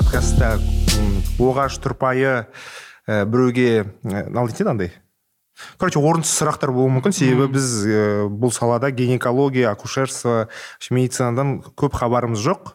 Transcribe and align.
подкастта 0.00 0.54
оғаш 1.36 1.76
тұрпайы 1.84 2.30
ә, 3.04 3.24
біреуге 3.28 3.84
қалай 4.00 4.54
дейді 4.54 4.70
андай? 4.70 4.92
Короче 5.76 6.00
орынсыз 6.00 6.38
сұрақтар 6.40 6.72
болуы 6.72 6.94
мүмкін. 6.94 7.12
Себебі 7.12 7.50
біз 7.52 7.66
ә, 7.84 8.04
бұл 8.32 8.54
салада 8.54 8.88
гинекология 8.96 9.68
акушерство 9.68 10.46
медицинадан 10.88 11.58
көп 11.76 11.98
хабарымыз 12.00 12.40
жоқ. 12.40 12.72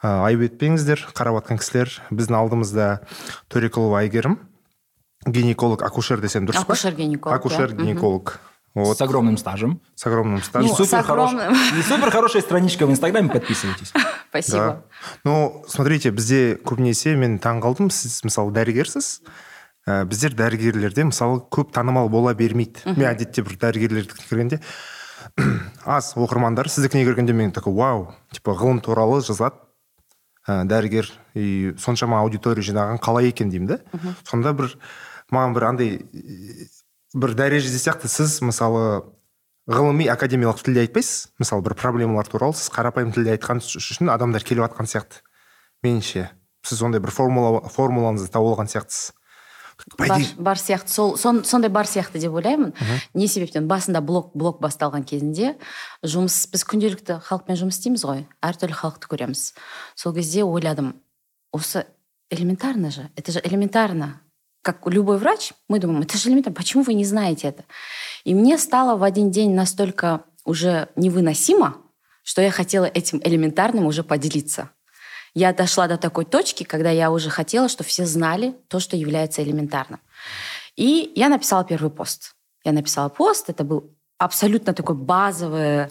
Ә, 0.00 0.24
айып 0.30 0.46
етпеңіздер 0.48 1.04
қарап 1.12 1.42
жатқан 1.42 1.60
кісілер 1.60 1.92
біздің 2.08 2.40
алдымызда 2.40 2.88
төреқұлова 3.52 4.00
әйгерім 4.06 4.38
гинеколог 5.28 5.84
акушер 5.84 6.24
десем 6.24 6.48
дұрыс 6.48 6.64
па? 6.64 6.72
Акушер 6.72 6.96
гинеколог 6.96 7.36
акушер 7.36 7.76
гинеколог 7.76 8.38
вот. 8.74 8.98
С 8.98 9.00
огромным 9.00 9.36
стажем. 9.36 9.80
С 9.94 10.06
огромным 10.06 10.42
стажем. 10.42 10.68
Ну, 10.68 10.74
и, 10.74 10.76
супер 10.76 10.98
огромным. 10.98 11.54
Хорош... 11.54 11.72
и 11.78 11.82
супер 11.82 12.10
хорошая 12.10 12.42
страничка 12.42 12.86
в 12.86 12.90
Инстаграме, 12.90 13.30
подписывайтесь. 13.30 13.92
Спасибо. 14.30 14.58
Да. 14.58 14.82
Ну, 15.24 15.64
смотрите, 15.68 16.10
бізде 16.10 16.58
көбінесе 16.58 17.14
мен 17.14 17.38
таң 17.38 17.62
қалдым, 17.62 17.92
сіз 17.94 18.24
мысалы 18.26 18.50
дәрігерсіз, 18.56 19.22
ә, 19.86 20.02
біздер 20.10 20.34
дәрігерлерде 20.34 21.06
мысалы 21.06 21.44
көп 21.54 21.70
танымал 21.70 22.10
бола 22.10 22.34
бермейді. 22.34 22.82
Мен 22.96 23.06
әдетте 23.12 23.46
бір 23.46 23.60
дәрігерлерді 23.62 24.18
кіргенде 24.26 24.60
аз 25.84 26.14
оқырмандар 26.18 26.68
сіздікіне 26.70 27.04
кіргенде 27.06 27.32
мен 27.32 27.52
такой 27.52 27.74
вау 27.74 28.08
типа 28.34 28.54
ғылым 28.58 28.80
туралы 28.84 29.20
жазады 29.24 29.56
ә, 30.46 30.64
дәрігер 30.68 31.10
и 31.34 31.74
соншама 31.78 32.20
аудитория 32.20 32.64
жинаған 32.64 33.00
қалай 33.02 33.30
екен 33.32 33.50
деймін 33.50 33.74
да 33.74 33.78
сонда 34.28 34.52
бір 34.56 34.76
маған 35.32 35.56
бір 35.56 35.66
андай 35.70 35.90
бір 37.14 37.34
дәрежеде 37.38 37.78
сияқты 37.78 38.10
сіз 38.10 38.40
мысалы 38.44 39.04
ғылыми 39.70 40.08
академиялық 40.12 40.60
тілде 40.60 40.84
айтпайсыз? 40.84 41.30
Мысалы 41.40 41.64
бір 41.64 41.76
проблемалар 41.78 42.28
туралы 42.28 42.56
сіз 42.58 42.68
қарапайым 42.74 43.14
тілде 43.14 43.36
айтқан 43.36 43.62
үшін 43.64 44.10
адамдар 44.12 44.44
келіп 44.44 44.66
жатқан 44.66 44.90
сияқты. 44.90 45.22
Меніңше 45.86 46.28
сіз 46.66 46.82
ондай 46.84 47.00
бір 47.00 47.12
формула 47.14 47.62
формулаңызды 47.72 48.32
тауып 48.34 48.56
алған 48.56 48.72
сияқтысыз. 48.72 49.12
Бар, 49.98 50.22
бар 50.38 50.58
сияқты. 50.58 50.90
Сол 50.90 51.16
сон, 51.18 51.42
сондай 51.44 51.70
бар 51.70 51.86
сияқты 51.86 52.20
деп 52.22 52.32
ойлаймын. 52.32 52.74
Не 53.14 53.28
себептен? 53.28 53.66
Басында 53.68 54.00
блог 54.00 54.30
блог 54.34 54.60
басталған 54.62 55.04
кезінде 55.04 55.54
жұмыс 56.02 56.44
біз 56.52 56.64
күнделікті 56.70 57.18
халықпен 57.26 57.58
жұмыс 57.58 57.80
істейміз 57.80 58.04
ғой. 58.06 58.24
Әртүрлі 58.44 58.78
халықты 58.78 59.10
көреміз. 59.10 59.52
Сол 59.98 60.14
кезде 60.14 60.44
ойладым 60.44 60.94
осы 61.52 61.86
элементарно 62.30 62.90
же? 62.90 63.10
Это 63.16 63.32
же 63.32 63.40
элементарно. 63.42 64.20
Как 64.64 64.86
любой 64.86 65.18
врач, 65.18 65.52
мы 65.68 65.78
думаем, 65.78 66.02
это 66.02 66.16
же 66.16 66.30
элементарно, 66.30 66.56
почему 66.56 66.82
вы 66.82 66.94
не 66.94 67.04
знаете 67.04 67.48
это? 67.48 67.64
И 68.24 68.34
мне 68.34 68.56
стало 68.56 68.96
в 68.96 69.02
один 69.02 69.30
день 69.30 69.54
настолько 69.54 70.24
уже 70.44 70.88
невыносимо, 70.96 71.76
что 72.22 72.40
я 72.40 72.50
хотела 72.50 72.86
этим 72.86 73.20
элементарным 73.22 73.84
уже 73.84 74.02
поделиться. 74.02 74.70
Я 75.34 75.52
дошла 75.52 75.86
до 75.86 75.98
такой 75.98 76.24
точки, 76.24 76.64
когда 76.64 76.90
я 76.90 77.10
уже 77.10 77.28
хотела, 77.28 77.68
чтобы 77.68 77.88
все 77.88 78.06
знали 78.06 78.56
то, 78.68 78.80
что 78.80 78.96
является 78.96 79.42
элементарным. 79.42 80.00
И 80.76 81.12
я 81.14 81.28
написала 81.28 81.64
первый 81.64 81.90
пост. 81.90 82.34
Я 82.64 82.72
написала 82.72 83.10
пост, 83.10 83.50
это 83.50 83.64
был 83.64 83.94
абсолютно 84.16 84.72
такое 84.72 84.96
базовое 84.96 85.90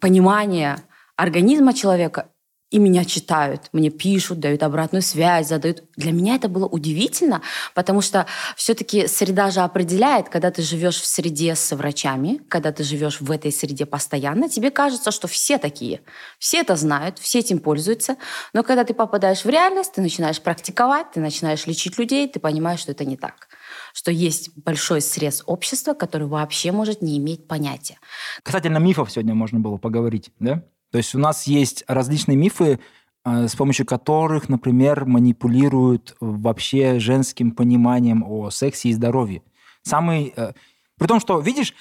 понимание 0.00 0.78
организма 1.16 1.74
человека 1.74 2.28
и 2.74 2.78
меня 2.80 3.04
читают, 3.04 3.68
мне 3.72 3.88
пишут, 3.88 4.40
дают 4.40 4.64
обратную 4.64 5.00
связь, 5.00 5.46
задают. 5.46 5.84
Для 5.96 6.10
меня 6.10 6.34
это 6.34 6.48
было 6.48 6.66
удивительно, 6.66 7.40
потому 7.72 8.00
что 8.00 8.26
все-таки 8.56 9.06
среда 9.06 9.52
же 9.52 9.60
определяет, 9.60 10.28
когда 10.28 10.50
ты 10.50 10.62
живешь 10.62 11.00
в 11.00 11.06
среде 11.06 11.54
с 11.54 11.70
врачами, 11.76 12.40
когда 12.48 12.72
ты 12.72 12.82
живешь 12.82 13.20
в 13.20 13.30
этой 13.30 13.52
среде 13.52 13.86
постоянно, 13.86 14.48
тебе 14.48 14.72
кажется, 14.72 15.12
что 15.12 15.28
все 15.28 15.58
такие, 15.58 16.00
все 16.40 16.62
это 16.62 16.74
знают, 16.74 17.20
все 17.20 17.38
этим 17.38 17.60
пользуются, 17.60 18.16
но 18.52 18.64
когда 18.64 18.82
ты 18.82 18.92
попадаешь 18.92 19.44
в 19.44 19.48
реальность, 19.48 19.92
ты 19.92 20.00
начинаешь 20.00 20.40
практиковать, 20.40 21.12
ты 21.12 21.20
начинаешь 21.20 21.68
лечить 21.68 21.96
людей, 21.96 22.26
ты 22.26 22.40
понимаешь, 22.40 22.80
что 22.80 22.90
это 22.90 23.04
не 23.04 23.16
так 23.16 23.46
что 23.92 24.10
есть 24.10 24.50
большой 24.56 25.00
срез 25.00 25.42
общества, 25.46 25.94
который 25.94 26.26
вообще 26.26 26.72
может 26.72 27.00
не 27.00 27.16
иметь 27.18 27.46
понятия. 27.46 27.98
Касательно 28.42 28.78
мифов 28.78 29.10
сегодня 29.10 29.34
можно 29.34 29.60
было 29.60 29.76
поговорить, 29.78 30.32
да? 30.40 30.64
То 30.94 30.98
есть 30.98 31.12
у 31.16 31.18
нас 31.18 31.48
есть 31.48 31.82
различные 31.88 32.36
мифы, 32.36 32.78
э, 33.24 33.48
с 33.48 33.56
помощью 33.56 33.84
которых, 33.84 34.48
например, 34.48 35.06
манипулируют 35.06 36.16
вообще 36.20 37.00
женским 37.00 37.50
пониманием 37.50 38.22
о 38.22 38.50
сексе 38.50 38.90
и 38.90 38.92
здоровье. 38.92 39.42
Самый... 39.82 40.32
Э, 40.36 40.52
при 40.96 41.08
том, 41.08 41.18
что, 41.18 41.40
видишь, 41.40 41.74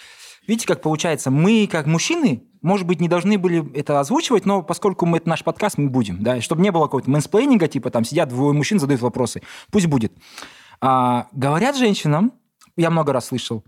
видите, 0.48 0.66
как 0.66 0.82
получается, 0.82 1.30
мы, 1.30 1.70
как 1.72 1.86
мужчины, 1.86 2.42
может 2.64 2.88
быть, 2.88 3.02
не 3.02 3.08
должны 3.08 3.38
были 3.38 3.72
это 3.78 4.00
озвучивать, 4.00 4.48
но 4.48 4.64
поскольку 4.64 5.06
мы, 5.06 5.18
это 5.18 5.30
наш 5.30 5.44
подкаст, 5.44 5.78
мы 5.78 5.92
будем, 5.92 6.24
да, 6.24 6.42
чтобы 6.42 6.64
не 6.64 6.72
было 6.72 6.86
какого-то 6.86 7.12
мэнсплейнинга, 7.12 7.68
типа 7.68 7.92
там 7.92 8.06
сидят 8.06 8.30
двое 8.30 8.56
мужчин, 8.56 8.80
задают 8.80 9.04
вопросы. 9.04 9.44
Пусть 9.70 9.86
будет. 9.86 10.12
А, 10.82 11.28
говорят 11.34 11.78
женщинам, 11.78 12.34
я 12.78 12.90
много 12.90 13.14
раз 13.14 13.28
слышал, 13.28 13.64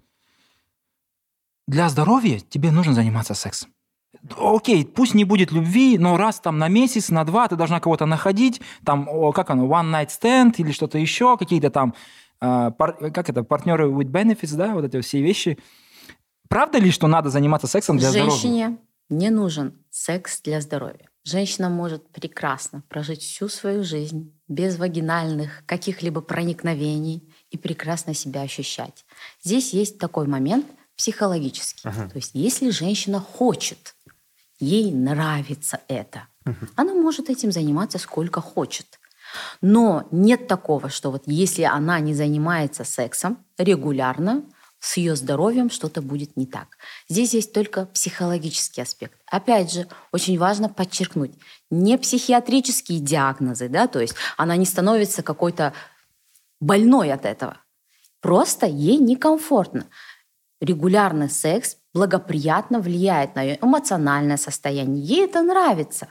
для 1.67 1.87
здоровья 1.89 2.39
тебе 2.39 2.71
нужно 2.71 2.95
заниматься 2.95 3.35
сексом 3.35 3.74
окей, 4.37 4.85
пусть 4.85 5.13
не 5.13 5.23
будет 5.23 5.51
любви, 5.51 5.97
но 5.97 6.17
раз 6.17 6.39
там 6.39 6.57
на 6.57 6.67
месяц, 6.67 7.09
на 7.09 7.23
два 7.23 7.47
ты 7.47 7.55
должна 7.55 7.79
кого-то 7.79 8.05
находить, 8.05 8.61
там, 8.83 9.07
как 9.33 9.49
оно, 9.49 9.65
one 9.67 9.91
night 9.91 10.09
stand 10.09 10.55
или 10.57 10.71
что-то 10.71 10.97
еще, 10.97 11.37
какие-то 11.37 11.69
там, 11.69 11.93
э, 12.41 12.71
как 12.77 13.29
это, 13.29 13.43
партнеры 13.43 13.89
with 13.89 14.11
benefits, 14.11 14.55
да, 14.55 14.73
вот 14.73 14.85
эти 14.85 15.01
все 15.01 15.21
вещи. 15.21 15.57
Правда 16.49 16.77
ли, 16.77 16.91
что 16.91 17.07
надо 17.07 17.29
заниматься 17.29 17.67
сексом 17.67 17.97
для 17.97 18.11
Женщине 18.11 18.29
здоровья? 18.29 18.41
Женщине 18.41 18.77
не 19.09 19.29
нужен 19.29 19.73
секс 19.89 20.41
для 20.41 20.61
здоровья. 20.61 21.09
Женщина 21.23 21.69
может 21.69 22.07
прекрасно 22.11 22.83
прожить 22.87 23.23
всю 23.23 23.49
свою 23.49 23.83
жизнь 23.83 24.31
без 24.47 24.77
вагинальных 24.77 25.63
каких-либо 25.65 26.21
проникновений 26.21 27.33
и 27.49 27.57
прекрасно 27.57 28.13
себя 28.13 28.41
ощущать. 28.41 29.05
Здесь 29.43 29.73
есть 29.73 29.97
такой 29.97 30.27
момент 30.27 30.67
психологический. 30.95 31.87
Uh-huh. 31.87 32.09
То 32.09 32.17
есть 32.17 32.31
если 32.35 32.69
женщина 32.69 33.19
хочет 33.19 33.94
ей 34.59 34.91
нравится 34.91 35.81
это. 35.87 36.27
Угу. 36.45 36.67
Она 36.75 36.93
может 36.93 37.29
этим 37.29 37.51
заниматься 37.51 37.97
сколько 37.97 38.41
хочет. 38.41 38.99
Но 39.61 40.07
нет 40.11 40.47
такого, 40.47 40.89
что 40.89 41.11
вот 41.11 41.23
если 41.25 41.63
она 41.63 41.99
не 41.99 42.13
занимается 42.13 42.83
сексом 42.83 43.37
регулярно, 43.57 44.43
с 44.79 44.97
ее 44.97 45.15
здоровьем 45.15 45.71
что-то 45.71 46.01
будет 46.01 46.37
не 46.37 46.45
так. 46.45 46.77
Здесь 47.09 47.33
есть 47.33 47.53
только 47.53 47.87
психологический 47.87 48.81
аспект. 48.81 49.19
Опять 49.25 49.73
же, 49.73 49.87
очень 50.11 50.37
важно 50.37 50.69
подчеркнуть, 50.69 51.33
не 51.71 51.97
психиатрические 51.97 52.99
диагнозы, 52.99 53.67
да, 53.67 53.87
то 53.87 53.99
есть 53.99 54.13
она 54.37 54.55
не 54.55 54.65
становится 54.65 55.23
какой-то 55.23 55.73
больной 56.59 57.11
от 57.11 57.25
этого. 57.25 57.57
Просто 58.21 58.67
ей 58.67 58.97
некомфортно. 58.97 59.87
Регулярный 60.61 61.29
секс 61.29 61.77
благоприятно 61.95 62.81
влияет 62.81 63.35
на 63.35 63.41
ее 63.41 63.57
эмоциональное 63.61 64.35
состояние. 64.35 65.01
Ей 65.01 65.23
это 65.23 65.41
нравится. 65.41 66.09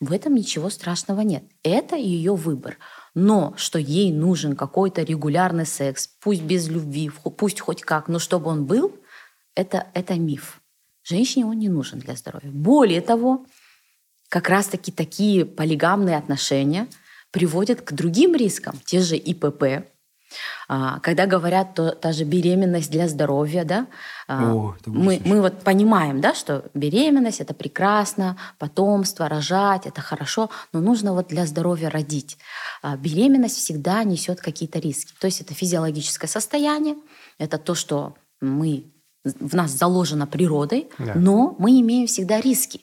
В 0.00 0.12
этом 0.12 0.34
ничего 0.34 0.70
страшного 0.70 1.20
нет. 1.20 1.44
Это 1.62 1.96
ее 1.96 2.34
выбор. 2.34 2.78
Но 3.14 3.52
что 3.58 3.78
ей 3.78 4.10
нужен 4.10 4.56
какой-то 4.56 5.02
регулярный 5.02 5.66
секс, 5.66 6.06
пусть 6.06 6.42
без 6.42 6.68
любви, 6.68 7.10
пусть 7.36 7.60
хоть 7.60 7.82
как, 7.82 8.08
но 8.08 8.18
чтобы 8.18 8.48
он 8.50 8.64
был, 8.64 8.96
это, 9.54 9.88
это 9.92 10.14
миф. 10.14 10.62
Женщине 11.04 11.44
он 11.44 11.58
не 11.58 11.68
нужен 11.68 11.98
для 11.98 12.16
здоровья. 12.16 12.50
Более 12.50 13.02
того, 13.02 13.44
как 14.30 14.48
раз-таки 14.48 14.90
такие 14.90 15.44
полигамные 15.44 16.16
отношения 16.16 16.88
приводят 17.32 17.82
к 17.82 17.92
другим 17.92 18.34
рискам. 18.34 18.80
Те 18.86 19.00
же 19.00 19.16
ИПП, 19.16 19.90
когда 21.02 21.26
говорят, 21.26 21.74
то 21.74 21.90
та 21.90 22.12
же 22.12 22.24
беременность 22.24 22.90
для 22.90 23.08
здоровья, 23.08 23.64
да, 23.64 23.86
а, 24.26 24.52
О, 24.52 24.76
мы, 24.84 25.22
мы 25.24 25.40
вот 25.40 25.62
понимаем, 25.62 26.20
да, 26.20 26.34
что 26.34 26.64
беременность 26.74 27.40
это 27.40 27.54
прекрасно, 27.54 28.36
потомство, 28.58 29.26
рожать 29.26 29.86
это 29.86 30.02
хорошо, 30.02 30.50
но 30.72 30.80
нужно 30.80 31.14
вот 31.14 31.28
для 31.28 31.46
здоровья 31.46 31.88
родить. 31.88 32.36
А, 32.82 32.96
беременность 32.96 33.56
всегда 33.56 34.04
несет 34.04 34.40
какие-то 34.40 34.78
риски. 34.80 35.14
То 35.18 35.26
есть 35.26 35.40
это 35.40 35.54
физиологическое 35.54 36.28
состояние, 36.28 36.96
это 37.38 37.56
то, 37.56 37.74
что 37.74 38.16
мы 38.42 38.84
в 39.24 39.54
нас 39.54 39.70
заложено 39.70 40.26
природой, 40.26 40.88
да. 40.98 41.14
но 41.14 41.56
мы 41.58 41.80
имеем 41.80 42.06
всегда 42.06 42.40
риски. 42.40 42.82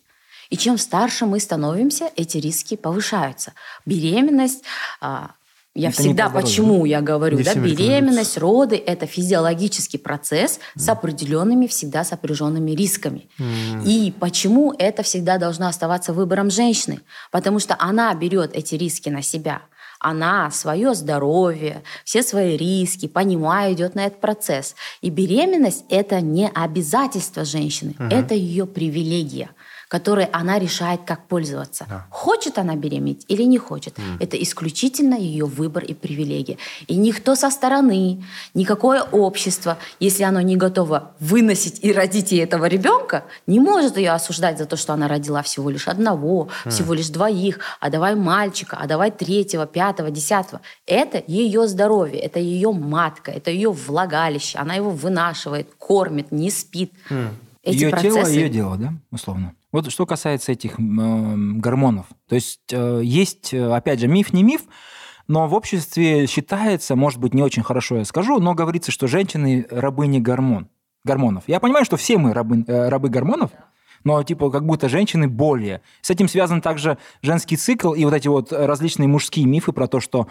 И 0.49 0.57
чем 0.57 0.77
старше 0.77 1.25
мы 1.25 1.39
становимся, 1.39 2.11
эти 2.15 2.37
риски 2.37 2.75
повышаются. 2.75 3.53
Беременность 3.85 4.63
я 5.75 5.89
это 5.89 6.01
всегда, 6.01 6.29
почему 6.29 6.85
я 6.85 7.01
говорю, 7.01 7.43
да, 7.43 7.53
беременность, 7.53 8.37
роды– 8.37 8.81
это 8.85 9.05
физиологический 9.05 9.99
процесс 9.99 10.57
mm. 10.57 10.79
с 10.79 10.87
определенными, 10.87 11.67
всегда 11.67 12.05
сопряженными 12.05 12.71
рисками. 12.71 13.27
Mm. 13.37 13.83
И 13.85 14.13
почему 14.17 14.73
это 14.79 15.03
всегда 15.03 15.37
должно 15.37 15.67
оставаться 15.67 16.13
выбором 16.13 16.49
женщины? 16.49 17.01
Потому 17.29 17.59
что 17.59 17.75
она 17.77 18.13
берет 18.15 18.55
эти 18.55 18.75
риски 18.75 19.09
на 19.09 19.21
себя. 19.21 19.63
Она 19.99 20.49
свое 20.51 20.93
здоровье, 20.93 21.83
все 22.05 22.23
свои 22.23 22.55
риски, 22.55 23.07
понимая, 23.07 23.73
идет 23.73 23.95
на 23.95 24.05
этот 24.05 24.21
процесс. 24.21 24.75
И 25.01 25.09
беременность– 25.09 25.83
это 25.89 26.21
не 26.21 26.47
обязательство 26.47 27.43
женщины, 27.43 27.95
mm-hmm. 27.97 28.13
это 28.13 28.33
ее 28.33 28.65
привилегия 28.65 29.49
которой 29.87 30.25
она 30.25 30.59
решает, 30.59 31.01
как 31.05 31.27
пользоваться. 31.27 31.85
Да. 31.89 32.05
Хочет 32.09 32.57
она 32.57 32.75
беременеть 32.75 33.25
или 33.27 33.43
не 33.43 33.57
хочет. 33.57 33.95
Это 34.19 34.41
исключительно 34.41 35.15
ее 35.15 35.45
выбор 35.45 35.83
и 35.83 35.93
привилегия. 35.93 36.57
И 36.87 36.95
никто 36.95 37.35
со 37.35 37.49
стороны, 37.49 38.23
никакое 38.53 39.03
общество, 39.03 39.77
если 39.99 40.23
оно 40.23 40.41
не 40.41 40.55
готово 40.57 41.11
выносить 41.19 41.79
и 41.83 41.91
родить 41.93 42.31
ей 42.31 42.43
этого 42.43 42.65
ребенка, 42.65 43.25
не 43.47 43.59
может 43.59 43.97
ее 43.97 44.11
осуждать 44.11 44.57
за 44.57 44.65
то, 44.65 44.77
что 44.77 44.93
она 44.93 45.07
родила 45.07 45.41
всего 45.41 45.69
лишь 45.69 45.87
одного, 45.87 46.49
всего 46.67 46.93
лишь 46.93 47.09
двоих, 47.09 47.59
а 47.79 47.89
давай 47.89 48.15
мальчика, 48.15 48.77
а 48.79 48.87
давай 48.87 49.11
третьего, 49.11 49.65
пятого, 49.65 50.11
десятого. 50.11 50.61
Это 50.85 51.23
ее 51.27 51.67
здоровье, 51.67 52.19
это 52.19 52.39
ее 52.39 52.71
матка, 52.71 53.31
это 53.31 53.51
ее 53.51 53.71
влагалище. 53.71 54.57
Она 54.57 54.75
его 54.75 54.89
вынашивает, 54.91 55.69
кормит, 55.77 56.31
не 56.31 56.49
спит. 56.49 56.91
Эти 57.63 57.75
ее 57.75 57.91
тело, 57.91 57.99
процессы- 58.19 58.35
ее 58.35 58.49
дело, 58.49 58.77
да, 58.77 58.93
условно. 59.11 59.53
Вот 59.75 59.91
что 59.91 60.05
касается 60.05 60.53
этих 60.53 60.79
м, 60.79 61.59
гормонов. 61.59 62.05
То 62.29 62.35
есть 62.35 62.71
э, 62.71 63.01
есть, 63.03 63.53
э, 63.53 63.73
опять 63.73 63.99
же, 63.99 64.07
миф 64.07 64.31
не 64.31 64.41
миф, 64.41 64.61
но 65.27 65.49
в 65.49 65.53
обществе 65.53 66.27
считается, 66.27 66.95
может 66.95 67.19
быть, 67.19 67.33
не 67.33 67.43
очень 67.43 67.61
хорошо 67.61 67.97
я 67.97 68.05
скажу, 68.05 68.39
но 68.39 68.53
говорится, 68.53 68.93
что 68.93 69.07
женщины 69.07 69.67
рабыни 69.69 70.19
гормон, 70.19 70.69
гормонов. 71.03 71.43
Я 71.47 71.59
понимаю, 71.59 71.83
что 71.83 71.97
все 71.97 72.17
мы 72.17 72.33
рабы, 72.33 72.63
э, 72.65 72.87
рабы 72.87 73.09
гормонов, 73.09 73.51
но 74.05 74.23
типа 74.23 74.49
как 74.49 74.65
будто 74.65 74.87
женщины 74.87 75.27
более. 75.27 75.81
С 75.99 76.09
этим 76.09 76.29
связан 76.29 76.61
также 76.61 76.97
женский 77.21 77.57
цикл 77.57 77.93
и 77.93 78.05
вот 78.05 78.13
эти 78.13 78.29
вот 78.29 78.53
различные 78.53 79.09
мужские 79.09 79.45
мифы 79.45 79.73
про 79.73 79.89
то, 79.89 79.99
что 79.99 80.29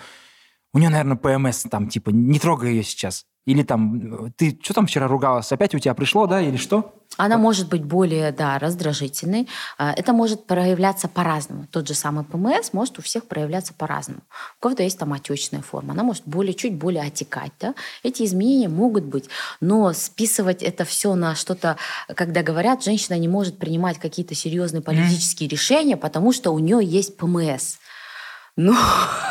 у 0.72 0.78
нее, 0.78 0.88
наверное, 0.88 1.18
ПМС, 1.18 1.64
там, 1.64 1.88
типа, 1.88 2.08
не 2.08 2.38
трогай 2.38 2.70
ее 2.70 2.82
сейчас. 2.82 3.26
Или 3.46 3.62
там, 3.62 4.32
ты 4.36 4.58
что 4.62 4.74
там 4.74 4.86
вчера 4.86 5.06
ругалась, 5.06 5.52
опять 5.52 5.74
у 5.74 5.78
тебя 5.78 5.94
пришло, 5.94 6.26
да, 6.26 6.40
или 6.40 6.56
что? 6.56 6.94
Она 7.16 7.38
может 7.38 7.68
быть 7.68 7.84
более, 7.84 8.32
да, 8.32 8.58
раздражительной. 8.58 9.46
А, 9.78 9.92
Это 9.92 10.12
может 10.12 10.46
проявляться 10.46 11.06
по-разному. 11.06 11.66
Тот 11.70 11.86
же 11.86 11.94
самый 11.94 12.24
ПМС 12.24 12.72
может 12.72 12.98
у 12.98 13.02
всех 13.02 13.26
проявляться 13.26 13.72
по-разному. 13.72 14.20
У 14.58 14.62
кого-то 14.62 14.82
есть 14.82 14.98
там 14.98 15.12
отечная 15.12 15.62
форма, 15.62 15.92
она 15.92 16.02
может 16.02 16.24
более, 16.26 16.54
чуть 16.54 16.74
более 16.74 17.02
отекать. 17.02 17.52
Да? 17.60 17.74
Эти 18.02 18.24
изменения 18.24 18.68
могут 18.68 19.04
быть, 19.04 19.28
но 19.60 19.92
списывать 19.92 20.62
это 20.62 20.84
все 20.84 21.14
на 21.14 21.36
что-то, 21.36 21.76
когда 22.16 22.42
говорят, 22.42 22.82
женщина 22.82 23.16
не 23.16 23.28
может 23.28 23.58
принимать 23.58 23.98
какие-то 23.98 24.34
серьезные 24.34 24.82
политические 24.82 25.48
решения, 25.48 25.96
потому 25.96 26.32
что 26.32 26.50
у 26.50 26.58
нее 26.58 26.80
есть 26.82 27.16
ПМС. 27.16 27.76
Ну, 28.56 28.72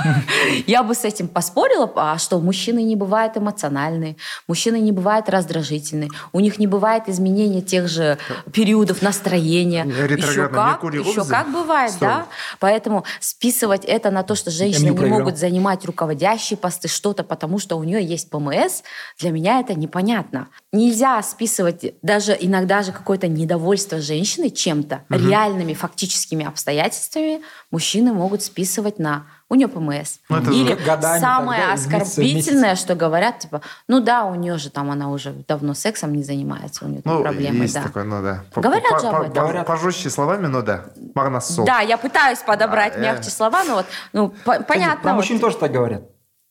я 0.67 0.83
бы 0.83 0.93
с 0.93 1.05
этим 1.05 1.29
поспорила, 1.29 1.89
а 1.95 2.17
что 2.17 2.41
мужчины 2.41 2.83
не 2.83 2.97
бывают 2.97 3.37
эмоциональные, 3.37 4.17
мужчины 4.49 4.81
не 4.81 4.91
бывают 4.91 5.29
раздражительные, 5.29 6.09
у 6.33 6.41
них 6.41 6.59
не 6.59 6.67
бывает 6.67 7.07
изменения 7.07 7.61
тех 7.61 7.87
же 7.87 8.17
периодов 8.51 9.01
настроения. 9.01 9.85
Еще 9.85 10.49
как, 10.49 10.83
еще 10.83 11.23
как 11.23 11.53
бывает, 11.53 11.93
да. 12.01 12.25
Поэтому 12.59 13.05
списывать 13.21 13.85
это 13.85 14.11
на 14.11 14.23
то, 14.23 14.35
что 14.35 14.51
женщины 14.51 14.89
не 14.89 15.05
могут 15.05 15.37
занимать 15.37 15.85
руководящие 15.85 16.57
посты, 16.57 16.89
что-то, 16.89 17.23
потому 17.23 17.59
что 17.59 17.77
у 17.77 17.83
нее 17.83 18.03
есть 18.03 18.29
ПМС, 18.29 18.81
для 19.19 19.31
меня 19.31 19.61
это 19.61 19.73
непонятно. 19.73 20.49
Нельзя 20.73 21.21
списывать 21.23 21.93
даже 22.01 22.35
иногда 22.37 22.83
же 22.83 22.91
какое-то 22.91 23.29
недовольство 23.29 24.01
женщины 24.01 24.49
чем-то, 24.49 25.03
реальными 25.09 25.73
фактическими 25.73 26.45
обстоятельствами 26.45 27.41
мужчины 27.71 28.11
могут 28.11 28.43
списывать 28.43 28.99
на 28.99 29.12
у 29.53 29.55
нее 29.55 29.67
ПМС. 29.67 30.17
Ну, 30.29 30.37
это 30.37 30.49
Или 30.49 30.73
годами 30.73 31.19
самое 31.19 31.73
оскорбительное, 31.73 32.75
что 32.75 32.95
говорят, 32.95 33.37
типа, 33.39 33.61
ну 33.87 33.99
да, 33.99 34.25
у 34.25 34.33
нее 34.33 34.57
же 34.57 34.71
там 34.71 34.89
она 34.89 35.09
уже 35.11 35.31
давно 35.47 35.75
сексом 35.75 36.13
не 36.15 36.23
занимается, 36.23 36.85
у 36.85 36.87
нее 36.87 37.03
там 37.03 37.17
Ну, 37.17 37.21
проблемы, 37.21 37.63
есть 37.65 37.75
да. 37.75 37.83
такое, 37.83 38.03
ну 38.03 38.21
да. 38.23 38.43
Говорят 38.55 38.89
по- 38.89 38.99
же 38.99 39.07
об 39.07 39.21
этом. 39.21 39.33
по- 39.33 39.39
Говорят. 39.41 39.67
Пожестче 39.67 40.09
словами, 40.09 40.47
но 40.47 40.63
да. 40.63 40.85
Магнас 41.13 41.53
сол. 41.53 41.65
Да, 41.65 41.81
я 41.81 41.97
пытаюсь 41.97 42.39
подобрать 42.39 42.95
А, 42.95 42.99
э. 42.99 43.01
мягче 43.03 43.29
слова, 43.29 43.63
но 43.63 43.75
вот, 43.75 43.85
ну, 44.11 44.33
по- 44.43 44.59
понятно. 44.63 45.03
Про 45.03 45.11
вот. 45.11 45.17
мужчин 45.17 45.39
тоже 45.39 45.57
так 45.57 45.71
говорят. 45.71 46.01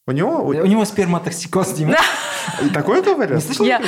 У 0.07 0.13
него 0.13 0.45
У 0.45 0.53
него 0.53 0.85
сперматоксикоз, 0.85 1.73
Дима. 1.73 1.97
и 2.63 2.69
такое 2.71 3.03
говорят? 3.03 3.37
Не 3.37 3.41
слышал? 3.41 3.65
Я, 3.65 3.81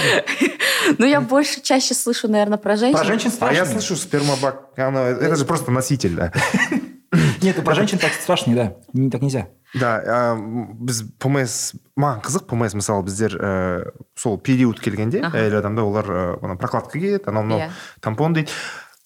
ну, 0.98 1.06
я 1.06 1.20
больше 1.20 1.60
чаще 1.60 1.94
слышу, 1.94 2.26
наверное, 2.28 2.58
про 2.58 2.76
женщин. 2.76 2.98
Про 2.98 3.04
женщин 3.04 3.32
А 3.40 3.52
я 3.52 3.64
слышу 3.64 3.94
спермобак. 3.96 4.70
Это 4.76 5.36
же 5.36 5.44
просто 5.44 5.70
носитель, 5.70 6.14
да. 6.16 6.32
Нет, 7.42 7.64
про 7.64 7.74
женщин 7.74 7.98
так 7.98 8.12
страшнее, 8.12 8.56
да. 8.56 8.76
Не- 8.92 9.10
Так 9.10 9.22
нельзя. 9.22 9.48
да 9.74 9.98
ә, 9.98 10.36
біз 10.78 11.02
пмс 11.18 11.74
маған 11.98 12.20
қызық 12.22 12.44
пмс 12.46 12.74
мысалы 12.78 13.02
біздер 13.02 13.34
ә, 13.42 13.90
сол 14.14 14.38
период 14.38 14.78
келгенде 14.78 15.18
әйел 15.32 15.58
адамда 15.58 15.82
олар 15.82 16.06
ә, 16.06 16.38
ана 16.44 16.54
прокладка 16.56 16.98
киеді 16.98 17.24
анау 17.26 17.42
мынау 17.42 17.58
Иә. 17.58 17.70
тампон 18.00 18.34
дейді 18.38 18.52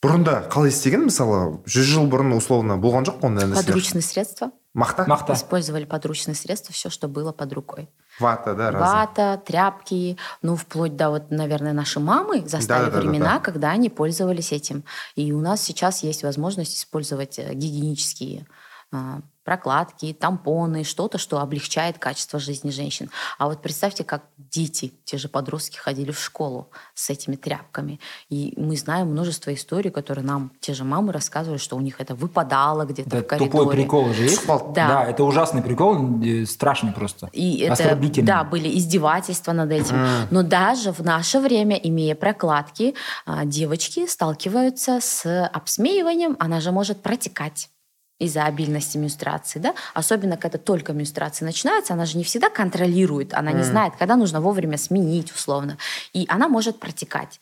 бұрында 0.04 0.42
қалай 0.52 0.68
істеген 0.68 1.06
мысалы 1.08 1.62
жүз 1.64 1.88
жыл 1.88 2.04
бұрын 2.12 2.36
условно 2.36 2.76
болған 2.76 3.08
жоқ 3.08 3.16
қой 3.22 3.30
ондай 3.32 3.48
нәрселер 3.48 3.64
Подручные 3.64 4.02
средства. 4.02 4.50
мақта 4.76 5.06
Махта. 5.08 5.32
Использовали 5.32 5.86
подручные 5.86 6.34
средства, 6.36 6.74
все, 6.74 6.90
что 6.90 7.08
было 7.08 7.32
под 7.32 7.52
рукой. 7.54 7.88
Вата 8.20 8.54
да 8.54 8.70
разные. 8.70 8.80
Вата, 8.80 9.42
тряпки, 9.44 10.16
ну, 10.42 10.56
вплоть 10.56 10.96
до, 10.96 11.10
вот, 11.10 11.30
наверное, 11.30 11.72
наши 11.72 12.00
мамы 12.00 12.46
застали 12.46 12.84
Да-да-да-да-да. 12.84 13.08
времена, 13.08 13.38
когда 13.40 13.70
они 13.70 13.88
пользовались 13.90 14.52
этим. 14.52 14.84
И 15.16 15.32
у 15.32 15.40
нас 15.40 15.62
сейчас 15.62 16.02
есть 16.02 16.22
возможность 16.22 16.76
использовать 16.76 17.38
э, 17.38 17.52
гигиенические 17.54 18.46
а, 18.92 19.20
прокладки, 19.48 20.12
тампоны, 20.12 20.84
что-то, 20.84 21.16
что 21.16 21.40
облегчает 21.40 21.96
качество 21.98 22.38
жизни 22.38 22.68
женщин. 22.68 23.08
А 23.38 23.46
вот 23.46 23.62
представьте, 23.62 24.04
как 24.04 24.24
дети, 24.36 24.92
те 25.06 25.16
же 25.16 25.30
подростки, 25.30 25.78
ходили 25.78 26.10
в 26.10 26.20
школу 26.20 26.68
с 26.92 27.08
этими 27.08 27.34
тряпками. 27.34 27.98
И 28.28 28.52
мы 28.58 28.76
знаем 28.76 29.06
множество 29.10 29.54
историй, 29.54 29.90
которые 29.90 30.22
нам 30.22 30.52
те 30.60 30.74
же 30.74 30.84
мамы 30.84 31.14
рассказывали, 31.14 31.56
что 31.56 31.76
у 31.76 31.80
них 31.80 31.98
это 31.98 32.14
выпадало 32.14 32.84
где-то 32.84 33.08
Да, 33.08 33.18
в 33.20 33.26
коридоре. 33.26 33.50
тупой 33.50 33.74
прикол 33.74 34.12
же 34.12 34.24
есть. 34.24 34.46
Да. 34.46 34.62
Да, 34.74 35.04
это 35.06 35.24
ужасный 35.24 35.62
прикол, 35.62 36.22
э, 36.22 36.44
страшный 36.44 36.92
просто. 36.92 37.30
И 37.32 37.60
это, 37.60 37.98
да, 38.22 38.44
были 38.44 38.68
издевательства 38.76 39.52
над 39.52 39.72
этим. 39.72 39.96
Но 40.30 40.42
даже 40.42 40.92
в 40.92 41.00
наше 41.00 41.40
время, 41.40 41.76
имея 41.76 42.14
прокладки, 42.14 42.94
а, 43.24 43.46
девочки 43.46 44.06
сталкиваются 44.06 45.00
с 45.00 45.46
обсмеиванием. 45.46 46.36
Она 46.38 46.60
же 46.60 46.70
может 46.70 47.00
протекать 47.00 47.70
из-за 48.18 48.44
обильности 48.44 48.98
менструации, 48.98 49.58
да? 49.58 49.74
Особенно, 49.94 50.36
когда 50.36 50.58
только 50.58 50.92
менструация 50.92 51.46
начинается, 51.46 51.94
она 51.94 52.04
же 52.04 52.18
не 52.18 52.24
всегда 52.24 52.50
контролирует, 52.50 53.32
она 53.34 53.52
не 53.52 53.62
знает, 53.62 53.94
когда 53.98 54.16
нужно 54.16 54.40
вовремя 54.40 54.76
сменить, 54.76 55.32
условно. 55.32 55.78
И 56.12 56.26
она 56.28 56.48
может 56.48 56.80
протекать. 56.80 57.40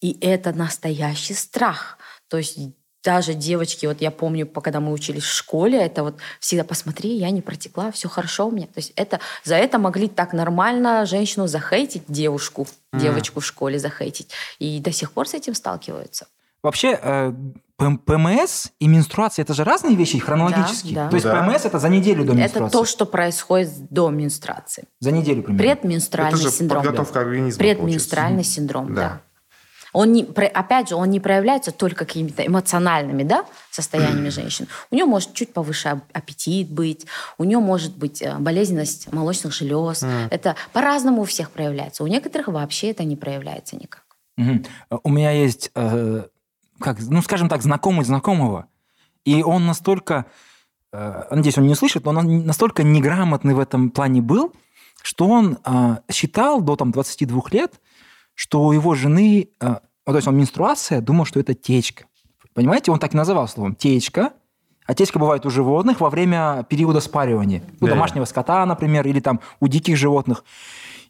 И 0.00 0.18
это 0.20 0.52
настоящий 0.52 1.34
страх. 1.34 1.98
То 2.28 2.38
есть 2.38 2.58
даже 3.02 3.34
девочки, 3.34 3.86
вот 3.86 4.00
я 4.00 4.10
помню, 4.10 4.46
по- 4.46 4.60
когда 4.60 4.80
мы 4.80 4.92
учились 4.92 5.24
в 5.24 5.32
школе, 5.32 5.78
это 5.80 6.02
вот 6.04 6.18
всегда 6.40 6.64
посмотри, 6.64 7.16
я 7.16 7.30
не 7.30 7.40
протекла, 7.42 7.90
все 7.90 8.08
хорошо 8.08 8.46
у 8.46 8.50
меня. 8.50 8.66
То 8.66 8.78
есть 8.78 8.92
это 8.96 9.18
за 9.44 9.56
это 9.56 9.78
могли 9.78 10.08
так 10.08 10.32
нормально 10.32 11.04
женщину 11.06 11.46
захейтить, 11.46 12.04
девушку, 12.06 12.66
девочку 12.92 13.40
в 13.40 13.46
школе 13.46 13.78
захейтить. 13.78 14.30
И 14.58 14.78
до 14.78 14.92
сих 14.92 15.12
пор 15.12 15.28
с 15.28 15.34
этим 15.34 15.54
сталкиваются. 15.54 16.26
Вообще, 16.62 16.98
э, 17.02 17.32
ПМ- 17.78 17.98
ПМС 17.98 18.68
и 18.78 18.86
менструация 18.86 19.42
это 19.42 19.54
же 19.54 19.64
разные 19.64 19.96
вещи 19.96 20.18
хронологически. 20.18 20.94
Да, 20.94 21.04
да. 21.04 21.10
То 21.10 21.16
есть 21.16 21.26
Да. 21.26 21.42
ПМС 21.42 21.64
это 21.64 21.78
за 21.80 21.88
неделю 21.88 22.24
до 22.24 22.32
Это 22.32 22.40
менструации. 22.42 22.72
то, 22.78 22.84
что 22.84 23.06
происходит 23.06 23.70
до 23.90 24.10
менструации. 24.10 24.84
За 25.00 25.10
неделю 25.10 25.42
примерно. 25.42 25.74
Предменструальный 25.74 26.38
Это 26.38 26.42
же 26.50 26.54
синдром. 26.54 26.82
подготовка 26.82 27.20
организма, 27.20 27.58
Предменструальный 27.58 28.44
синдром, 28.44 28.94
Да. 28.94 29.00
да. 29.02 29.20
Он 29.94 30.10
не, 30.12 30.22
опять 30.22 30.88
же, 30.88 30.94
он 30.94 31.10
не 31.10 31.20
проявляется 31.20 31.70
только 31.70 32.06
какими-то 32.06 32.46
эмоциональными 32.46 33.24
да, 33.24 33.44
состояниями 33.70 34.28
женщин. 34.30 34.66
У 34.90 34.94
нее 34.94 35.04
может 35.04 35.34
чуть 35.34 35.52
повыше 35.52 35.88
ап- 35.88 36.00
аппетит 36.14 36.70
быть, 36.70 37.06
у 37.36 37.44
нее 37.44 37.58
может 37.58 37.96
быть 37.98 38.22
э, 38.22 38.36
болезненность 38.38 39.12
молочных 39.12 39.52
желез. 39.52 40.02
Это 40.30 40.56
по-разному 40.72 41.22
у 41.22 41.24
всех 41.24 41.50
проявляется. 41.50 42.04
У 42.04 42.06
некоторых 42.06 42.48
вообще 42.48 42.90
это 42.92 43.04
не 43.04 43.16
проявляется 43.16 43.76
никак. 43.76 44.04
Мгм. 44.38 44.64
У 45.02 45.10
меня 45.10 45.30
есть, 45.32 45.70
э, 45.74 46.22
как, 46.82 46.98
ну, 47.00 47.22
скажем 47.22 47.48
так, 47.48 47.62
знакомый 47.62 48.04
знакомого, 48.04 48.66
и 49.24 49.42
он 49.42 49.66
настолько, 49.66 50.26
э, 50.92 51.22
надеюсь, 51.30 51.58
он 51.58 51.66
не 51.66 51.72
услышит, 51.72 52.04
но 52.04 52.10
он 52.10 52.44
настолько 52.44 52.82
неграмотный 52.82 53.54
в 53.54 53.58
этом 53.60 53.90
плане 53.90 54.20
был, 54.20 54.52
что 55.02 55.28
он 55.28 55.58
э, 55.64 55.96
считал 56.10 56.60
до 56.60 56.76
там, 56.76 56.90
22 56.92 57.42
лет, 57.52 57.80
что 58.34 58.62
у 58.64 58.72
его 58.72 58.94
жены, 58.94 59.48
э, 59.60 59.66
ну, 60.06 60.12
то 60.12 60.16
есть 60.16 60.28
он 60.28 60.36
менструация, 60.36 61.00
думал, 61.00 61.24
что 61.24 61.40
это 61.40 61.54
течка. 61.54 62.04
Понимаете, 62.54 62.90
он 62.90 62.98
так 62.98 63.14
и 63.14 63.16
называл 63.16 63.48
словом 63.48 63.74
течка, 63.74 64.32
а 64.86 64.94
течка 64.94 65.18
бывает 65.18 65.46
у 65.46 65.50
животных 65.50 66.00
во 66.00 66.10
время 66.10 66.66
периода 66.68 67.00
спаривания. 67.00 67.62
У 67.80 67.86
Да. 67.86 67.92
домашнего 67.92 68.24
скота, 68.24 68.66
например, 68.66 69.06
или 69.06 69.20
там 69.20 69.40
у 69.60 69.68
диких 69.68 69.96
животных. 69.96 70.44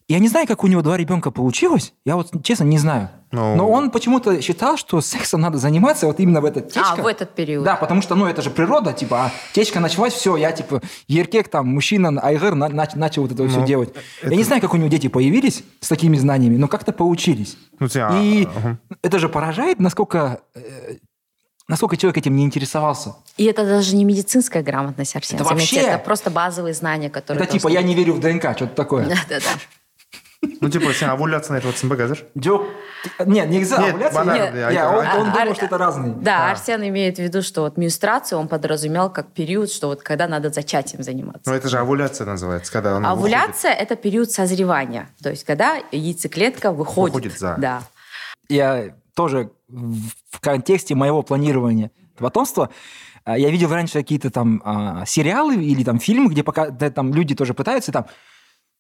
Я 0.09 0.19
не 0.19 0.29
знаю, 0.29 0.47
как 0.47 0.65
у 0.65 0.67
него 0.67 0.83
два 0.83 0.97
ребенка 0.97 1.31
получилось. 1.31 1.95
Я 2.05 2.17
вот, 2.17 2.31
честно, 2.45 2.65
не 2.65 2.79
знаю. 2.79 3.09
Ну. 3.31 3.57
Но 3.57 3.71
он 3.71 3.91
почему-то 3.91 4.43
считал, 4.43 4.77
что 4.77 5.01
сексом 5.01 5.41
надо 5.41 5.57
заниматься 5.57 6.07
вот 6.07 6.21
именно 6.21 6.41
в 6.43 6.45
этот 6.45 6.69
течка. 6.69 6.93
А, 6.99 7.03
в 7.03 7.07
этот 7.07 7.35
период. 7.35 7.65
Да, 7.65 7.77
потому 7.77 8.03
что, 8.03 8.15
ну, 8.15 8.27
это 8.27 8.43
же 8.43 8.51
природа, 8.51 8.93
типа, 8.93 9.27
а 9.27 9.33
течка 9.55 9.81
началась, 9.81 10.13
все, 10.13 10.37
я, 10.37 10.53
типа, 10.53 10.83
еркек, 11.09 11.49
там, 11.49 11.67
мужчина, 11.69 12.21
айгыр, 12.21 12.55
на- 12.55 12.69
нач- 12.69 12.97
начал 12.99 13.23
вот 13.23 13.33
это 13.33 13.49
все 13.49 13.61
Ну, 13.61 13.67
делать. 13.67 13.91
это- 14.21 14.31
Я 14.31 14.37
не 14.37 14.45
знаю, 14.45 14.61
как 14.61 14.75
у 14.75 14.77
него 14.77 14.89
дети 14.89 15.07
появились 15.09 15.63
с 15.81 15.89
такими 15.89 16.17
знаниями, 16.19 16.57
но 16.59 16.69
как-то 16.69 16.93
получились. 16.93 17.57
Ну, 17.81 17.89
тебя, 17.89 18.11
И 18.21 18.45
ага. 18.55 18.79
это 19.03 19.19
же 19.19 19.31
поражает, 19.31 19.81
насколько 19.81 20.41
э, 20.55 20.97
насколько 21.69 21.97
человек 21.97 22.19
этим 22.19 22.37
не 22.37 22.45
интересовался. 22.45 23.15
И 23.39 23.45
это 23.45 23.65
даже 23.65 23.97
не 23.97 24.05
медицинская 24.05 24.63
грамотность, 24.63 25.17
Арсен. 25.17 25.37
Это 25.37 25.45
заметьте, 25.49 25.77
вообще- 25.77 25.91
Это 25.91 26.05
просто 26.05 26.31
базовые 26.31 26.75
знания, 26.75 27.09
которые... 27.09 27.43
Это 27.43 27.51
типа 27.53 27.69
«я 27.69 27.81
не 27.81 27.95
верю 27.95 28.13
в 28.15 28.21
ДНК», 28.21 28.43
что-то 28.57 28.75
такое. 28.75 29.07
Да-да-да. 29.07 29.49
Ну 30.43 30.69
типа 30.69 30.93
сен 30.93 31.11
овуляцияны 31.11 31.59
айтып 31.61 31.71
отырсың 31.71 31.89
ба 31.89 31.97
қазір 31.97 32.19
Жоқ. 32.35 32.67
Нет. 33.27 33.49
Нет, 33.49 33.73
овуляция- 33.73 34.25
Нет, 34.25 34.73
я- 34.75 34.91
он, 34.91 35.07
а- 35.07 35.17
он 35.19 35.33
думал, 35.33 35.55
что 35.55 35.67
это 35.67 35.79
разные. 35.79 36.15
Да, 36.15 36.49
А. 36.49 36.51
Арсен 36.53 36.83
имеет 36.89 37.17
в 37.17 37.23
виду, 37.23 37.43
что 37.43 37.63
вот 37.63 37.77
менструацию 37.77 38.39
он 38.39 38.49
подразумевал 38.49 39.13
как 39.13 39.33
период, 39.33 39.71
что 39.71 39.89
вот 39.89 40.03
когда 40.03 40.27
надо 40.29 40.51
зачатием 40.51 41.03
заниматься. 41.03 41.43
ну 41.51 41.55
это 41.57 41.69
же 41.69 41.79
овуляция 41.79 42.27
называется 42.27 42.73
когда 42.73 42.95
выходит. 42.95 43.11
овуляция– 43.13 43.73
это 43.85 43.97
период 43.97 44.31
созревания, 44.31 45.09
то 45.23 45.31
есть 45.31 45.45
когда 45.45 45.79
яйцеклетка 45.93 46.73
выходит. 46.73 47.15
Выходит 47.15 47.39
за. 47.39 47.57
Да. 47.59 47.83
я 48.49 48.95
тоже 49.15 49.51
в 49.69 50.41
контексте 50.41 50.95
моего 50.95 51.23
планирования 51.23 51.91
потомства 52.19 52.71
а, 53.25 53.39
я 53.39 53.51
видел 53.51 53.71
раньше 53.71 53.95
какие-то 53.95 54.31
там 54.31 54.61
а, 54.65 55.05
сериалы 55.07 55.55
или 55.57 55.85
там 55.85 55.99
фильмы, 55.99 56.31
где 56.31 56.43
пока 56.43 56.71
да, 56.71 56.91
там 56.91 57.13
люди 57.15 57.35
тоже 57.35 57.55
пытаются 57.55 57.93
там 57.93 58.07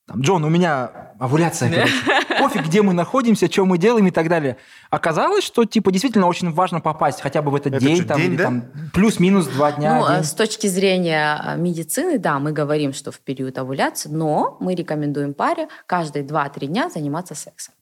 там, 0.06 0.20
Джон, 0.20 0.44
у 0.44 0.48
меня 0.48 1.12
овуляция, 1.20 1.70
короче. 1.70 1.94
Пофиг, 2.38 2.66
где 2.66 2.82
мы 2.82 2.92
находимся, 2.92 3.50
что 3.50 3.64
мы 3.64 3.78
делаем 3.78 4.06
и 4.08 4.10
так 4.10 4.28
далее. 4.28 4.56
Оказалось, 4.90 5.44
что, 5.44 5.64
типа, 5.64 5.92
действительно 5.92 6.26
очень 6.26 6.50
важно 6.50 6.80
попасть 6.80 7.20
хотя 7.20 7.40
бы 7.40 7.52
в 7.52 7.54
этот 7.54 7.74
Это 7.74 7.84
день, 7.84 8.04
там, 8.04 8.18
день, 8.18 8.30
или 8.30 8.36
да? 8.36 8.44
там 8.44 8.64
плюс-минус 8.92 9.46
два 9.46 9.72
дня. 9.72 10.00
Ну, 10.00 10.08
день. 10.08 10.24
с 10.24 10.32
точки 10.32 10.66
зрения 10.66 11.40
э, 11.44 11.56
медицины, 11.56 12.18
да, 12.18 12.40
мы 12.40 12.52
говорим, 12.52 12.92
что 12.92 13.12
в 13.12 13.20
период 13.20 13.58
овуляции, 13.58 14.08
но 14.08 14.56
мы 14.58 14.74
рекомендуем 14.74 15.34
паре 15.34 15.68
каждые 15.86 16.24
2-3 16.24 16.66
дня 16.66 16.90
заниматься 16.90 17.36
сексом. 17.36 17.74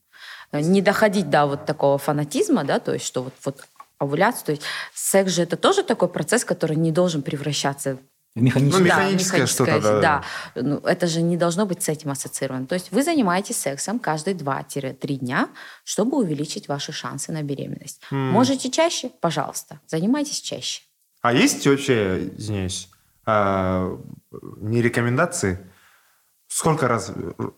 Не 0.53 0.83
доходить 0.83 1.31
до 1.31 1.47
вот 1.47 1.65
такого 1.65 1.97
фанатизма, 1.97 2.65
да, 2.65 2.81
то 2.81 2.93
есть 2.93 3.07
что 3.07 3.23
вот, 3.23 3.35
вот 3.45 3.65
овуляцию, 3.99 4.45
то 4.45 4.53
есть 4.53 4.63
секс 4.95 5.33
же 5.33 5.43
это 5.43 5.57
тоже 5.57 5.85
такой 5.85 6.09
процесс, 6.09 6.45
который 6.45 6.77
не 6.77 6.93
должен 6.93 7.23
превращаться 7.23 7.99
В 8.37 8.43
механическом. 8.43 8.83
Ну, 8.85 8.89
Да, 8.89 8.97
механическое 9.03 9.47
что-то, 9.47 9.81
да, 9.81 10.01
да. 10.01 10.23
Ну, 10.55 10.77
это 10.79 11.07
же 11.09 11.21
не 11.21 11.37
должно 11.37 11.67
быть 11.67 11.83
с 11.83 11.89
этим 11.89 12.11
ассоциировано. 12.11 12.67
То 12.67 12.75
есть 12.75 12.93
вы 12.93 13.03
занимаетесь 13.03 13.57
сексом 13.57 13.99
каждые 13.99 14.37
2-3 14.37 15.17
дня, 15.17 15.49
чтобы 15.85 16.19
увеличить 16.19 16.69
ваши 16.69 16.93
шансы 16.93 17.33
на 17.33 17.43
беременность. 17.43 18.01
М. 18.13 18.31
Можете 18.31 18.71
чаще? 18.71 19.11
Пожалуйста, 19.21 19.81
занимайтесь 19.89 20.41
чаще. 20.41 20.83
а 21.23 21.33
есть 21.33 21.67
вообще 21.67 22.29
извиняюсь 22.37 22.89
а, 23.27 23.99
не 24.59 24.81
рекомендации 24.81 25.59
сколько 26.47 26.89
раз 26.89 27.13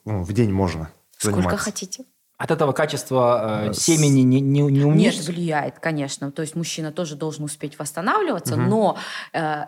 ну, 0.05 0.23
в 0.23 0.33
день 0.33 0.53
можно 0.53 0.91
Сколько 1.19 1.37
заниматься 1.37 1.65
хотите. 1.65 2.05
От 2.39 2.51
этого 2.51 2.73
качество 2.73 3.67
э, 3.69 3.73
С- 3.73 3.79
семени 3.85 4.23
не, 4.23 4.41
не, 4.41 4.61
не 4.63 4.71
Нет, 4.71 4.85
уменьшится? 4.87 5.31
влияет, 5.31 5.79
конечно. 5.79 6.33
То 6.33 6.43
есть 6.43 6.57
мужчина 6.57 6.91
тоже 6.91 7.15
должен 7.15 7.45
успеть 7.45 7.79
восстанавливаться, 7.79 8.57
Мгм. 8.57 8.69
но 8.69 8.99
э, 9.33 9.65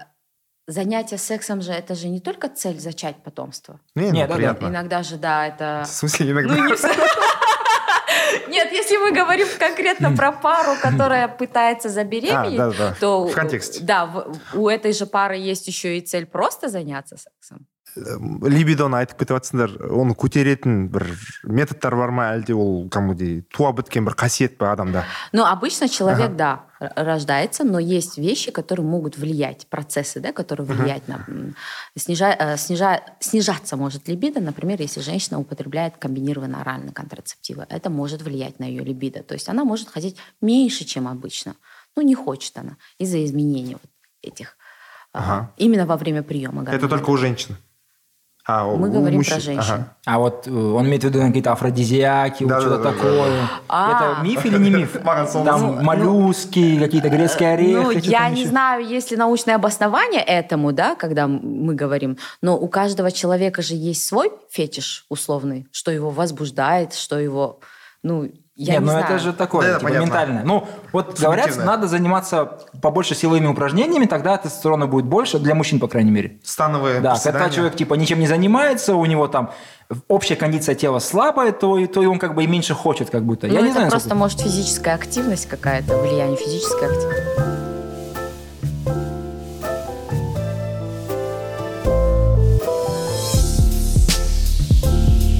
занятие 0.66 1.18
сексом 1.18 1.60
же 1.62 1.72
это 1.72 1.94
же 1.94 2.08
не 2.08 2.20
только 2.20 2.48
цель 2.48 2.80
зачать 2.80 3.22
потомство. 3.22 3.80
не, 3.94 4.06
ну, 4.06 4.12
Нет, 4.12 4.28
да, 4.28 4.34
приятно 4.36 4.66
Иногда 4.66 5.02
же, 5.02 5.16
да, 5.16 5.46
это... 5.46 5.84
в 5.86 5.90
смысле 5.90 6.30
иногда 6.30 6.54
Ну, 6.54 6.64
не. 6.64 6.74
Нет, 8.48 8.72
если 8.72 8.96
мы 8.96 9.12
говорим 9.12 9.48
конкретно 9.58 10.14
про 10.14 10.32
пару, 10.32 10.76
которая 10.80 11.28
пытается 11.28 11.88
забеременеть, 11.88 12.58
А, 12.58 12.70
да, 12.70 12.72
да. 12.78 12.96
то 13.00 13.26
В 13.26 13.32
контексте. 13.32 13.82
Да, 13.82 14.26
у 14.54 14.68
этой 14.68 14.92
же 14.92 15.06
пары 15.06 15.36
есть 15.36 15.66
еще 15.66 15.98
и 15.98 16.00
цель 16.00 16.26
просто 16.26 16.68
заняться 16.68 17.16
сексом. 17.16 17.66
либидоны 17.95 18.99
айтып 19.01 19.17
кетіп 19.19 19.35
жатсыңдар 19.39 19.71
оны 19.89 20.13
көтеретін 20.13 20.87
бір 20.93 21.07
методтар 21.43 21.95
бар 21.97 22.11
ма 22.13 22.27
әлде 22.35 22.53
ол 22.53 22.85
кәдімгідей 22.87 23.41
туа 23.51 23.71
біткен 23.75 24.05
бір 24.05 24.13
қасиет 24.19 24.57
па 24.61 24.71
адамда 24.75 25.03
Но 25.33 25.45
обычно 25.49 25.89
человек, 25.89 26.35
да, 26.35 26.65
р- 26.79 26.93
рождается, 26.95 27.63
но 27.63 27.79
есть 27.79 28.17
вещи, 28.17 28.51
которые 28.51 28.85
могут 28.85 29.17
влиять, 29.17 29.67
процессы, 29.69 30.19
да, 30.19 30.31
которые 30.31 30.65
влияют 30.67 31.07
на... 31.07 31.25
м, 31.27 31.55
снижа- 31.97 32.35
э, 32.39 32.55
снижа- 32.57 33.01
снижаться 33.19 33.75
может 33.75 34.07
либидо, 34.07 34.39
например, 34.39 34.79
если 34.79 35.01
женщина 35.01 35.39
употребляет 35.39 35.97
комбинированные 35.97 36.61
оральные 36.61 36.93
контрацептивы. 36.93 37.65
Это 37.69 37.89
может 37.89 38.21
влиять 38.21 38.59
на 38.59 38.65
ее 38.65 38.83
либидо. 38.83 39.23
То 39.23 39.33
есть 39.33 39.49
она 39.49 39.63
может 39.65 39.89
хотеть 39.89 40.15
меньше, 40.41 40.85
чем 40.85 41.07
обычно. 41.07 41.55
Ну, 41.95 42.03
не 42.03 42.15
хочет 42.15 42.55
она 42.57 42.77
из-за 42.99 43.25
изменений 43.25 43.73
вот 43.73 43.91
этих. 44.21 44.55
а, 45.11 45.19
Ага. 45.19 45.53
Именно 45.57 45.85
во 45.87 45.97
время 45.97 46.21
приема 46.23 46.61
это 46.61 46.71
гормонов. 46.71 46.89
только 46.89 47.09
у 47.09 47.17
женщин 47.17 47.57
А 48.46 48.66
Мы 48.66 48.88
у 48.88 48.92
говорим 48.92 49.20
мужчин- 49.20 49.34
про 49.36 49.40
женщин. 49.40 49.72
Ага. 49.74 49.88
А 50.06 50.18
вот 50.18 50.46
э, 50.46 50.50
он 50.50 50.86
имеет 50.86 51.02
в 51.02 51.06
виду 51.06 51.20
какие-то 51.20 51.52
афродизиаки, 51.52 52.44
Да, 52.44 52.60
что-то 52.60 52.76
да, 52.78 52.82
да, 52.84 52.90
да, 52.90 52.96
такое. 52.96 53.48
А. 53.68 54.12
Это 54.14 54.22
миф 54.26 54.44
или 54.44 54.58
не 54.58 54.70
миф? 54.70 54.92
Там 55.04 55.60
Ну, 55.60 55.82
моллюски, 55.82 56.78
какие-то 56.78 57.08
грецкие 57.08 57.54
орехи. 57.54 57.72
Ну, 57.74 57.90
что 57.98 58.10
я 58.10 58.18
там 58.24 58.34
не 58.34 58.40
еще? 58.42 58.50
знаю, 58.50 58.86
есть 58.86 59.10
ли 59.10 59.16
научное 59.16 59.54
обоснование 59.54 60.20
этому, 60.22 60.72
да, 60.72 60.94
когда 60.94 61.26
мы 61.26 61.74
говорим, 61.74 62.18
но 62.42 62.58
у 62.58 62.68
каждого 62.68 63.10
человека 63.10 63.62
же 63.62 63.74
есть 63.74 64.04
свой 64.06 64.30
фетиш 64.50 65.06
условный, 65.08 65.66
что 65.72 65.90
его 65.90 66.10
возбуждает, 66.10 66.92
что 66.94 67.18
его, 67.18 67.60
ну, 68.02 68.30
я 68.56 68.74
Нет, 68.74 68.80
не 68.82 68.86
ну 68.86 68.92
знаю. 68.92 69.04
это 69.06 69.18
же 69.18 69.32
такое, 69.32 69.66
Да, 69.66 69.74
типа 69.78 69.84
понятно. 69.88 70.04
ментальное. 70.06 70.44
Ну, 70.44 70.68
вот 70.92 71.18
говорят, 71.18 71.56
надо 71.56 71.88
заниматься 71.88 72.58
побольше 72.80 73.16
силовыми 73.16 73.48
упражнениями, 73.48 74.04
тогда 74.06 74.36
тестостерона 74.36 74.86
будет 74.86 75.06
больше, 75.06 75.40
для 75.40 75.56
мужчин, 75.56 75.80
по 75.80 75.88
крайней 75.88 76.12
мере. 76.12 76.38
становые 76.44 77.00
Да, 77.00 77.12
приседания. 77.14 77.38
когда 77.40 77.54
человек 77.54 77.76
типа 77.76 77.94
ничем 77.94 78.20
не 78.20 78.28
занимается, 78.28 78.94
у 78.94 79.04
него 79.06 79.26
там 79.26 79.50
общая 80.06 80.36
кондиция 80.36 80.76
тела 80.76 81.00
слабая, 81.00 81.50
то, 81.50 81.78
и- 81.78 81.86
то 81.88 82.00
и 82.02 82.06
он 82.06 82.18
как 82.20 82.34
бы 82.36 82.44
и 82.44 82.46
меньше 82.46 82.74
хочет 82.74 83.10
как 83.10 83.24
будто. 83.24 83.48
Ну, 83.48 83.54
Я 83.54 83.60
не 83.60 83.66
это 83.66 83.74
знаю, 83.74 83.90
просто 83.90 84.08
сколько- 84.10 84.18
может 84.20 84.40
физическая 84.40 84.94
активность 84.94 85.48
какая-то, 85.48 85.98
влияние 85.98 86.36
физической 86.36 86.88
активности. 86.88 87.54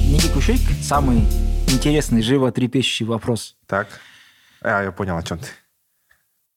Ники 0.09 0.27
Кушейк, 0.33 0.61
самый 0.81 1.23
интересный, 1.75 2.21
животрепещущий 2.21 3.05
вопрос. 3.05 3.55
так 3.67 3.87
а 4.61 4.83
я 4.83 4.91
понял 4.91 5.17
о 5.17 5.23
чем 5.23 5.37
ты 5.39 5.47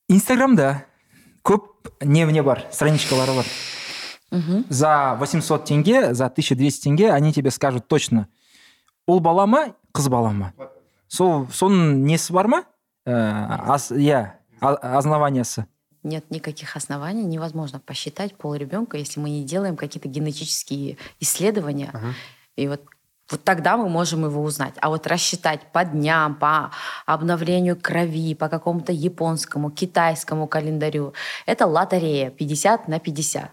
Инстаграмда 0.09 0.85
көп 1.45 1.63
не 2.01 2.25
не 2.25 2.43
бар 2.43 2.65
страничкалары 2.71 3.33
бар 3.35 3.47
Мгм. 4.31 4.65
за 4.69 5.17
800 5.19 5.65
тенге 5.65 6.15
за 6.15 6.27
1200 6.29 6.83
тенге 6.85 7.11
они 7.13 7.33
тебе 7.33 7.51
скажут 7.51 7.89
точно 7.89 8.29
ұл 9.09 9.21
бала 9.21 9.47
ма 9.47 9.75
қыз 9.93 10.09
бала 10.09 10.31
ма 10.31 10.53
сол 11.09 11.47
соның 11.49 11.95
несі 12.05 12.33
бар 12.33 12.47
ма 12.49 12.65
Э, 13.07 13.47
аз- 13.73 13.91
иә 13.91 14.33
а- 14.61 14.99
основаниясы 14.99 15.67
Нет 16.05 16.31
никаких 16.31 16.77
оснований, 16.77 17.25
невозможно 17.25 17.81
посчитать 17.81 18.37
пол 18.37 18.55
ребенка, 18.55 18.97
если 18.99 19.19
мы 19.19 19.31
не 19.31 19.45
делаем 19.45 19.77
какие-то 19.77 20.09
генетические 20.09 20.97
исследования. 21.21 21.91
Ага. 21.93 22.15
И 22.57 22.69
вот, 22.69 22.83
вот 23.31 23.45
тогда 23.45 23.77
мы 23.77 23.89
можем 23.89 24.25
его 24.25 24.43
узнать. 24.43 24.75
А 24.81 24.89
вот 24.89 25.07
рассчитать 25.07 25.61
по 25.73 25.85
дням, 25.85 26.35
по 26.35 26.71
обновлению 27.07 27.77
крови, 27.81 28.35
по 28.35 28.49
какому-то 28.49 28.93
японскому, 28.93 29.71
китайскому 29.71 30.47
календарю, 30.47 31.13
это 31.47 31.67
лотерея 31.67 32.31
50 32.31 32.89
на 32.89 32.99
50. 32.99 33.51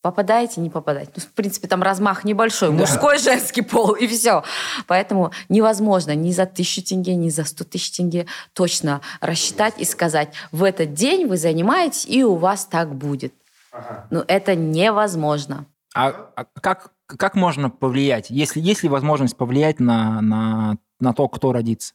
Попадаете, 0.00 0.60
не 0.60 0.68
попадаете. 0.68 1.12
Ну, 1.14 1.22
в 1.22 1.30
принципе, 1.32 1.68
там 1.68 1.80
размах 1.80 2.24
небольшой, 2.24 2.70
Да. 2.70 2.74
мужской, 2.74 3.18
женский 3.18 3.62
пол, 3.62 3.92
и 3.92 4.08
все. 4.08 4.42
Поэтому 4.88 5.30
невозможно 5.48 6.12
ни 6.16 6.32
за 6.32 6.44
тысячу 6.46 6.82
тенге, 6.82 7.14
ни 7.14 7.28
за 7.28 7.44
сто 7.44 7.62
тысяч 7.64 7.92
тенге 7.92 8.26
точно 8.52 9.00
рассчитать 9.20 9.74
и 9.78 9.84
сказать, 9.84 10.34
в 10.50 10.64
этот 10.64 10.94
день 10.94 11.26
вы 11.26 11.36
занимаетесь, 11.36 12.04
и 12.06 12.24
у 12.24 12.34
вас 12.34 12.64
так 12.64 12.92
будет. 12.94 13.32
Ну, 14.10 14.24
это 14.26 14.56
невозможно. 14.56 15.66
а, 15.94 16.30
а 16.34 16.44
как 16.60 16.90
как 17.18 17.34
можно 17.34 17.70
повлиять 17.70 18.26
если 18.30 18.60
есть 18.60 18.82
ли 18.82 18.88
возможность 18.88 19.36
повлиять 19.36 19.80
на 19.80 20.20
на 20.20 20.76
на 21.00 21.12
то 21.12 21.28
кто 21.28 21.52
родится 21.52 21.94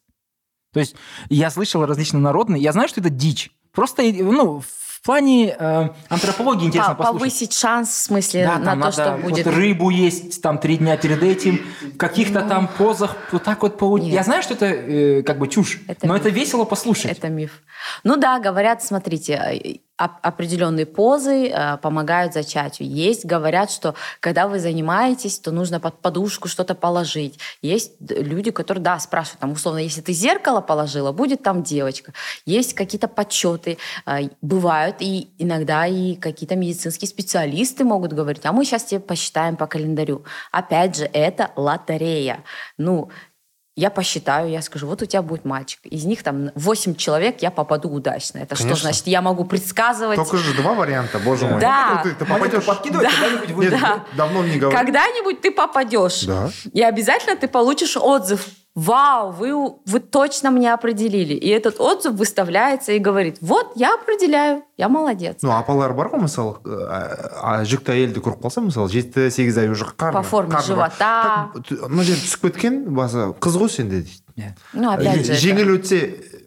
то 0.74 0.80
есть 0.80 0.96
я 1.30 1.50
слышал 1.50 1.86
различные 1.86 2.22
народные 2.22 2.62
я 2.62 2.72
знаю 2.72 2.88
что 2.90 3.00
это 3.02 3.10
дичь 3.10 3.52
просто 3.72 4.04
ну 4.04 4.62
в 4.62 5.02
плане 5.04 5.56
э, 5.58 5.90
антропологии 6.10 6.66
интересно 6.66 6.96
По- 6.96 7.04
послушать 7.04 7.20
повысить 7.20 7.54
шанс, 7.54 7.90
в 7.90 7.96
смысле, 7.98 8.46
Да, 8.46 8.58
на 8.76 8.86
то, 8.88 8.92
что 8.92 9.18
вот 9.24 9.32
будет. 9.32 9.48
рыбу 9.48 9.90
есть 9.90 10.42
там 10.42 10.58
три 10.58 10.76
дня 10.78 10.98
перед 10.98 11.22
этим, 11.24 11.62
в 11.94 11.98
каких-то 11.98 12.42
там 12.42 12.68
позах 12.68 13.16
вот 13.32 13.44
так 13.44 13.62
вот 13.62 13.78
по... 13.78 13.98
Нет. 14.00 14.12
Я 14.12 14.24
знаю, 14.24 14.42
что 14.44 14.56
это 14.56 14.66
э, 14.66 15.22
как 15.22 15.38
бы 15.38 15.48
чушь, 15.48 15.80
Это 15.88 16.08
но 16.08 16.14
миф. 16.16 16.22
это 16.24 16.30
весело 16.30 16.66
послушать. 16.66 17.12
Это 17.12 17.30
миф. 17.30 17.62
Ну 18.04 18.18
да, 18.18 18.40
говорят, 18.40 18.84
смотрите, 18.84 19.80
определенные 19.98 20.86
позы 20.86 21.48
э, 21.48 21.78
помогают 21.78 22.34
зачатию. 22.34 22.90
Есть, 22.90 23.26
говорят, 23.26 23.72
что 23.72 23.96
когда 24.20 24.48
вы 24.48 24.60
занимаетесь, 24.60 25.40
то 25.40 25.52
нужно 25.52 25.80
под 25.80 26.02
подушку 26.02 26.48
что-то 26.48 26.76
положить. 26.76 27.40
Есть 27.62 27.94
люди, 28.00 28.52
которые, 28.52 28.84
да, 28.84 29.00
спрашивают, 29.00 29.40
там, 29.40 29.52
условно, 29.54 29.80
если 29.80 30.02
ты 30.02 30.14
зеркало 30.14 30.62
положила, 30.62 31.12
будет 31.12 31.42
там 31.42 31.64
девочка. 31.64 32.14
Есть 32.46 32.76
какие-то 32.76 33.08
подсчеты, 33.08 33.78
э, 34.06 34.30
бывают, 34.42 34.98
и 35.00 35.30
иногда 35.40 35.88
и 35.88 36.16
какие-то 36.16 36.56
медицинские 36.56 37.10
специалисты 37.10 37.84
могут 37.84 38.14
говорить, 38.14 38.46
а 38.46 38.52
мы 38.52 38.66
сейчас 38.66 38.84
тебе 38.84 39.00
посчитаем 39.00 39.56
по 39.56 39.66
календарю. 39.66 40.24
Опять 40.52 40.98
же, 40.98 41.10
это 41.12 41.52
лотерея. 41.56 42.44
Ну, 42.78 43.10
я 43.78 43.90
посчитаю, 43.92 44.50
я 44.50 44.62
скажу, 44.64 44.88
вот 44.88 45.02
у 45.04 45.06
тебя 45.06 45.22
будет 45.22 45.46
мальчик. 45.46 45.80
Из 45.84 46.04
них 46.04 46.24
там 46.24 46.50
8 46.56 46.96
человек 46.96 47.42
я 47.44 47.52
попаду 47.52 47.90
удачно. 47.90 48.40
Это 48.40 48.56
Конечно. 48.56 48.76
что 48.76 48.84
значит? 48.86 49.08
Я 49.08 49.22
могу 49.22 49.46
предсказывать. 49.46 50.16
Только 50.18 50.38
же 50.38 50.54
два 50.56 50.74
варианта, 50.74 51.20
боже 51.20 51.46
мой. 51.46 51.62
Да. 51.62 52.02
Ну, 52.04 52.10
Ты, 52.10 52.16
ты 52.18 52.26
попадешь... 52.26 52.66
подкидывает, 52.66 53.10
Да. 53.10 53.22
когда-нибудь 53.22 53.56
вы- 53.56 53.70
Да. 53.70 54.04
давно 54.18 54.44
не 54.44 54.58
говорил. 54.58 54.78
Когда-нибудь 54.80 55.42
ты 55.42 55.52
попадешь. 55.52 56.24
Да. 56.24 56.50
И 56.74 56.82
обязательно 56.82 57.36
ты 57.38 57.48
получишь 57.48 57.96
отзыв. 57.96 58.48
Вау, 58.78 59.32
вы, 59.32 59.74
вы 59.88 60.00
точно 60.00 60.50
меня 60.50 60.76
определили. 60.76 61.34
И 61.34 61.50
этот 61.50 61.82
отзыв 61.82 62.14
выставляется 62.14 62.92
и 62.92 63.00
говорит, 63.00 63.38
вот, 63.42 63.72
я 63.74 63.96
определяю, 63.96 64.62
я 64.78 64.88
молодец. 64.88 65.38
ну 65.42 65.50
апалар 65.52 65.94
бар 65.98 66.12
ғой 66.14 66.22
мысалы 66.28 66.62
ә, 66.62 67.66
жүкті 67.66 67.90
әйелді 67.96 68.22
көріп 68.22 68.44
қалса 68.46 68.62
мысалы 68.62 68.94
жеті 68.94 69.32
сегіз 69.34 69.58
ай 69.58 69.70
уже 69.74 69.90
қарны 69.98 70.14
По 70.14 70.22
форме 70.22 70.62
живота. 70.62 71.50
Мына 71.90 72.04
жер 72.06 72.22
түсіп 72.22 72.52
кеткен 72.52 72.84
басы 72.94 73.34
қыз 73.42 73.58
ғой 73.58 73.70
сенде 73.74 74.04
дейді 74.06 74.22
Иә. 74.38 74.54
Ну, 74.74 74.92
опять 74.92 75.26
же, 75.26 75.34
это- 75.34 75.42
жеңіл 75.42 75.74
өтсе 75.80 75.98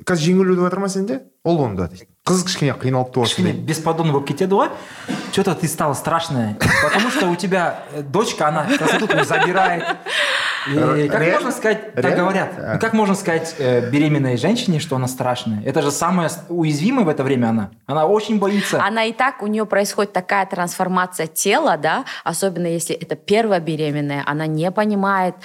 қазір 0.05 0.23
жеңіл 0.31 0.51
өтіп 0.53 0.63
жатыр 0.67 0.79
ма 0.79 0.89
сенде 0.89 1.21
ол 1.43 1.61
онда 1.61 1.87
дейді 1.87 2.07
қыз 2.25 2.43
кішкене 2.47 2.73
қиналып 2.81 3.11
туасың 3.13 3.29
Кішкене 3.35 3.51
дейді 3.53 3.65
бесподобно 3.69 4.13
болып 4.13 4.27
кетеді 4.27 4.53
ғой 4.55 4.69
что-то 5.31 5.53
ты 5.55 5.67
стала 5.67 5.93
страшная 5.93 6.57
потому 6.83 7.09
что 7.11 7.27
у 7.29 7.35
тебя 7.35 7.83
э, 7.93 8.01
дочка 8.01 8.47
она 8.47 8.65
красоту 8.77 9.07
твою 9.07 9.25
забирает 9.25 9.83
И 10.67 11.07
как 11.09 11.21
Реально? 11.21 11.33
можно 11.35 11.51
сказать 11.51 11.93
так 11.93 12.03
Реально? 12.05 12.17
говорят 12.23 12.49
А. 12.57 12.75
И 12.75 12.79
как 12.79 12.93
можно 12.93 13.13
сказать 13.13 13.55
э, 13.59 13.89
беременной 13.91 14.37
женщине 14.37 14.79
что 14.79 14.95
она 14.95 15.07
страшная 15.07 15.61
это 15.63 15.81
же 15.83 15.91
самая 15.91 16.29
с- 16.29 16.43
уязвимая 16.49 17.05
в 17.05 17.09
это 17.09 17.23
время 17.23 17.49
она 17.49 17.69
она 17.85 18.05
очень 18.07 18.39
боится 18.39 18.81
Она 18.83 19.03
и 19.05 19.13
так, 19.13 19.43
у 19.43 19.47
нее 19.47 19.65
происходит 19.67 20.13
такая 20.13 20.45
трансформация 20.47 21.27
тела, 21.27 21.77
да, 21.77 22.05
особенно 22.23 22.65
если 22.67 22.95
это 22.95 23.15
первая 23.15 23.59
беременная, 23.59 24.23
она 24.25 24.47
не 24.47 24.71
понимает, 24.71 25.35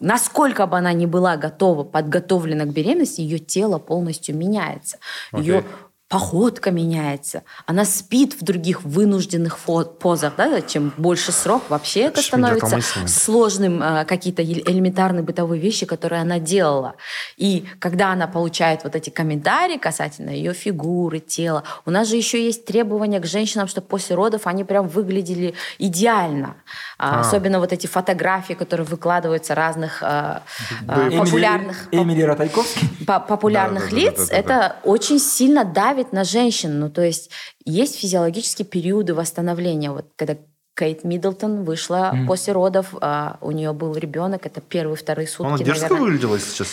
насколько 0.00 0.66
бы 0.66 0.78
она 0.78 0.92
ни 0.92 1.06
была 1.06 1.36
готова, 1.36 1.84
подготовлена 1.84 2.64
к 2.64 2.72
беременности, 2.72 3.20
ее 3.20 3.38
тело 3.38 3.78
полностью 3.78 4.36
меняется. 4.36 4.98
Ее 5.32 5.58
Окей. 5.58 5.70
Походка 6.14 6.70
меняется, 6.70 7.42
она 7.66 7.84
спит 7.84 8.34
в 8.40 8.44
других 8.44 8.84
вынужденных 8.84 9.58
позах, 9.58 10.34
да, 10.36 10.60
чем 10.60 10.92
больше 10.96 11.32
срок, 11.32 11.64
вообще 11.68 12.02
это 12.02 12.22
становится 12.22 12.78
сложным 13.08 13.82
э, 13.82 14.04
какие-то 14.04 14.44
элементарные 14.44 15.24
бытовые 15.24 15.60
вещи, 15.60 15.86
которые 15.86 16.22
она 16.22 16.38
делала. 16.38 16.94
И 17.36 17.66
когда 17.80 18.12
она 18.12 18.28
получает 18.28 18.84
вот 18.84 18.94
эти 18.94 19.10
комментарии 19.10 19.76
касательно 19.76 20.30
ее 20.30 20.52
фигуры, 20.54 21.18
тела, 21.18 21.64
у 21.84 21.90
нас 21.90 22.06
же 22.06 22.14
еще 22.14 22.44
есть 22.44 22.64
требования 22.64 23.18
к 23.18 23.26
женщинам, 23.26 23.66
чтобы 23.66 23.88
после 23.88 24.14
родов 24.14 24.46
они 24.46 24.62
прям 24.62 24.86
выглядели 24.86 25.54
идеально. 25.78 26.54
А, 26.96 27.16
А. 27.16 27.20
Особенно 27.22 27.58
вот 27.58 27.72
эти 27.72 27.88
фотографии, 27.88 28.54
которые 28.54 28.86
выкладываются 28.86 29.56
разных 29.56 30.00
э, 30.00 30.38
э, 30.86 31.08
Эмили- 31.08 31.18
популярных 31.18 31.88
Эмили 31.90 32.22
Ратайковский 32.22 32.88
по- 33.04 33.18
популярных 33.18 33.90
лиц, 33.90 34.28
это 34.30 34.76
очень 34.84 35.18
сильно 35.18 35.64
давит 35.64 36.03
на 36.12 36.24
женщин. 36.24 36.78
Ну, 36.80 36.90
то 36.90 37.02
есть 37.02 37.30
есть 37.64 37.96
физиологические 37.98 38.66
периоды 38.66 39.14
восстановления. 39.14 39.90
Вот 39.90 40.06
когда 40.16 40.36
Кейт 40.76 41.04
Миддлтон 41.04 41.64
вышла 41.64 42.10
Мгм. 42.12 42.26
после 42.26 42.52
родов, 42.52 42.94
а, 43.00 43.38
у 43.40 43.52
нее 43.52 43.72
был 43.72 43.94
ребенок, 43.96 44.44
это 44.46 44.60
первые, 44.60 44.96
вторые 44.96 45.28
сутки, 45.28 45.46
она 45.46 45.58
дерзко 45.58 45.82
наверное. 45.90 46.00
выглядела 46.00 46.38
сейчас 46.40 46.68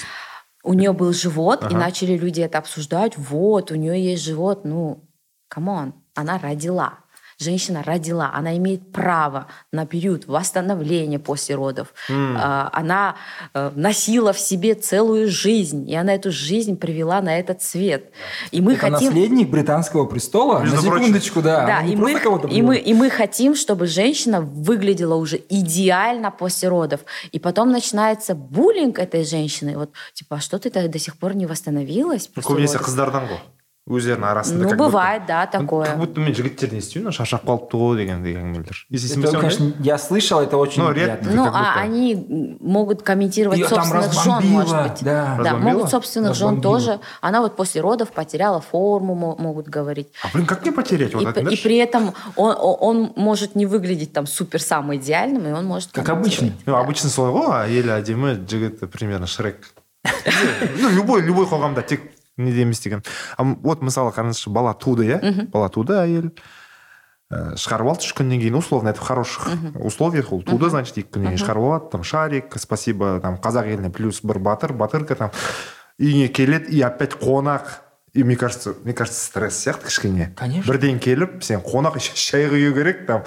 У 0.63 0.73
нее 0.73 0.93
был 0.93 1.11
живот, 1.13 1.61
и 1.63 1.65
Ага. 1.65 1.77
начали 1.77 2.15
люди 2.17 2.41
это 2.41 2.57
обсуждать. 2.59 3.17
Вот, 3.17 3.71
у 3.71 3.75
нее 3.75 4.03
есть 4.11 4.23
живот. 4.23 4.63
Ну, 4.63 5.03
come 5.47 5.74
on, 5.74 5.93
она 6.15 6.37
родила. 6.37 6.99
Женщина 7.41 7.81
родила, 7.83 8.31
она 8.33 8.55
имеет 8.57 8.91
право 8.91 9.47
на 9.71 9.87
период 9.87 10.27
восстановления 10.27 11.17
после 11.17 11.55
родов. 11.55 11.87
А, 12.09 12.69
Она 12.71 13.15
э, 13.53 13.71
носила 13.75 14.31
в 14.31 14.39
себе 14.39 14.75
целую 14.75 15.27
жизнь, 15.27 15.89
и 15.89 15.95
она 15.95 16.13
эту 16.13 16.31
жизнь 16.31 16.77
привела 16.77 17.19
на 17.21 17.39
этот 17.39 17.63
свет. 17.63 18.11
И 18.51 18.61
мы 18.61 18.73
это 18.73 18.91
хотим... 18.91 19.07
наследник 19.07 19.49
британского 19.49 20.05
престола 20.05 20.59
Между 20.59 20.75
на 20.75 20.81
прочим. 20.83 21.05
секундочку 21.05 21.41
да, 21.41 21.65
Да, 21.65 21.81
и 21.81 21.95
мы, 21.95 22.13
и, 22.51 22.61
мы, 22.61 22.77
и 22.77 22.93
мы 22.93 23.09
хотим, 23.09 23.55
чтобы 23.55 23.87
женщина 23.87 24.41
выглядела 24.41 25.15
уже 25.15 25.41
идеально 25.49 26.29
после 26.29 26.69
родов. 26.69 27.01
И 27.31 27.39
потом 27.39 27.71
начинается 27.71 28.35
буллинг 28.35 28.99
этой 28.99 29.25
женщины. 29.25 29.77
Вот, 29.77 29.91
типа, 30.13 30.35
а 30.35 30.39
что 30.39 30.59
ты 30.59 30.69
до 30.69 30.99
сих 30.99 31.17
пор 31.17 31.35
не 31.35 31.47
восстановилась 31.47 32.27
после 32.27 32.53
родов?» 32.55 32.71
қыздардан 33.90 33.90
ғой 33.90 33.96
өздерінің 33.96 34.26
арасында 34.26 34.62
Ну, 34.64 34.68
как 34.68 34.78
будто- 34.78 34.90
бывает, 34.90 35.22
да, 35.28 35.46
такое. 35.46 35.84
как 35.86 35.98
будто 35.98 36.20
мен 36.20 36.34
жігіттерден 36.34 36.78
естимін 36.78 37.12
шаршап 37.12 37.44
қалыпты 37.46 37.78
ғой 37.78 37.96
дегендей 37.96 38.34
әңгімелер 38.34 38.76
естисің 38.90 39.20
бе 39.22 39.28
Это, 39.28 39.30
соны? 39.30 39.40
конечно, 39.40 39.72
я 39.78 39.98
слышал, 39.98 40.40
это 40.40 40.56
очень 40.56 40.82
Ну, 40.82 40.88
неприятно. 40.90 41.22
редко. 41.28 41.36
Ну, 41.36 41.44
как 41.44 41.52
будто- 41.52 41.72
а 41.76 41.82
они 41.82 42.56
могут 42.60 43.02
комментировать 43.02 43.58
Её 43.60 43.68
там 43.68 43.78
собственных 43.84 44.02
жен, 44.12 44.32
разбомбило, 44.32 44.60
может 44.62 44.82
быть. 44.90 45.02
да. 45.04 45.36
Да, 45.36 45.36
Разбомбило? 45.38 45.70
могут 45.72 45.90
собственных 45.90 46.34
жен 46.34 46.48
Разбомбило. 46.48 46.72
тоже. 46.80 47.00
Она 47.20 47.40
вот 47.42 47.54
после 47.56 47.80
родов 47.80 48.10
потеряла 48.10 48.60
форму, 48.60 49.14
мо- 49.14 49.36
могут 49.38 49.68
говорить. 49.68 50.08
а 50.24 50.28
блин 50.34 50.46
как 50.46 50.64
не 50.64 50.72
потерять 50.72 51.14
вот 51.14 51.22
И, 51.22 51.26
это 51.26 51.42
п- 51.44 51.54
и 51.54 51.56
при 51.62 51.76
этом 51.76 52.12
он, 52.34 52.50
о- 52.58 52.74
он 52.80 53.12
может 53.14 53.54
не 53.54 53.66
выглядеть 53.66 54.12
там 54.12 54.26
супер 54.26 54.60
самым 54.60 54.96
идеальным, 54.96 55.46
и 55.46 55.52
он 55.52 55.64
может... 55.64 55.92
Как 55.92 56.06
комментировать. 56.06 56.54
обычно. 56.54 56.62
ну 56.66 56.74
обычно 56.74 57.08
солай 57.08 57.32
ғой 57.32 57.68
әйелі 57.68 58.02
әдемі 58.02 58.48
жігіті 58.50 58.86
примерно 58.90 59.26
шрек 59.28 59.56
ну 60.82 60.88
любой 60.90 61.22
любой 61.22 61.46
қоғамда 61.46 61.82
тек 61.86 62.00
неде 62.37 62.61
емес 62.61 62.79
деген. 62.81 63.03
А 63.37 63.43
вот 63.43 63.81
мысалы 63.81 64.11
қараңызшы 64.11 64.49
бала 64.49 64.73
туды 64.73 65.07
иә? 65.07 65.49
Бала 65.51 65.69
туды 65.69 65.97
әйел 65.99 66.31
ә, 67.31 67.55
шығарып 67.55 67.91
алды 67.93 68.07
үш 68.07 68.15
күннен 68.17 68.41
кейін 68.41 68.55
условно 68.59 68.89
это 68.89 68.99
в 68.99 69.07
хороших 69.07 69.47
условиях. 69.75 70.31
Ол 70.33 70.41
туды 70.43 70.69
значит 70.69 70.97
екі 70.97 71.17
күннен 71.17 71.35
кейін 71.35 71.45
шығарып 71.45 71.67
алады 71.67 71.91
там 71.91 72.03
шарик 72.03 72.57
спасибо 72.57 73.19
там 73.21 73.39
қазақ 73.41 73.71
еліне 73.71 73.89
плюс 73.89 74.21
бір 74.23 74.39
батыр 74.39 74.73
батырка 74.73 75.15
там. 75.15 75.31
Үйіне 75.99 76.27
келеді 76.27 76.71
и 76.71 76.81
опять 76.81 77.13
қонақ. 77.13 77.63
И 78.13 78.23
мне 78.23 78.35
кажется 78.35 78.75
мне 78.83 78.93
кажется 78.93 79.23
стресс 79.23 79.55
сияқты 79.65 79.85
кішкене. 79.85 80.33
Конечно. 80.35 80.71
бірден 80.71 80.99
келіп 80.99 81.43
сен 81.43 81.61
қонақ 81.61 81.95
еще 81.95 82.15
шай 82.15 82.47
құю 82.49 82.73
керек 82.73 83.05
там. 83.07 83.23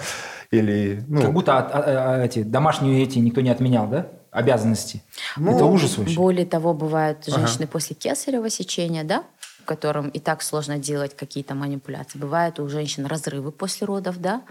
Или 0.50 1.02
ну 1.08 1.22
Как 1.22 1.32
будто 1.32 2.20
эти 2.22 2.42
домашние 2.42 3.02
эти 3.02 3.18
никто 3.18 3.40
не 3.40 3.50
отменял, 3.50 3.88
да? 3.88 4.08
Обязанности. 4.34 5.02
Ну, 5.36 5.54
это 5.54 5.64
ужас 5.64 5.96
вообще. 5.96 6.16
Более 6.16 6.44
того, 6.44 6.74
бывают 6.74 7.18
Ага. 7.28 7.38
женщины 7.38 7.66
после 7.66 7.94
кесарево 7.94 8.50
сечения, 8.50 9.04
да, 9.04 9.22
которым 9.64 10.08
и 10.08 10.18
так 10.18 10.42
сложно 10.42 10.76
делать 10.76 11.16
какие-то 11.16 11.54
манипуляции. 11.54 12.18
Бывают 12.18 12.58
у 12.58 12.68
женщин 12.68 13.06
разрывы 13.06 13.52
после 13.52 13.86
родов, 13.86 14.20
да, 14.20 14.42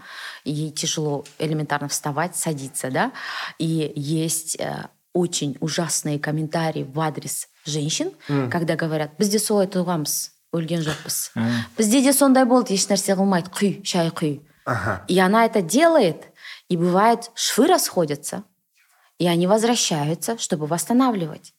и 0.44 0.50
ей 0.50 0.70
тяжело 0.70 1.24
элементарно 1.38 1.88
вставать, 1.88 2.34
садиться, 2.34 2.90
да, 2.90 3.12
и 3.58 3.92
есть 3.94 4.56
э, 4.58 4.88
очень 5.12 5.56
ужасные 5.60 6.18
комментарии 6.18 6.82
в 6.82 6.98
адрес 6.98 7.48
женщин, 7.66 8.10
когда 8.50 8.74
говорят 8.76 9.12
«бізде 9.18 9.38
солай 9.38 9.66
туғанбыз 9.66 10.30
өлген 10.54 10.80
жоқпыз 10.80 11.30
А. 11.36 11.66
бізде 11.76 12.00
де 12.00 12.12
сондай 12.12 12.44
болды 12.44 12.74
ешнәрсе 12.74 13.14
қылмайды 13.18 13.50
құй 13.50 13.82
шай 13.84 14.08
құй 14.10 14.40
ага 14.64 15.04
и 15.08 15.18
она 15.18 15.44
это 15.44 15.62
делает, 15.62 16.24
и 16.68 16.76
бывает, 16.76 17.30
швы 17.34 17.66
расходятся, 17.66 18.44
и 19.18 19.26
они 19.26 19.46
возвращаются, 19.46 20.38
чтобы 20.38 20.66
восстанавливать. 20.66 21.54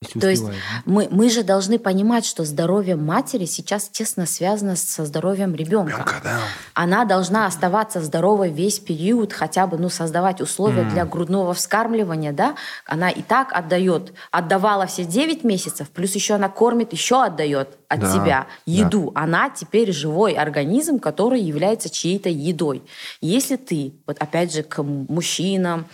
Если 0.00 0.20
То 0.20 0.28
есть 0.28 0.42
успевает, 0.42 0.62
да. 0.76 0.92
мы, 0.92 1.08
мы 1.10 1.28
же 1.28 1.42
должны 1.42 1.76
понимать, 1.80 2.24
что 2.24 2.44
здоровье 2.44 2.94
матери 2.94 3.46
сейчас 3.46 3.88
тесно 3.88 4.26
связано 4.26 4.76
со 4.76 5.04
здоровьем 5.04 5.56
ребенка. 5.56 5.92
Ребенка, 5.92 6.20
да. 6.22 6.38
Она 6.74 7.04
должна 7.04 7.46
оставаться 7.46 8.00
здоровой 8.00 8.52
весь 8.52 8.78
период, 8.78 9.32
хотя 9.32 9.66
бы 9.66 9.76
ну, 9.76 9.88
создавать 9.88 10.40
условия 10.40 10.84
для 10.84 11.04
грудного 11.04 11.52
вскармливания. 11.52 12.30
Да? 12.30 12.54
Она 12.86 13.10
и 13.10 13.22
так 13.22 13.52
отдает, 13.52 14.12
отдавала 14.30 14.86
все 14.86 15.04
9 15.04 15.42
месяцев, 15.42 15.90
плюс 15.90 16.14
еще 16.14 16.34
она 16.34 16.48
кормит, 16.48 16.92
еще 16.92 17.24
отдает 17.24 17.76
от 17.88 17.98
Да, 17.98 18.12
себя 18.12 18.46
да. 18.66 18.72
еду. 18.72 19.10
Она 19.16 19.50
теперь 19.50 19.90
живой 19.90 20.34
организм, 20.34 21.00
который 21.00 21.40
является 21.40 21.90
чьей-то 21.90 22.28
едой. 22.28 22.84
Если 23.20 23.56
ты, 23.56 23.94
вот 24.06 24.18
опять 24.20 24.54
же, 24.54 24.62
к 24.62 24.80
мужчинам, 24.80 25.86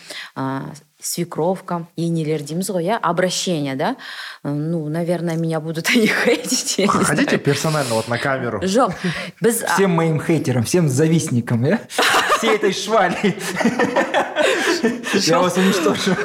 а, 1.05 1.07
свекровкам, 1.07 1.87
енелердейміз 1.97 2.71
ғой, 2.71 2.85
иә, 2.85 2.99
обращение, 3.01 3.77
да, 3.77 3.97
ну, 4.43 4.89
наверное, 4.89 5.37
меня 5.37 5.61
будут 5.61 5.89
они 5.95 6.07
хейтить. 6.07 6.79
я 6.79 6.89
Хотите 6.89 7.23
знаю. 7.25 7.39
персонально 7.39 7.95
вот 7.95 8.09
на 8.09 8.19
камеру? 8.19 8.61
Жоқ, 8.63 8.93
біз 9.41 9.63
а, 9.63 9.75
Всем 9.75 9.91
моим 9.91 10.21
хейтерам, 10.21 10.65
всем 10.65 10.89
завистникам, 10.89 11.63
да? 11.65 11.81
Всей 12.39 12.57
этой 12.57 12.73
швали. 12.73 13.17
Я 15.15 15.39
вас 15.39 15.57
уничтожу. 15.57 16.17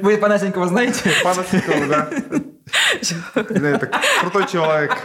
Вы 0.00 0.16
Панасенкова 0.18 0.68
знаете? 0.68 1.10
Панасенкова, 1.22 1.86
да. 1.88 2.08
Это 3.48 3.90
крутой 4.20 4.46
человек. 4.48 4.96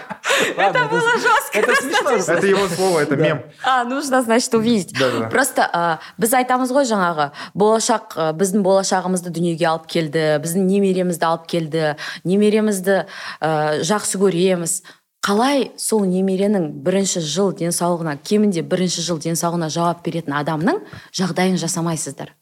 Это 0.57 0.85
было 0.85 1.11
жестко, 1.19 1.59
Это 1.59 1.75
смешно. 1.75 2.09
Это 2.33 2.47
его 2.47 2.67
слово, 2.67 2.99
это 3.01 3.15
Да. 3.15 3.23
мем. 3.23 3.41
А, 3.63 3.83
нужно, 3.83 4.21
значит, 4.23 4.53
увидеть. 4.53 4.93
Просто 5.29 5.69
а, 5.71 5.99
біз 6.17 6.33
айтамыз 6.33 6.71
ғой 6.71 6.85
жаңағы 6.89 7.29
болашақ 7.53 8.15
біздің 8.39 8.63
болашағымызды 8.65 9.29
дүниеге 9.29 9.67
алып 9.69 9.85
келді 9.91 10.39
біздің 10.41 10.65
немеремізді 10.71 11.25
алып 11.27 11.45
келді 11.51 11.95
немеремізді 12.23 13.05
а, 13.39 13.77
жақсы 13.85 14.17
көреміз 14.21 14.81
қалай 15.21 15.69
сол 15.77 16.01
немеренің 16.09 16.71
бірінші 16.81 17.21
жыл 17.21 17.51
денсаулығына 17.53 18.17
кемінде 18.25 18.63
бірінші 18.65 19.03
жыл 19.05 19.19
денсаулығына 19.21 19.69
жауап 19.69 20.01
беретін 20.05 20.33
адамның 20.33 20.79
жағдайын 21.13 21.59
жасамайсыздар 21.61 22.33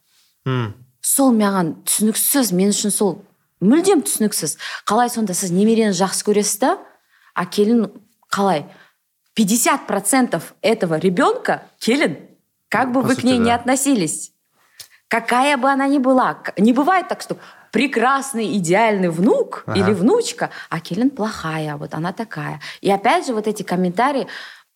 М. 0.48 0.72
сол 1.01 1.33
маған 1.33 1.75
түсініксіз 1.85 2.53
мен 2.53 2.71
үшін 2.73 2.91
сол 2.91 3.19
мүлдем 3.61 4.03
түсініксіз 4.05 4.57
қалай 4.89 5.09
сонда 5.13 5.35
сіз 5.35 5.51
немерені 5.53 5.93
жақсы 5.97 6.25
көресіз 6.27 6.59
да 6.61 6.79
а 7.35 7.47
келін 7.47 7.91
қалай 8.33 8.65
50 9.35 9.87
процентов 9.87 10.55
этого 10.63 10.99
ребенка 10.99 11.63
келін 11.81 12.17
как 12.69 12.93
бы 12.93 13.03
По 13.03 13.09
вы 13.09 13.15
к 13.15 13.21
сути, 13.21 13.27
ней 13.27 13.39
не 13.39 13.51
да. 13.51 13.55
относились 13.57 14.33
какая 15.09 15.57
бы 15.57 15.69
она 15.71 15.87
ни 15.89 15.99
была 15.99 16.35
К- 16.35 16.55
не 16.59 16.73
бывает 16.73 17.09
так 17.09 17.21
что 17.23 17.37
прекрасный 17.73 18.57
идеальный 18.57 19.09
внук 19.09 19.65
Ага. 19.67 19.79
или 19.79 19.93
внучка 19.93 20.51
а 20.71 20.81
келін 20.81 21.11
плохая 21.11 21.77
вот 21.77 21.95
она 21.95 22.13
такая 22.13 22.61
и 22.81 22.91
опять 22.91 23.27
же 23.27 23.35
вот 23.35 23.47
эти 23.47 23.63
комментарии 23.63 24.27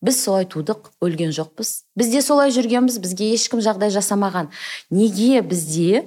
біз 0.03 0.19
солай 0.19 0.45
тудық 0.45 0.91
өлген 1.01 1.31
жоқпыз. 1.31 1.87
Біз 1.95 2.11
де 2.11 2.21
солай 2.21 2.51
жүргенбіз 2.51 2.99
бізге 2.99 3.31
ешкім 3.33 3.63
жағдай 3.63 3.93
жасамаған. 3.95 4.51
Неге 4.91 5.41
бізде? 5.41 6.03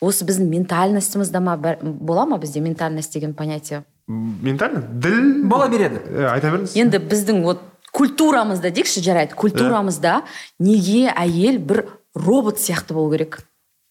Осы 0.00 0.24
біздің 0.28 0.48
ментальностімізде 0.52 1.40
ма 1.40 1.56
бола 1.56 2.26
ма 2.26 2.40
бізде 2.40 2.60
ментальность 2.60 3.12
деген 3.12 3.34
понятие? 3.34 3.84
Ментально? 4.08 4.82
Діл. 4.92 5.44
Бола 5.44 5.68
береді. 5.68 6.00
Айта 6.30 6.52
беріңіз. 6.52 6.76
Енді 6.76 7.00
біздің 7.00 7.42
вот 7.44 7.60
культурамызда 7.96 8.70
дейікші 8.70 9.02
жарайды 9.04 9.36
культурамызда 9.36 10.22
неге 10.60 11.08
әйел 11.12 11.58
бір 11.58 11.86
робот 12.14 12.60
сияқты 12.60 12.96
болу 12.96 13.12
керек? 13.12 13.40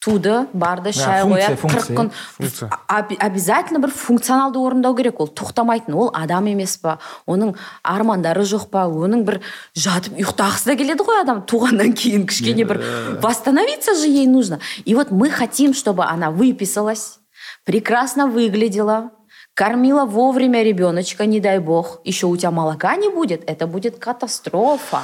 туды 0.05 0.47
барды 0.55 0.93
шай 0.93 1.23
функция, 1.23 1.49
қояды 1.51 1.57
функция, 1.61 1.81
қырық 1.81 1.97
күн 1.99 2.11
функция. 2.39 2.71
Об- 2.89 3.17
обязательно 3.19 3.81
бір 3.81 3.91
функционалды 3.93 4.59
орындау 4.59 4.97
керек 4.97 5.21
ол 5.21 5.29
тоқтамайтын 5.29 5.93
ол 5.95 6.11
адам 6.15 6.47
емес 6.49 6.79
па 6.81 6.99
оның 7.29 7.53
армандары 7.85 8.47
жоқ 8.49 8.71
па 8.73 8.87
оның 8.89 9.27
бір 9.29 9.41
жатып 9.77 10.17
ұйықтағысы 10.17 10.73
да 10.73 10.77
келеді 10.81 11.05
ғой 11.05 11.21
адам 11.21 11.43
туғаннан 11.45 11.93
кейін 11.93 12.25
кішкене 12.27 12.65
бір 12.65 12.81
восстановиться 13.21 13.95
же 13.95 14.09
ей 14.09 14.27
нужно 14.27 14.61
и 14.87 14.95
вот 14.95 15.11
мы 15.11 15.29
хотим 15.29 15.75
чтобы 15.75 16.07
она 16.07 16.31
выписалась 16.31 17.21
прекрасно 17.65 18.27
выглядела 18.27 19.11
кормила 19.53 20.07
вовремя 20.07 20.63
ребеночка 20.63 21.27
не 21.27 21.41
дай 21.41 21.59
бог 21.59 22.01
еще 22.05 22.27
у 22.27 22.37
тебя 22.39 22.51
молока 22.51 22.97
не 22.97 23.11
будет 23.11 23.45
это 23.47 23.67
будет 23.67 23.99
катастрофа 23.99 25.03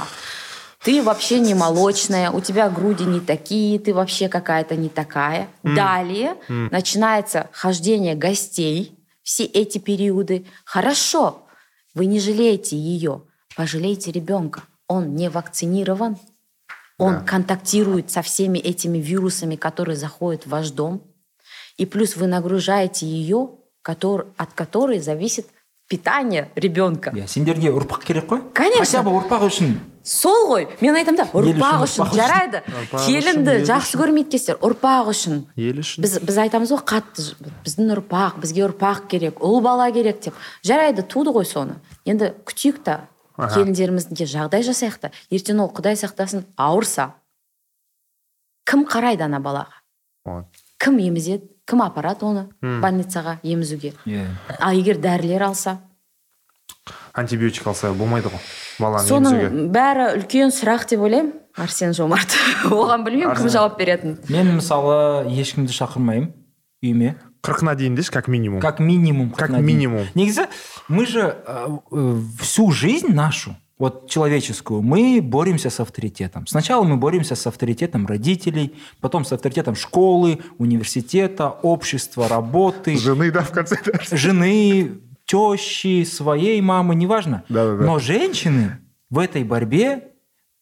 ты 0.84 1.02
вообще 1.04 1.39
не 1.39 1.54
молочная, 1.54 2.32
у 2.32 2.41
тебя 2.41 2.70
груди 2.70 3.04
не 3.06 3.20
такие, 3.20 3.78
ты 3.80 3.94
вообще 3.94 4.30
какая-то 4.30 4.76
не 4.76 4.89
такая. 4.89 5.48
Далее 5.63 6.36
начинается 6.48 7.50
хождение 7.52 8.15
гостей, 8.15 8.98
все 9.22 9.44
эти 9.46 9.78
периоды. 9.78 10.46
Хорошо, 10.65 11.46
вы 11.94 12.06
не 12.08 12.20
жалеете 12.20 12.76
ее, 12.78 13.22
пожалейте 13.56 14.12
ребенка. 14.12 14.63
Он 14.88 15.15
не 15.15 15.30
вакцинирован, 15.30 16.17
он 16.98 17.13
Да. 17.13 17.20
контактирует 17.22 18.12
со 18.12 18.22
всеми 18.22 18.58
этими 18.60 18.98
вирусами, 18.98 19.56
которые 19.56 19.96
заходят 19.96 20.46
в 20.46 20.50
ваш 20.50 20.72
дом. 20.72 21.02
И 21.78 21.86
плюс 21.86 22.15
вы 22.15 22.28
нагружаете 22.28 23.06
ее, 23.06 23.50
котор- 23.84 24.28
от 24.38 24.54
которой 24.54 25.00
зависит 25.00 25.48
питание 25.88 26.50
ребенка. 26.56 27.10
иә 27.12 27.28
сендерге 27.28 27.70
ұрпақ 27.72 28.04
керек 28.06 28.26
қой 28.30 28.41
Конечно. 28.54 28.86
хотя 28.86 29.04
бы 29.04 29.12
ұрпақ 29.12 29.46
үшін 29.48 29.80
сол 30.04 30.48
ғой. 30.50 30.68
Мен 30.82 30.96
айтамын 31.00 31.20
да 31.20 31.26
ұрпақ 31.36 31.84
үшін 31.86 32.12
жарайды. 32.16 32.62
Келінді 32.92 33.58
жақсы 33.70 34.00
көрмейді 34.00 34.32
екенсіздер 34.32 34.60
ұрпақ 34.66 35.12
үшін. 35.14 35.44
Ел 35.60 35.82
үшін. 35.84 36.04
Біз 36.06 36.18
біз 36.26 36.40
айтамыз 36.46 36.74
ғой 36.74 36.84
қатты 36.92 37.26
біздің 37.66 37.94
ұрпақ 37.98 38.40
бізге 38.44 38.66
ұрпақ 38.68 39.08
керек 39.12 39.42
ұл 39.44 39.62
бала 39.62 39.92
керек 39.94 40.22
деп. 40.26 40.38
Жарайды 40.66 41.04
туды 41.04 41.34
ғой 41.36 41.46
соны. 41.46 41.78
Енді 42.06 42.34
күтейік 42.48 42.82
та 42.86 43.00
келіндерімізге 43.38 44.28
жағдай 44.30 44.66
жасайық 44.66 44.98
та 45.02 45.12
ертең 45.32 45.62
ол 45.64 45.72
құдай 45.74 45.98
сақтасын 46.00 46.46
ауырса. 46.58 47.12
Кім 48.70 48.86
қарайды 48.90 49.26
ана 49.26 49.40
балаға? 49.42 50.46
Кім 50.82 51.00
емізеді? 51.02 51.48
Кім 51.70 51.82
апарады 51.86 52.26
оны? 52.26 52.44
Больницаға 52.62 53.38
емізуге. 53.44 53.94
Иә. 54.06 54.26
А 54.60 54.74
егер 54.76 54.98
дәрілер 55.02 55.46
алса? 55.46 55.78
антибиотик 57.17 57.67
алса 57.67 57.93
болмайды 57.97 58.29
ғой 58.31 58.43
баланы 58.79 59.09
соның 59.09 59.37
емізуге 59.41 59.69
бәрі 59.75 60.07
үлкен 60.19 60.53
сұрақ 60.55 60.85
деп 60.93 61.01
ойлаймын 61.07 61.33
арсен 61.57 61.95
жомарт 61.97 62.35
оған 62.69 63.05
білмеймін 63.07 63.33
кім 63.33 63.47
Арсен. 63.47 63.55
жауап 63.55 63.79
беретінін 63.81 64.19
мен 64.29 64.51
мысалы 64.59 64.99
ешкімді 65.33 65.73
шақырмаймын 65.73 66.29
үйіме 66.85 67.15
қырқына 67.47 67.75
дейін 67.79 67.95
деші 67.97 68.12
как 68.12 68.29
минимум 68.29 68.61
как 68.61 68.81
минимум 68.81 69.31
Как 69.31 69.51
на 69.51 69.59
день. 69.59 69.67
минимум. 69.67 70.07
негізі 70.15 70.47
мы 70.89 71.07
же 71.07 71.37
э, 71.47 71.69
э, 71.93 72.21
всю 72.41 72.71
жизнь 72.73 73.12
нашу 73.15 73.57
вот 73.79 74.09
человеческую 74.11 74.83
мы 74.83 75.21
боремся 75.23 75.71
с 75.71 75.81
авторитетом 75.81 76.47
сначала 76.47 76.85
мы 76.85 76.97
боремся 76.97 77.35
с 77.35 77.47
авторитетом 77.47 78.07
родителей 78.07 78.75
потом 79.01 79.25
с 79.25 79.33
авторитетом 79.33 79.75
школы 79.75 80.39
университета 80.59 81.49
общества 81.49 82.29
работы 82.29 82.97
жены 82.99 83.31
да 83.31 83.41
в 83.41 83.51
конце 83.53 83.77
жены 84.12 85.01
тещи 85.32 86.04
своей 86.04 86.62
мамы 86.62 86.96
неважно 86.96 87.44
Да-да-да. 87.50 87.86
но 87.86 88.00
женщины 88.00 88.78
в 89.10 89.17
этой 89.20 89.44
борьбе 89.44 90.08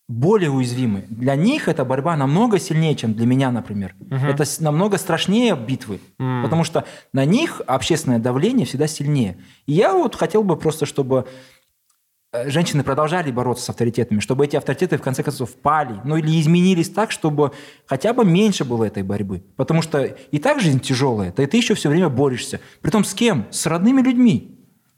более 0.07 0.49
уязвимы. 0.49 1.05
Для 1.09 1.35
них 1.35 1.67
эта 1.67 1.85
борьба 1.85 2.15
намного 2.17 2.57
сильнее, 2.57 2.95
чем 2.95 3.13
для 3.13 3.27
меня, 3.27 3.51
например. 3.51 3.93
Это 4.09 4.43
с- 4.43 4.59
намного 4.59 4.97
страшнее 4.97 5.55
битвы, 5.55 5.99
потому 6.17 6.63
что 6.63 6.85
на 7.13 7.25
них 7.25 7.61
общественное 7.67 8.17
давление 8.19 8.65
всегда 8.65 8.87
сильнее. 8.87 9.37
И 9.67 9.73
я 9.73 9.93
вот 9.93 10.15
хотел 10.15 10.41
бы 10.43 10.55
просто, 10.57 10.87
чтобы 10.87 11.25
э, 12.33 12.49
женщины 12.49 12.83
продолжали 12.83 13.31
бороться 13.31 13.65
с 13.65 13.69
авторитетами, 13.69 14.19
чтобы 14.19 14.45
эти 14.45 14.55
авторитеты 14.55 14.97
в 14.97 15.01
конце 15.03 15.21
концов 15.21 15.53
пали, 15.55 15.99
ну 16.03 16.15
или 16.17 16.39
изменились 16.41 16.89
так, 16.89 17.11
чтобы 17.11 17.51
хотя 17.85 18.11
бы 18.13 18.25
меньше 18.25 18.65
было 18.65 18.85
этой 18.85 19.03
борьбы. 19.03 19.43
Потому 19.57 19.83
что 19.83 20.03
и 20.03 20.39
так 20.39 20.59
жизнь 20.59 20.79
тяжелая, 20.79 21.31
да 21.37 21.43
и 21.43 21.45
ты 21.45 21.57
еще 21.57 21.75
все 21.75 21.87
время 21.89 22.09
борешься. 22.09 22.59
Притом 22.81 23.03
с 23.03 23.13
кем? 23.13 23.45
С 23.51 23.65
родными 23.67 24.01
людьми. 24.01 24.55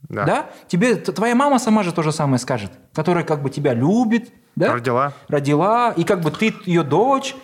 Да. 0.09 0.24
Да. 0.24 0.50
Тебе 0.68 0.94
т- 0.96 1.12
твоя 1.12 1.35
мама 1.35 1.59
сама 1.59 1.83
же 1.83 1.92
то 1.92 2.02
же 2.02 2.12
самое 2.12 2.38
скажет, 2.38 2.70
которая 2.94 3.24
как 3.24 3.42
бы 3.42 3.50
тебя 3.50 3.74
любит, 3.74 4.33
да? 4.55 4.72
Родила. 4.72 5.12
Родила, 5.29 5.92
и 5.92 6.05
как 6.05 6.20
бы 6.20 6.31
ты 6.31 6.55
ее 6.64 6.83
дочь. 6.83 7.35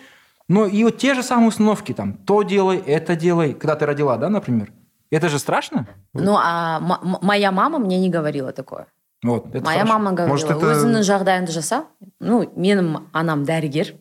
Но 0.47 0.65
и 0.65 0.83
вот 0.83 0.97
те 0.97 1.13
же 1.13 1.23
самые 1.23 1.47
установки, 1.49 1.93
там, 1.93 2.13
то 2.13 2.43
делай, 2.43 2.77
это 2.77 3.15
делай, 3.15 3.53
когда 3.53 3.75
ты 3.75 3.85
родила, 3.85 4.17
да, 4.17 4.29
например. 4.29 4.71
Это 5.11 5.29
же 5.29 5.39
страшно. 5.39 5.87
ну 6.13 6.35
а 6.37 6.79
м- 6.79 6.91
м- 7.13 7.19
моя 7.21 7.51
мама 7.51 7.77
мне 7.79 7.99
не 7.99 8.09
говорила 8.09 8.51
такое 8.51 8.87
Вот, 9.23 9.47
это 9.55 9.63
моя 9.63 9.79
хорошо. 9.81 9.93
мама 9.93 10.11
говорила 10.13 10.33
Может, 10.33 10.49
это- 10.49 10.65
өзіңнің 10.73 11.01
жағдайыңды 11.01 11.51
жаса 11.51 11.85
ну 12.19 12.43
менің 12.55 13.03
анам 13.13 13.43
дәрігер 13.45 13.93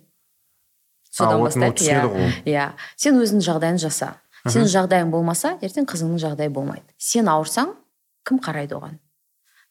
содан 1.11 1.39
вот, 1.41 1.55
ну, 1.55 1.61
бастайды 1.67 1.77
түсінеді 1.77 2.07
иә 2.07 2.09
ғой 2.09 2.25
ол. 2.25 2.31
иә 2.47 2.71
сен 2.97 3.21
өзіңнің 3.21 3.45
жағдайыңды 3.45 3.79
жаса 3.85 4.15
сенің 4.47 4.71
жағдайың 4.73 5.11
болмаса 5.11 5.59
ертең 5.61 5.85
қызыңның 5.85 6.17
жағдайы 6.19 6.49
болмайды 6.51 6.85
сен 6.97 7.29
ауырсаң 7.29 7.75
кім 8.28 8.42
қарайды 8.44 8.76
оған? 8.78 8.98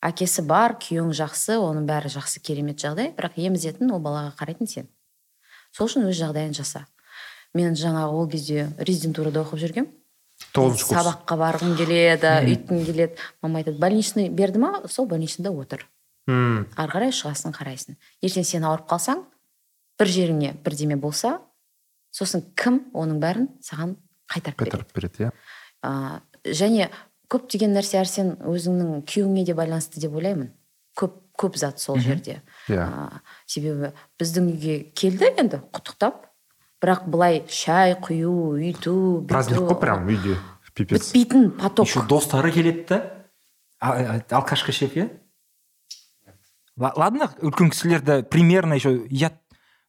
Әкесі 0.04 0.44
бар 0.46 0.76
күйеуің 0.80 1.12
жақсы 1.16 1.56
оның 1.60 1.86
бәрі 1.88 2.10
жақсы 2.12 2.40
керемет 2.44 2.80
жағдай. 2.82 3.12
Бірақ 3.16 3.38
емізетін 3.40 3.92
ол 3.92 4.00
балаға 4.04 4.34
қарайтын 4.38 4.68
сен. 4.70 4.88
Сол 5.72 5.90
үшін 5.90 6.08
өз 6.08 6.18
жағдайын 6.20 6.54
жаса. 6.56 6.86
Мен 7.56 7.76
жаңағы 7.76 8.20
ол 8.20 8.28
кезде 8.30 8.68
резидентурада 8.78 9.42
оқып 9.44 9.60
жүргенмін 9.62 9.92
тоғызыншы 10.56 10.88
курс. 10.88 10.96
Сабаққа 10.96 11.38
барғым 11.40 11.76
келеді 11.78 12.32
өйткім 12.52 12.84
келеді. 12.84 13.16
Мама 13.42 13.62
айтады 13.62 13.80
больничный 13.80 14.28
берді 14.28 14.60
ма? 14.62 14.82
Сол 14.88 15.08
больничныйда 15.08 15.52
отыр. 15.52 15.86
М, 16.28 16.66
ары 16.76 16.92
қарай 16.92 17.12
шығасың 17.14 17.54
қарайсың. 17.56 17.96
Ертең 18.20 18.44
сен 18.44 18.64
ауырып 18.66 18.88
қалсаң 18.90 19.24
бір 19.98 20.12
жеріңе 20.12 20.54
бірдеме 20.64 20.96
болса 21.00 21.38
сосын 22.12 22.44
кім 22.58 22.82
оның 22.92 23.20
бәрін 23.22 23.48
саған 23.64 23.96
қайтарып 24.32 24.58
береді. 24.58 24.76
Қайтарып 24.76 24.96
береді 24.96 25.28
иә. 25.28 25.32
Және 26.46 26.90
көптеген 27.32 27.74
нәрсе 27.76 28.00
әрсен 28.00 28.36
өзіңнің 28.46 29.02
күйеуіңе 29.08 29.44
де 29.46 29.54
байланысты 29.54 30.00
деп 30.00 30.14
ойлаймын. 30.14 30.52
Көп 30.96 31.18
көп 31.36 31.58
зат 31.60 31.80
сол 31.80 31.98
жерде. 32.00 32.40
Иә. 32.68 32.86
А, 32.86 33.20
себебі 33.46 33.92
біздің 34.20 34.50
үйге 34.54 34.78
келді 34.96 35.32
енді 35.36 35.62
құттықтап. 35.72 36.24
Бірақ 36.82 37.06
былай 37.08 37.42
шай 37.48 37.96
құю 37.96 38.56
үйту 38.56 39.26
праздник 39.28 39.64
қой 39.64 39.80
прям 39.80 40.08
үйде? 40.08 40.36
Пипец. 40.76 41.08
бітпейтін 41.08 41.50
поток. 41.56 41.88
Еще 41.88 42.02
достары 42.06 42.52
келеді 42.52 42.84
да? 42.88 42.98
Алкашка 43.80 44.72
ішіп 44.72 44.96
иә? 44.96 45.08
Ла- 46.76 46.92
ладно 46.96 47.30
үлкен 47.40 47.70
кісілерді 47.72 48.22
примерно 48.28 48.74
еще 48.76 49.06
я 49.08 49.32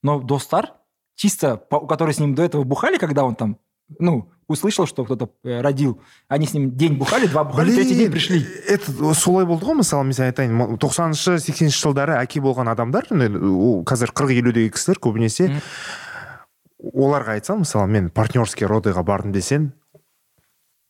но 0.01 0.21
достар 0.21 0.73
чисто 1.15 1.57
которые 1.57 2.13
с 2.13 2.19
ним 2.19 2.35
до 2.35 2.43
этого 2.43 2.63
бухали 2.63 2.97
когда 2.97 3.25
он 3.25 3.35
там 3.35 3.59
ну 3.99 4.31
услышал 4.47 4.87
что 4.87 5.05
кто-то 5.05 5.29
э, 5.43 5.61
родил. 5.61 6.01
Они 6.27 6.45
с 6.45 6.53
ним 6.53 6.71
день 6.71 6.97
бухали 6.97 7.27
два 7.27 7.43
бухали 7.43 7.73
третий 7.73 7.95
день 7.95 8.11
пришли. 8.11 8.45
это 8.67 8.91
солай 9.13 9.45
болды 9.45 9.65
ғой 9.65 9.79
мысалы 9.81 10.03
мен 10.03 10.13
саған 10.13 10.31
айтайын. 10.31 10.77
Тоқсаныншы 10.79 11.39
сексенінші 11.39 11.81
жылдары 11.81 12.17
әке 12.21 12.41
болған 12.41 12.71
адамдар 12.71 13.07
қазір 13.07 14.13
қырық 14.15 14.39
елудегі 14.39 14.71
кісілер 14.71 15.01
көбінесе 15.03 15.51
оларға 16.79 17.37
айтсам 17.37 17.65
мысалы 17.65 17.87
мен 17.91 18.09
партнерский 18.09 18.67
родыға 18.67 19.03
бардым 19.03 19.33
десең 19.35 19.71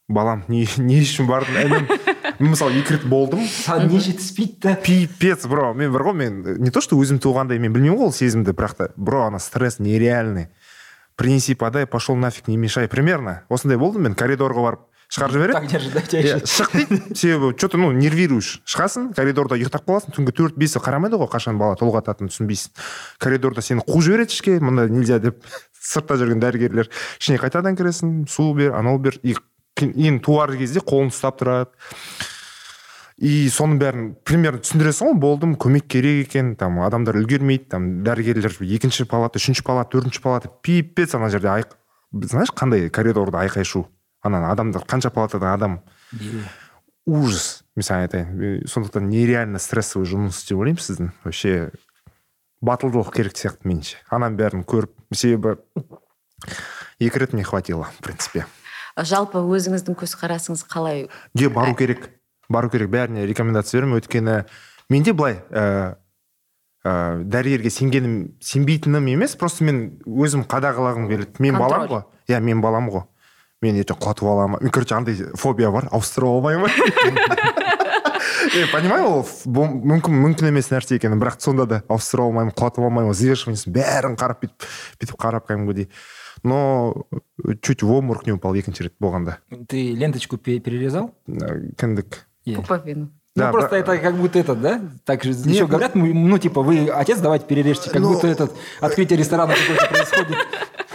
балам 0.07 0.43
не, 0.47 0.67
не 0.77 1.01
үшін 1.01 1.27
бардың? 1.27 1.87
Мен 2.37 2.51
мысалы 2.53 2.77
екі 2.77 2.93
рет 2.93 3.05
болдым. 3.09 3.41
Саған 3.49 3.89
не 3.89 3.99
жетіспейді 4.03 4.59
да? 4.61 4.75
Пипец 4.77 5.47
бро 5.49 5.71
мен 5.73 5.89
бар 5.91 6.03
ғой 6.05 6.13
мен 6.19 6.35
не 6.61 6.69
то 6.69 6.83
что 6.85 6.99
өзім 7.01 7.17
туғандай 7.23 7.57
мен 7.57 7.73
білмеймін 7.73 7.97
ғой 7.97 8.11
ол 8.11 8.13
сезімді 8.13 8.53
бірақ 8.53 8.75
та 8.77 8.87
бро 8.95 9.23
ана 9.25 9.39
стресс 9.41 9.79
нереальный 9.79 10.51
принеси 11.17 11.55
подай 11.55 11.85
пошел 11.85 12.15
нафиг 12.15 12.47
не 12.47 12.57
мешай. 12.57 12.87
Примерно. 12.87 13.41
Осындай 13.49 13.77
болды 13.77 13.99
мен 13.99 14.15
коридорға 14.15 14.63
барып 14.63 14.85
шығарып 15.11 15.33
жібереді 15.33 15.57
Так 15.57 15.67
держи, 15.71 15.89
иә 16.21 16.37
шық 16.45 16.73
дейді 16.75 17.15
себебі 17.15 17.51
че 17.57 17.67
то 17.67 17.77
ну 17.81 17.91
нервируешь. 17.91 18.61
Шығасың 18.67 19.09
коридорда 19.17 19.57
ұйықтап 19.57 19.87
қаласың 19.87 20.15
түнгі 20.15 20.35
төрт 20.37 20.59
бесі 20.59 20.79
қарамайды 20.83 21.17
ғой 21.17 21.31
қашан 21.31 21.57
бала 21.57 21.75
толғататынын 21.79 22.29
түсінбейсің. 22.31 22.71
Коридорда 23.23 23.65
сені 23.65 23.83
қуып 23.87 24.05
жібереді 24.05 24.37
ішке 24.37 24.59
мында 24.61 24.87
нельзя 24.91 25.19
деп 25.23 25.41
сыртта 25.81 26.19
жүрген 26.21 26.43
дәрігерлер. 26.43 26.91
Ішіне 27.19 27.41
қайтадан 27.41 27.79
кіресің 27.79 28.27
су 28.29 28.51
бер 28.53 28.75
анау 28.77 28.99
бер 28.99 29.17
и 29.23 29.35
ең 29.81 30.21
туар 30.21 30.53
кезде 30.59 30.83
қолын 30.83 31.09
ұстап 31.13 31.41
тұрады. 31.41 31.71
И 33.17 33.49
соның 33.49 33.79
бәрін 33.81 34.07
примерно 34.27 34.61
түсіндіресің 34.61 35.11
ғой 35.11 35.19
болдым 35.21 35.55
көмек 35.57 35.87
керек 35.89 36.27
екен 36.27 36.55
там 36.55 36.79
адамдар 36.85 37.17
үлгермейді 37.17 37.69
там 37.73 37.89
дәрігерлер 38.05 38.59
екінші 38.61 39.07
палата 39.09 39.41
үшінші 39.41 39.65
палата 39.65 39.95
төртінші 39.95 40.21
палата 40.21 40.51
пипец 40.61 41.15
ана 41.17 41.31
жерде 41.33 41.49
айқ 41.49 41.73
знаешь 42.13 42.53
қандай 42.53 42.89
коридорда 42.93 43.41
айқай 43.41 43.65
шу 43.65 43.87
ана 44.21 44.51
адамдар 44.51 44.83
қанша 44.83 45.09
палатада 45.09 45.53
адам? 45.53 45.81
Ужас. 47.05 47.63
Мен 47.75 47.85
саған 47.85 48.07
айтайын 48.07 48.67
сондықтан 48.67 49.07
нереально 49.07 49.59
стрессовый 49.63 50.07
жұмыс 50.09 50.41
деп 50.47 50.59
ойлаймын 50.59 50.81
сіздің. 50.81 51.11
Вообще 51.23 51.69
батылдылық 52.61 53.13
керек 53.15 53.37
сияқты 53.37 53.69
меніңше. 53.69 54.01
Ананың 54.09 54.37
бәрін 54.39 54.65
көріп 54.67 54.91
себебі 55.13 55.55
екі 56.99 57.19
рет 57.21 57.33
мне 57.33 57.43
хватило 57.43 57.87
в 57.97 58.03
принципе. 58.03 58.45
Жалпы 58.97 59.39
өзіңіздің 59.39 59.95
көзқарасыңыз 59.95 60.65
қалай? 60.67 61.07
Де 61.33 61.49
бару 61.49 61.75
керек. 61.77 62.09
Бару 62.49 62.69
керек 62.69 62.89
бәріне 62.91 63.25
рекомендация 63.27 63.81
беремін. 63.81 63.99
Өйткені 63.99 64.37
менде 64.89 65.13
былай 65.13 65.39
ә, 65.51 65.95
ә, 66.85 66.93
дәрігерге 67.23 67.71
сенгенім 67.73 68.17
сенбейтінім 68.43 69.11
емес 69.13 69.35
просто 69.39 69.67
мен 69.67 69.99
өзім 70.05 70.47
қадағалағым 70.49 71.09
келеді 71.11 71.43
мен 71.43 71.59
балам 71.59 71.87
ғой. 71.91 72.03
Иә 72.29 72.41
мен 72.43 72.61
балам 72.63 72.91
ғой. 72.93 73.07
Мен 73.61 73.79
ертең 73.81 73.97
құлатып 73.97 74.29
аламын 74.29 74.61
мен 74.61 74.71
короче 74.71 74.95
андай 74.95 75.17
фобия 75.35 75.71
бар 75.71 75.89
ауыстырып 75.91 76.35
алмаймын. 76.35 77.63
Е 78.55 78.63
понимаю 78.71 79.07
ол 79.09 79.25
мүмкін 79.49 80.13
мүмкін 80.21 80.47
емес 80.49 80.69
нәрсе 80.71 80.95
екенін 80.95 81.19
бірақ 81.19 81.41
сонда 81.43 81.65
да 81.67 81.79
ауыстырып 81.91 82.29
алмаймын 82.29 82.53
құлатып 82.55 82.85
алмаймын 82.85 83.11
взвешиваниесін 83.11 83.73
бәрін 83.75 84.15
қарап 84.19 84.39
бүйтіп 84.43 84.67
бүйтіп 85.01 85.19
қарап 85.19 85.49
кәдімгідей 85.49 85.89
но 86.43 87.07
чуть 87.61 87.83
в 87.83 87.91
обморок 87.91 88.25
не 88.25 88.33
упал 88.33 88.53
екінші 88.55 88.87
рет 88.87 88.93
болғанда. 89.01 89.37
Ты 89.67 89.93
ленточку 89.95 90.37
пе- 90.37 90.59
перерезал? 90.59 91.13
Ә, 91.27 91.73
кіндік. 91.75 92.26
Е. 92.46 92.56
пуповину 92.56 93.08
Ну, 93.34 93.42
Да, 93.44 93.50
просто 93.50 93.70
бра- 93.70 93.78
это 93.78 93.98
как 93.98 94.14
будто 94.16 94.38
этот, 94.38 94.60
да? 94.60 94.80
Так 95.04 95.24
же 95.24 95.30
еще 95.30 95.48
Нет, 95.48 95.68
говорят, 95.68 95.94
ну, 95.94 96.04
ну, 96.12 96.36
типа, 96.38 96.60
вы, 96.60 96.88
отец, 96.90 97.18
давайте 97.18 97.46
перережьте, 97.46 97.88
как 97.90 98.02
Ну- 98.02 98.12
будто 98.12 98.26
этот 98.26 98.52
открытие 98.80 99.18
ресторана 99.18 99.54
какое-то 99.54 99.86
происходит. 99.86 100.36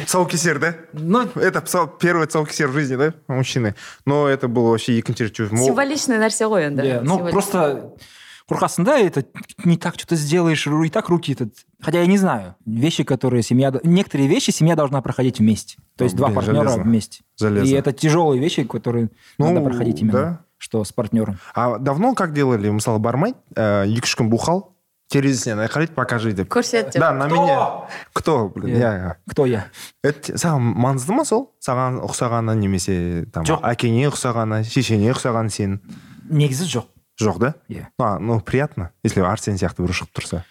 тұсаукесер 0.05 0.59
да 0.59 0.75
Ну, 0.93 1.23
это 1.35 1.61
пса- 1.65 1.89
первый 1.99 2.27
тұсаукесер 2.27 2.67
в 2.67 2.73
жизни 2.73 2.95
да 2.95 3.13
у 3.27 3.33
мужчины 3.33 3.73
но 4.05 4.27
это 4.29 4.47
было 4.47 4.69
вообще 4.69 4.93
екінші 4.97 5.23
рет 5.23 5.33
чуть- 5.33 5.51
мо- 5.51 5.65
символичный 5.65 6.19
нәрсе 6.19 6.45
ғой 6.47 6.67
енді 6.67 6.81
да, 6.81 7.01
ну, 7.03 7.15
Символичный. 7.17 7.31
просто 7.31 7.89
қорқасың 8.49 8.83
да, 8.83 8.99
это 8.99 9.23
не 9.65 9.75
так 9.77 9.95
что-то 9.95 10.15
сделаешь, 10.15 10.67
и 10.67 10.89
так 10.89 11.09
руки 11.09 11.33
этот... 11.33 11.49
Хотя 11.81 11.99
я 11.99 12.05
не 12.07 12.17
знаю, 12.17 12.55
вещи, 12.65 13.03
которые 13.03 13.43
семья... 13.43 13.71
д- 13.71 13.81
Некоторые 13.83 14.29
вещи 14.29 14.51
семья 14.51 14.75
должна 14.75 15.01
проходить 15.01 15.39
вместе. 15.39 15.75
То 15.97 16.05
есть 16.05 16.15
Ну, 16.15 16.19
два 16.19 16.27
блин, 16.27 16.35
партнера 16.35 16.63
железно. 16.63 16.83
вместе. 16.83 17.19
Железно. 17.37 17.67
И 17.67 17.73
это 17.73 17.91
тяжелые 17.91 18.39
вещи, 18.39 18.63
которые 18.63 19.09
Ну, 19.37 19.51
надо 19.51 19.65
проходить 19.65 19.99
именно, 20.01 20.13
да. 20.13 20.39
Что 20.62 20.84
с 20.84 20.92
партнером. 20.92 21.38
а 21.54 21.78
давно 21.78 22.14
как 22.14 22.32
делали 22.32 22.70
мысалы 22.70 22.98
бармай 23.00 23.34
ә, 23.56 23.82
екі 23.86 24.06
үш 24.06 24.14
күн 24.16 24.28
бухал 24.30 24.68
терезесінен 25.10 25.58
айқайлайды 25.66 25.92
покажи 25.92 26.32
деп 26.32 26.48
көрсет 26.48 26.92
деп 26.94 27.00
да 27.02 27.10
на 27.12 27.26
меня 27.26 27.88
кто 28.14 28.48
блин 28.48 28.76
Иә. 28.76 28.78
иә 28.78 29.14
Кто 29.28 29.44
я? 29.46 29.66
это 30.04 30.38
саған 30.38 30.62
маңызды 30.78 31.12
ма 31.12 31.24
сол 31.26 31.50
саған 31.60 31.98
ұқсағаны 32.06 32.54
немесе 32.54 33.26
там 33.32 33.42
Жоқ. 33.44 33.60
әкеңе 33.74 34.06
ұқсағаны 34.12 34.62
шешеңе 34.64 35.10
ұқсағаны 35.12 35.50
сенің 35.50 35.80
Негізі 36.30 36.64
жоқ. 36.78 36.86
жоқ 37.20 37.38
да 37.38 37.54
Иә. 37.68 37.88
а, 37.98 38.18
ну 38.20 38.40
приятно 38.40 38.92
если 39.02 39.20
арсен 39.20 39.58
сияқты 39.58 39.82
біреу 39.82 39.98
шығып 39.98 40.14
тұрса 40.14 40.44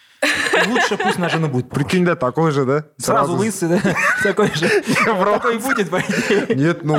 Лучше 0.69 0.97
пусть 0.97 1.19
на 1.19 1.29
жену 1.29 1.49
будет 1.49 1.69
похож. 1.69 1.85
прикинь 1.85 2.05
да 2.05 2.17
такой 2.17 2.51
же 2.51 2.65
да 2.65 2.85
Сразу 2.99 3.35
лысый, 3.35 3.69
да? 3.69 3.81
Такой 4.23 4.53
же. 4.55 4.69
Такой 5.05 5.57
и 5.57 5.59
будет, 5.59 5.91
по 5.91 6.01
идее. 6.01 6.57
Нет, 6.57 6.85
ну, 6.85 6.95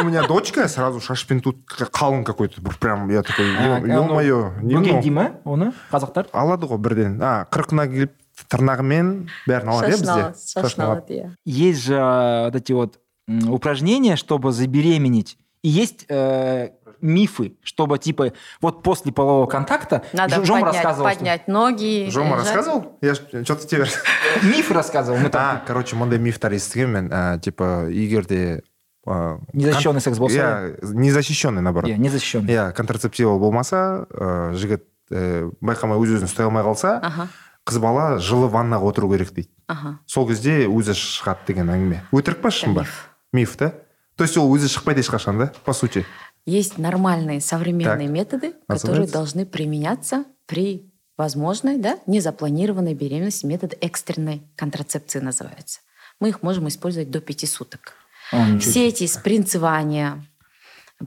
у 0.00 0.04
меня 0.04 0.26
дочка 0.26 0.68
сразу 0.68 1.00
шашпен 1.00 1.40
тут 1.40 1.58
қалың 1.68 2.24
какой-то 2.24 2.60
прям 2.80 3.08
я 3.10 3.22
такой 3.22 3.46
А, 3.56 3.78
ё-моё 3.80 4.52
не 4.62 4.74
Бөген 4.74 4.96
ну, 4.96 5.02
дей 5.02 5.10
ма 5.10 5.30
оны 5.44 5.72
қазақтар? 5.92 6.26
алады 6.32 6.66
ғой 6.66 6.78
бірден 6.78 7.20
а 7.22 7.46
қырқына 7.50 7.86
келіп 7.90 8.12
тырнағымен 8.50 9.28
бәрін 9.48 9.68
алады 9.74 9.92
иә 9.92 9.96
шашын 9.96 10.08
алады 10.10 10.30
бізде 10.32 10.52
шашын 10.52 10.62
Шашын 10.62 10.82
алады. 10.82 11.00
алады 11.00 11.14
иә 11.14 11.30
Есть 11.44 11.84
же 11.84 11.94
э, 11.94 12.44
вот 12.46 12.56
эти 12.56 12.72
вот 12.72 12.98
м, 13.28 13.50
упражнения, 13.52 14.16
чтобы 14.16 14.52
забеременеть. 14.52 15.38
И 15.62 15.68
есть 15.68 16.06
э, 16.08 16.70
мифы, 17.00 17.56
чтобы 17.62 17.98
типа 17.98 18.32
вот 18.60 18.82
после 18.82 19.12
полового 19.12 19.46
контакта 19.46 20.02
надо 20.12 20.36
Ж- 20.42 20.46
Жома 20.46 20.60
поднять, 20.66 20.74
рассказывал, 20.84 21.08
что- 21.08 21.18
поднять 21.18 21.48
ноги 21.48 22.08
жома 22.10 22.36
лежать. 22.36 22.46
рассказывал 22.56 22.98
я 23.00 23.14
что-то 23.14 23.66
тебе 23.66 23.86
миф 24.42 24.70
рассказывал. 24.70 25.18
Мы 25.18 25.26
а 25.26 25.30
там 25.30 25.62
короче 25.66 25.96
мындай 25.96 26.18
мифтар 26.18 26.52
естігенмін 26.52 27.08
ә, 27.08 27.40
типа 27.40 27.86
егер 27.88 28.26
де 28.26 28.62
ә, 29.06 29.38
Незащищенный 29.54 30.00
секс 30.00 30.18
болса 30.18 30.36
иә 30.36 30.78
незащищенный 30.94 31.62
наоборот 31.62 31.90
иә, 31.90 31.96
не 31.96 32.08
защищен. 32.10 32.46
иә 32.46 32.72
контрацептива 32.72 33.38
болмаса 33.38 34.06
ә, 34.10 34.52
жігіт 34.54 34.84
ә, 35.10 35.50
байқамай 35.62 35.96
өз 35.98 36.18
өзін 36.20 36.28
ұстай 36.28 36.44
алмай 36.44 36.62
қалса 36.62 36.98
аха 37.02 37.28
қыз 37.66 37.78
бала 37.80 38.18
жылы 38.18 38.48
ваннаға 38.48 38.88
отыру 38.92 39.08
керек 39.10 39.32
дейді 39.32 39.48
аха 39.68 39.98
сол 40.06 40.28
кезде 40.28 40.66
өзі 40.68 40.92
шығады 40.92 41.46
деген 41.48 41.68
әңгіме 41.72 42.02
өтірік 42.12 42.40
па 42.44 42.50
шын 42.50 42.74
ба 42.74 42.82
миф. 42.82 43.08
миф 43.32 43.56
да 43.56 43.72
то 44.16 44.24
есть 44.24 44.36
ол 44.36 44.52
өзі 44.54 44.68
шықпайды 44.68 45.00
ешқашан 45.00 45.38
да 45.38 45.52
по 45.64 45.72
сути 45.72 46.04
Есть 46.45 46.77
нормальные 46.77 47.41
современные 47.41 48.07
Так. 48.07 48.15
методы, 48.15 48.53
которые 48.67 49.07
должны 49.07 49.45
применяться 49.45 50.25
при 50.45 50.91
возможной, 51.17 51.77
да, 51.77 51.99
незапланированной 52.05 52.93
беременности. 52.93 53.45
Метод 53.45 53.75
экстренной 53.81 54.43
контрацепции 54.55 55.19
называется. 55.19 55.79
Мы 56.19 56.29
их 56.29 56.43
можем 56.43 56.67
использовать 56.67 57.09
до 57.09 57.19
пяти 57.19 57.47
суток. 57.47 57.93
О, 58.31 58.59
Все 58.59 58.87
эти 58.87 59.05
спринцевания, 59.07 60.23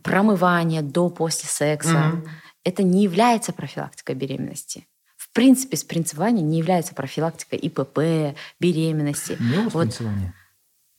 промывание 0.02 0.82
до 0.82 1.08
после 1.08 1.48
секса, 1.48 2.22
это 2.64 2.82
не 2.82 3.02
является 3.02 3.52
профилактикой 3.52 4.14
беременности. 4.14 4.86
В 5.16 5.32
принципе, 5.32 5.76
спринцевание 5.76 6.42
не 6.42 6.58
является 6.58 6.94
профилактикой 6.94 7.58
ИПП, 7.58 8.36
беременности. 8.60 9.36
Не 9.38 9.58
Вот 9.64 9.70
спонсирование. 9.70 10.34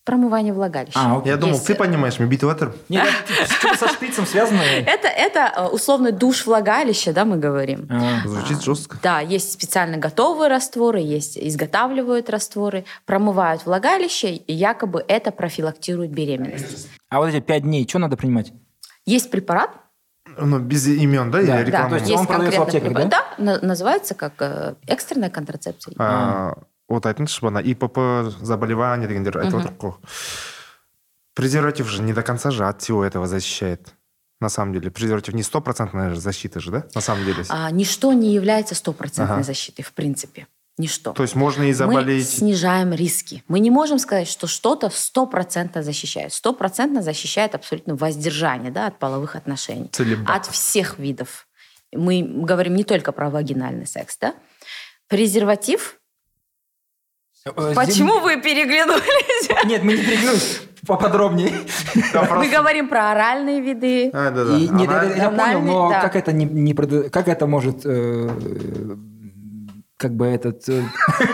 Промывание 0.09 0.53
влагалища. 0.53 0.97
А, 0.99 1.17
окей. 1.17 1.29
я 1.31 1.37
думал 1.37 1.53
Есть. 1.55 1.67
ты 1.67 1.75
понимаешь 1.75 2.17
мен 2.19 2.29
бүйтіп 2.29 2.49
жатырмын 2.49 2.73
Нет, 2.89 3.07
это 3.39 3.53
что-то 3.53 3.77
со 3.77 3.87
шприцем 3.93 4.25
связано. 4.25 4.61
Это, 4.61 5.07
это 5.07 5.53
э, 5.55 5.67
условный 5.67 6.11
душ 6.11 6.45
влагалища, 6.47 7.13
да, 7.13 7.25
мы 7.25 7.37
говорим. 7.37 7.87
А, 7.91 8.27
звучит 8.27 8.63
жестко 8.63 8.97
Да, 9.03 9.19
есть 9.19 9.51
специально 9.51 9.97
готовые 9.97 10.49
растворы, 10.49 10.99
есть 10.99 11.37
изготавливают 11.37 12.29
растворы, 12.29 12.85
промывают 13.05 13.65
влагалище, 13.65 14.31
и 14.33 14.53
якобы 14.53 15.05
это 15.07 15.31
профилактирует 15.31 16.11
беременность. 16.11 16.87
А 17.09 17.19
вот 17.19 17.27
эти 17.27 17.39
пять 17.39 17.63
дней, 17.63 17.85
что 17.87 17.99
надо 17.99 18.17
принимать? 18.17 18.51
Есть 19.05 19.29
препарат, 19.29 19.69
ну 20.37 20.59
без 20.59 20.87
имен 20.87 21.31
да 21.31 21.37
Да, 21.37 21.43
или 21.43 21.51
да, 21.51 21.63
реклама 21.63 21.89
то 21.89 21.95
есть 21.95 22.09
есть 22.09 22.19
он 22.19 22.27
продается 22.27 22.59
в 22.59 22.63
аптеках, 22.63 22.87
препарат, 22.89 23.09
да? 23.09 23.23
на- 23.37 23.59
называется 23.61 24.13
как 24.15 24.33
э, 24.39 24.73
экстренная 24.87 25.29
контрацепция. 25.29 25.93
а, 25.97 26.53
вот 26.89 27.05
айтыңызшы 27.05 27.41
бана 27.45 27.61
ипп 27.63 27.97
заболевание 28.41 29.07
дегендер 29.07 29.37
айтып 29.37 29.59
отырмық 29.61 29.77
қой 29.77 29.93
презерватив 31.35 31.87
же 31.87 32.01
не 32.01 32.13
до 32.13 32.23
конца 32.23 32.51
же 32.51 32.65
от 32.65 32.81
всего 32.81 33.05
этого 33.05 33.27
защищает 33.27 33.95
на 34.41 34.49
самом 34.49 34.73
деле 34.73 34.89
презерватив 34.91 35.33
не 35.33 35.43
стопроцентная 35.43 36.15
защита 36.15 36.59
же 36.59 36.71
да 36.71 36.83
на 36.95 37.01
самом 37.01 37.25
деле 37.25 37.43
А, 37.49 37.69
ничто 37.71 38.13
не 38.13 38.33
является 38.33 38.75
стопроцентной 38.75 39.37
Ага. 39.37 39.43
защитой, 39.43 39.83
в 39.83 39.93
принципе. 39.93 40.47
Ничто. 40.77 41.11
то 41.11 41.23
есть 41.23 41.35
можно 41.35 41.63
и 41.63 41.67
Мы 41.67 41.73
заболеть 41.73 42.29
снижаем 42.29 42.93
риски. 42.93 43.43
Мы 43.49 43.59
не 43.59 43.69
можем 43.69 43.99
сказать, 43.99 44.29
что 44.29 44.47
что-то 44.47 44.89
стопроцентно 44.89 45.83
защищает. 45.83 46.31
Стопроцентно 46.31 47.01
защищает 47.01 47.53
абсолютно 47.53 47.95
воздержание 47.97 48.71
да, 48.71 48.87
от 48.87 48.97
половых 48.97 49.35
отношений. 49.35 49.89
Целебат. 49.91 50.29
От 50.33 50.45
всех 50.45 50.97
видов. 50.97 51.47
Мы 51.91 52.23
говорим 52.23 52.75
не 52.75 52.85
только 52.85 53.11
про 53.11 53.29
вагинальный 53.29 53.87
секс. 53.87 54.17
Да? 54.21 54.35
Презерватив. 55.09 55.98
Э, 57.55 57.73
Почему 57.75 58.19
вы 58.19 58.37
переглянулись? 58.41 59.49
Нет, 59.65 59.83
мы 59.83 59.93
не 59.93 60.03
переглянулись. 60.03 60.61
Поподробнее. 60.87 61.51
Мы 62.31 62.47
говорим 62.49 62.87
про 62.87 63.11
оральные 63.11 63.61
виды. 63.61 64.09
А, 64.13 64.31
да, 64.31 64.45
да. 64.45 64.57
И- 64.57 64.67
Нет, 64.69 64.89
я- 64.89 65.03
я 65.15 65.29
понял, 65.29 65.61
но 65.61 65.89
да. 65.89 65.99
как 66.01 66.15
это 66.15 66.31
не, 66.31 66.45
не 66.45 66.73
прода- 66.73 67.09
как 67.09 67.27
это 67.27 67.45
может 67.47 67.81
э, 67.85 68.29
как 69.99 70.13
бы 70.15 70.27
этот 70.27 70.67
э, 70.69 70.81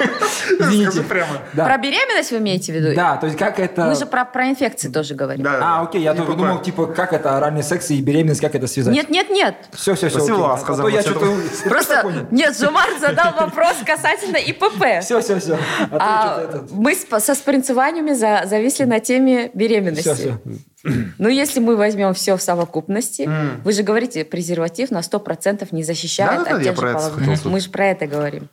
Извините. 0.59 1.03
прямо. 1.03 1.37
Да. 1.53 1.65
Про 1.65 1.77
беременность 1.77 2.31
вы 2.31 2.37
имеете 2.39 2.71
в 2.73 2.75
виду? 2.75 2.95
Да, 2.95 3.15
то 3.17 3.27
есть 3.27 3.37
как 3.37 3.59
это... 3.59 3.85
Мы 3.85 3.93
же 3.95 4.07
про, 4.07 4.25
про 4.25 4.49
инфекции 4.49 4.89
тоже 4.89 5.13
говорим. 5.13 5.43
Да, 5.43 5.59
А, 5.61 5.83
окей, 5.83 6.01
я 6.01 6.15
только 6.15 6.33
думал, 6.33 6.59
типа, 6.59 6.87
как 6.87 7.13
это 7.13 7.37
оральный 7.37 7.61
секс 7.61 7.91
и 7.91 8.01
беременность, 8.01 8.41
как 8.41 8.55
это 8.55 8.65
связать? 8.65 8.91
Нет, 8.91 9.11
нет, 9.11 9.29
нет. 9.29 9.55
Все, 9.73 9.93
все, 9.93 10.09
все. 10.09 10.19
Спасибо, 10.19 10.77
то 10.77 10.87
я 10.87 11.01
что-то... 11.03 11.27
Просто, 11.69 12.27
нет, 12.31 12.57
Жумар 12.57 12.89
задал 12.99 13.33
вопрос 13.35 13.75
касательно 13.85 14.37
ИПП. 14.37 14.83
Все, 15.01 15.21
все, 15.21 15.39
все. 15.39 15.59
А 15.91 15.97
А, 15.99 16.65
мы 16.71 16.95
со 16.95 17.35
спринцеваниями 17.35 18.13
за- 18.13 18.45
зависли 18.45 18.85
на 18.85 18.99
теме 18.99 19.51
беременности. 19.53 20.01
Все, 20.01 20.15
все. 20.15 20.39
Ну, 21.17 21.29
если 21.29 21.59
мы 21.59 21.75
возьмем 21.75 22.13
все 22.13 22.37
в 22.37 22.41
совокупности, 22.41 23.29
вы 23.63 23.71
же 23.71 23.83
говорите, 23.83 24.23
презерватив 24.23 24.91
на 24.91 24.99
100% 24.99 25.67
не 25.71 25.83
защищает 25.83 26.31
Да-да-да, 26.31 26.55
от 26.57 26.63
я 26.63 26.73
тех 26.73 26.79
же 26.81 26.99
сказать. 26.99 27.45
Мы 27.45 27.59
же 27.59 27.69
про 27.69 27.87
это 27.87 28.07
говорим. 28.07 28.49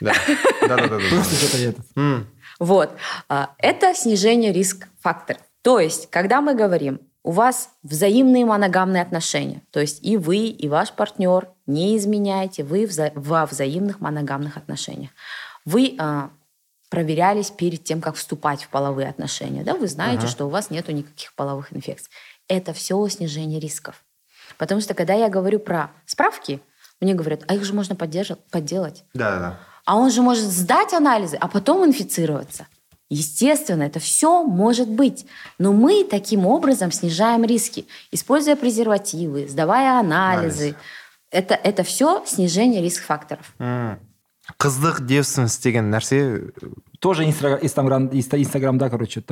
Да, 0.00 0.12
да, 0.62 0.76
да, 0.76 0.88
да. 0.88 0.98
Просто 1.10 1.34
что-то. 1.36 1.82
Вот. 2.58 2.90
А, 3.28 3.50
Это 3.58 3.94
снижение 3.94 4.52
риск-фактора. 4.52 5.38
То 5.62 5.78
есть, 5.80 6.08
когда 6.10 6.40
мы 6.40 6.54
говорим, 6.54 7.00
у 7.22 7.30
вас 7.30 7.70
взаимные 7.82 8.44
моногамные 8.44 9.02
отношения, 9.02 9.62
то 9.70 9.80
есть 9.80 10.04
и 10.04 10.16
вы, 10.16 10.36
и 10.48 10.68
ваш 10.68 10.92
партнер 10.92 11.48
не 11.66 11.96
изменяете, 11.96 12.64
вы 12.64 12.84
вза- 12.84 13.12
во 13.14 13.46
взаимных 13.46 14.00
моногамных 14.00 14.56
отношениях. 14.56 15.10
Вы 15.64 15.96
а, 15.98 16.30
проверялись 16.94 17.50
перед 17.50 17.82
тем, 17.82 18.00
как 18.00 18.14
вступать 18.14 18.62
в 18.62 18.68
половые 18.68 19.08
отношения. 19.08 19.64
Да, 19.64 19.74
вы 19.74 19.88
знаете, 19.88 20.28
что 20.28 20.46
у 20.46 20.48
вас 20.48 20.70
нету 20.70 20.92
никаких 20.92 21.34
половых 21.34 21.72
инфекций. 21.72 22.08
Это 22.46 22.72
все 22.72 23.08
снижение 23.08 23.58
рисков. 23.58 24.04
Потому 24.58 24.80
что 24.80 24.94
когда 24.94 25.12
я 25.12 25.28
говорю 25.28 25.58
про 25.58 25.90
справки, 26.06 26.60
мне 27.00 27.14
говорят, 27.14 27.40
а 27.48 27.54
их 27.56 27.64
же 27.64 27.74
можно 27.74 27.96
подделать. 27.96 29.04
Да, 29.12 29.38
да. 29.40 29.60
А 29.84 29.96
он 29.96 30.12
же 30.12 30.22
может 30.22 30.44
сдать 30.44 30.92
анализы, 30.92 31.36
а 31.40 31.48
потом 31.48 31.84
инфицироваться. 31.84 32.68
Естественно, 33.10 33.82
это 33.82 33.98
все 33.98 34.44
может 34.44 34.88
быть. 34.88 35.26
Но 35.58 35.72
мы 35.72 36.04
таким 36.08 36.46
образом 36.46 36.92
снижаем 36.92 37.44
риски, 37.44 37.88
используя 38.12 38.54
презервативы, 38.54 39.48
сдавая 39.48 39.98
анализы. 39.98 40.68
Анализ. 40.68 40.76
Это, 41.32 41.54
это 41.56 41.82
все 41.82 42.22
снижение 42.24 42.80
риск-факторов. 42.80 43.52
М. 43.58 43.98
қыздық 44.60 45.00
девственность 45.08 45.62
деген 45.64 45.90
нәрсе 45.90 46.52
Тоже 47.00 47.24
инстаграм, 47.24 47.58
инстаграм, 47.60 48.06
инста- 48.08 48.40
инстаграмда, 48.40 48.88
короче, 48.88 49.22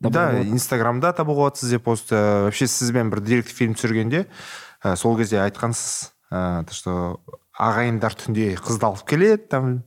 да 0.00 0.42
инстаграмда 0.42 1.12
табуға 1.12 1.50
болады 1.50 1.58
сізде 1.58 1.78
пост. 1.78 2.10
Э, 2.10 2.44
вообще 2.44 2.66
сізбен 2.66 3.10
бір 3.10 3.20
деректі 3.20 3.54
фильм 3.54 3.74
түсіргенде 3.74 4.26
э, 4.82 4.96
сол 4.96 5.16
кезде 5.16 5.38
айтқансыз. 5.38 6.10
Э, 6.32 6.64
то 6.66 6.74
что 6.74 7.20
ағайындар 7.54 8.14
түнде 8.14 8.56
қызды 8.56 8.86
алып 8.86 9.06
келеді 9.06 9.46
там 9.46 9.82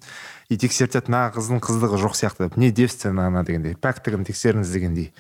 и 0.48 0.58
тексертеді 0.58 1.12
мына 1.12 1.34
қыздың 1.36 1.60
қыздығы 1.60 2.00
жоқ 2.00 2.16
сияқты 2.16 2.48
деп. 2.48 2.58
Не 2.58 2.72
девственна 2.72 3.28
ана 3.28 3.44
дегендей. 3.44 3.76
Пәктігін 3.76 4.24
тексеріңіз 4.24 4.72
дегендей. 4.72 5.14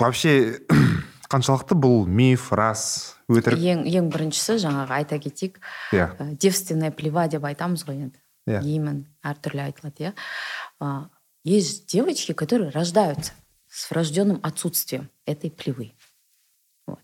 Вообще 0.00 0.58
қаншалықты 1.32 1.76
бұл 1.78 2.04
миф 2.06 2.52
рас. 2.52 3.17
өтірік 3.31 3.59
ең, 3.59 3.83
ең 3.87 4.09
біріншісі 4.13 4.57
жаңағы 4.63 4.97
айта 4.99 5.19
кетейік 5.19 5.59
иә 5.93 6.07
ә, 6.19 6.27
девственная 6.37 6.91
плева 6.91 7.27
деп 7.27 7.45
айтамыз 7.45 7.85
ғой 7.87 8.07
енді 8.07 8.19
Иә. 8.47 8.59
гейман 8.61 9.05
әртүрлі 9.23 9.63
айтылады 9.69 10.09
иә 10.09 10.13
А, 10.79 11.09
есть 11.43 11.87
девочки 11.87 12.33
которые 12.33 12.71
рождаются 12.71 13.33
с 13.69 13.89
врожденным 13.89 14.39
отсутствием 14.43 15.09
этой 15.25 15.49
плевы 15.51 15.93
Вот. 16.87 16.99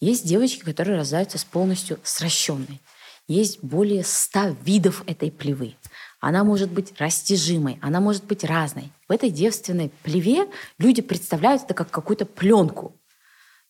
есть 0.00 0.26
девочки 0.26 0.64
которые 0.64 0.96
рождаются 0.98 1.38
с 1.38 1.44
полностью 1.44 1.98
сращенной 2.02 2.80
есть 3.26 3.62
более 3.62 4.04
ста 4.04 4.50
видов 4.62 5.02
этой 5.06 5.30
плевы 5.30 5.76
она 6.24 6.42
может 6.42 6.70
быть 6.70 6.98
растяжимой, 6.98 7.78
она 7.82 8.00
может 8.00 8.24
быть 8.24 8.44
разной. 8.44 8.90
В 9.08 9.12
этой 9.12 9.28
девственной 9.28 9.90
плеве 10.02 10.50
люди 10.78 11.02
представляют 11.02 11.64
это 11.64 11.74
как 11.74 11.90
какую-то 11.90 12.24
пленку. 12.24 12.98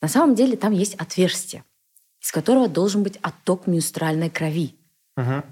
На 0.01 0.07
самом 0.07 0.37
деле 0.37 0.57
там 0.57 0.73
есть 0.73 0.95
отверстие, 0.95 1.65
из 2.22 2.32
которого 2.32 2.68
должен 2.68 3.04
быть 3.04 3.18
отток 3.22 3.68
менструальной 3.68 4.30
крови. 4.30 4.76
Мгм. 5.16 5.44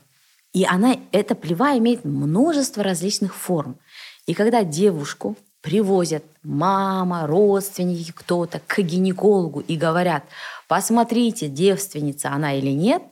И 0.53 0.65
она, 0.65 0.95
эта 1.12 1.36
плева 1.36 1.77
имеет 1.77 2.03
множество 2.06 2.84
различных 2.84 3.36
форм. 3.36 3.77
И 4.25 4.34
когда 4.34 4.63
девушку 4.63 5.36
привозят 5.62 6.23
мама, 6.43 7.27
родственники, 7.27 8.12
кто-то 8.12 8.62
к 8.65 8.80
гинекологу 8.80 9.60
и 9.60 9.77
говорят, 9.77 10.23
посмотрите, 10.67 11.47
девственница 11.47 12.32
она 12.32 12.58
или 12.58 12.71
нет, 12.71 13.03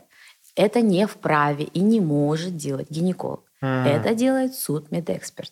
это 0.56 0.82
не 0.82 1.06
вправе 1.06 1.65
и 1.65 1.82
не 1.82 2.00
может 2.00 2.56
делать 2.56 2.89
гинеколог. 2.89 3.41
Это 3.62 4.13
делает 4.13 4.56
судмедэксперт. 4.56 5.52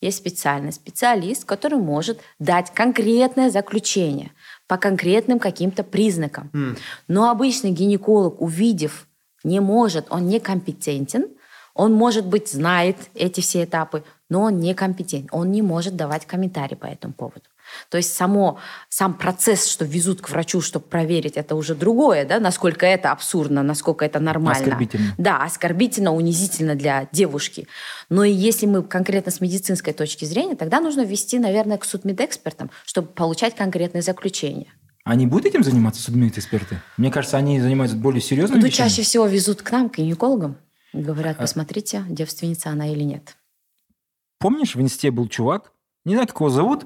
Есть 0.00 0.18
специальный 0.18 0.72
специалист, 0.72 1.44
который 1.44 1.78
может 1.78 2.20
дать 2.38 2.72
конкретное 2.72 3.50
заключение 3.50 4.32
по 4.66 4.76
конкретным 4.76 5.38
каким-то 5.38 5.82
признакам. 5.82 6.50
Но 7.08 7.30
обычный 7.30 7.70
гинеколог, 7.70 8.40
увидев, 8.40 9.06
не 9.44 9.60
может, 9.60 10.06
он 10.10 10.26
некомпетентен, 10.26 11.26
он, 11.74 11.92
может 11.92 12.26
быть, 12.26 12.48
знает 12.48 12.96
эти 13.14 13.40
все 13.40 13.64
этапы, 13.64 14.04
но 14.30 14.42
он 14.42 14.60
некомпетентен, 14.60 15.28
он 15.32 15.50
не 15.52 15.60
может 15.60 15.96
давать 15.96 16.24
комментарий 16.24 16.76
по 16.76 16.86
этому 16.86 17.12
поводу. 17.12 17.48
То 17.88 17.96
есть 17.96 18.14
само, 18.14 18.58
сам 18.88 19.14
процесс, 19.14 19.66
что 19.66 19.84
везут 19.84 20.20
к 20.20 20.30
врачу, 20.30 20.60
чтобы 20.60 20.86
проверить, 20.86 21.36
это 21.36 21.54
уже 21.54 21.74
другое, 21.74 22.24
да, 22.24 22.40
насколько 22.40 22.86
это 22.86 23.10
абсурдно, 23.12 23.62
насколько 23.62 24.04
это 24.04 24.20
нормально. 24.20 24.62
Оскорбительно. 24.64 25.14
Да, 25.18 25.42
оскорбительно, 25.44 26.14
унизительно 26.14 26.74
для 26.74 27.08
девушки. 27.12 27.66
Но 28.08 28.24
и 28.24 28.32
если 28.32 28.66
мы 28.66 28.82
конкретно 28.82 29.32
с 29.32 29.40
медицинской 29.40 29.92
точки 29.92 30.24
зрения, 30.24 30.56
тогда 30.56 30.80
нужно 30.80 31.02
ввести, 31.02 31.38
наверное, 31.38 31.78
к 31.78 31.84
судмедэкспертам, 31.84 32.70
чтобы 32.84 33.08
получать 33.08 33.54
конкретные 33.54 34.02
заключения. 34.02 34.72
Они 35.04 35.26
будут 35.26 35.44
этим 35.46 35.62
заниматься, 35.62 36.00
судмедэксперты? 36.02 36.80
Мне 36.96 37.10
кажется, 37.10 37.36
они 37.36 37.60
занимаются 37.60 37.96
более 37.96 38.22
серьезными 38.22 38.60
Ну, 38.62 38.66
вещами. 38.66 38.88
чаще 38.88 39.02
всего 39.02 39.26
везут 39.26 39.60
к 39.60 39.70
нам, 39.70 39.90
к 39.90 39.98
гинекологам. 39.98 40.56
и 40.94 40.98
А 40.98 41.02
Говорят, 41.02 41.36
посмотрите, 41.36 42.04
девственница 42.08 42.70
она 42.70 42.90
или 42.90 43.02
нет. 43.02 43.36
Помнишь, 44.38 44.74
в 44.74 44.80
инсте 44.80 45.10
был 45.10 45.28
чувак, 45.28 45.72
не 46.04 46.14
знаю, 46.14 46.26
как 46.28 46.36
его 46.40 46.50
зовут, 46.50 46.84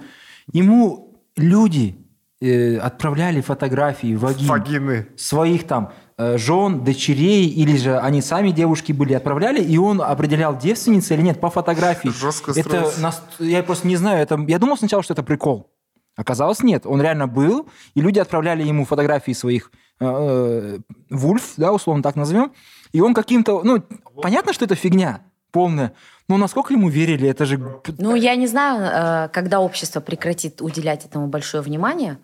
ему 0.53 1.21
люди 1.37 1.97
э, 2.41 2.77
отправляли 2.79 3.41
фотографии 3.41 4.15
вагин 4.15 4.47
вагины 4.47 5.09
своих 5.17 5.67
там 5.67 5.93
э, 6.17 6.37
жен, 6.39 6.85
дочерей, 6.85 7.47
или 7.49 7.77
же 7.77 7.99
они 7.99 8.21
сами 8.23 8.51
девушки 8.51 8.93
были, 8.93 9.13
отправляли, 9.15 9.63
и 9.63 9.77
он 9.79 10.01
определял, 10.03 10.57
девственница 10.57 11.15
или 11.15 11.23
нет, 11.23 11.41
по 11.41 11.51
фотографии. 11.51 12.09
Жестко 12.09 12.53
это 12.53 12.93
нас- 13.01 13.23
Я 13.39 13.63
просто 13.63 13.87
не 13.89 13.97
знаю, 13.97 14.21
это, 14.23 14.39
я 14.49 14.59
думал 14.59 14.77
сначала, 14.77 15.03
что 15.03 15.15
это 15.15 15.23
прикол. 15.23 15.71
Оказалось, 16.17 16.65
нет. 16.65 16.85
Он 16.85 17.01
реально 17.01 17.29
был, 17.29 17.69
и 17.95 18.01
люди 18.01 18.19
отправляли 18.19 18.65
ему 18.65 18.85
фотографии 18.85 19.31
своих 19.33 19.71
э, 20.01 20.05
э, 20.07 20.79
вульф, 21.11 21.53
да, 21.57 21.73
условно 21.73 22.03
так 22.03 22.17
назовем, 22.17 22.53
и 22.93 23.01
он 23.01 23.15
каким-то, 23.15 23.63
ну, 23.63 23.83
понятно, 24.21 24.53
что 24.53 24.65
это 24.65 24.75
фигня 24.75 25.21
полная, 25.51 25.93
но 26.29 26.37
насколько 26.37 26.75
ему 26.75 26.89
верили, 26.89 27.29
это 27.29 27.47
же... 27.47 27.81
Ну, 27.99 28.15
я 28.15 28.35
не 28.37 28.47
знаю, 28.47 29.27
э, 29.27 29.29
когда 29.33 29.61
общество 29.61 30.01
прекратит 30.01 30.61
уделять 30.61 31.05
этому 31.05 31.27
большое 31.27 31.63
внимание, 31.63 32.19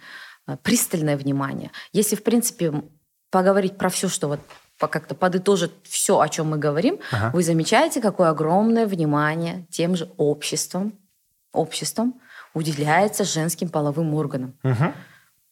э, 0.47 0.57
пристальное 0.63 1.17
внимание. 1.17 1.71
Если, 1.93 2.17
в 2.17 2.23
принципе, 2.23 2.83
поговорить 3.31 3.79
про 3.79 3.89
все, 3.89 4.09
что 4.09 4.29
вот 4.29 4.41
как-то 4.79 5.15
подытожит 5.15 5.73
все, 5.85 6.21
о 6.21 6.29
чем 6.29 6.51
мы 6.51 6.59
говорим, 6.59 6.99
Ага. 7.11 7.31
вы 7.33 7.43
замечаете, 7.43 8.01
какое 8.01 8.29
огромное 8.29 8.87
внимание 8.87 9.67
тем 9.71 9.97
же 9.97 10.11
обществом, 10.19 10.93
обществом 11.53 12.21
уделяется 12.53 13.25
женским 13.25 13.69
половым 13.69 14.15
органам. 14.15 14.55
Мгм. 14.63 14.95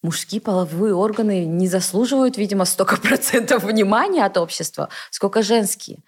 Мужские 0.03 0.41
половые 0.41 0.95
органы 0.97 1.45
не 1.45 1.69
заслуживают, 1.69 2.37
видимо, 2.37 2.65
столько 2.65 2.97
процентов 2.97 3.63
внимания 3.63 4.25
от 4.25 4.37
общества, 4.37 4.89
сколько 5.11 5.43
женские. 5.43 5.99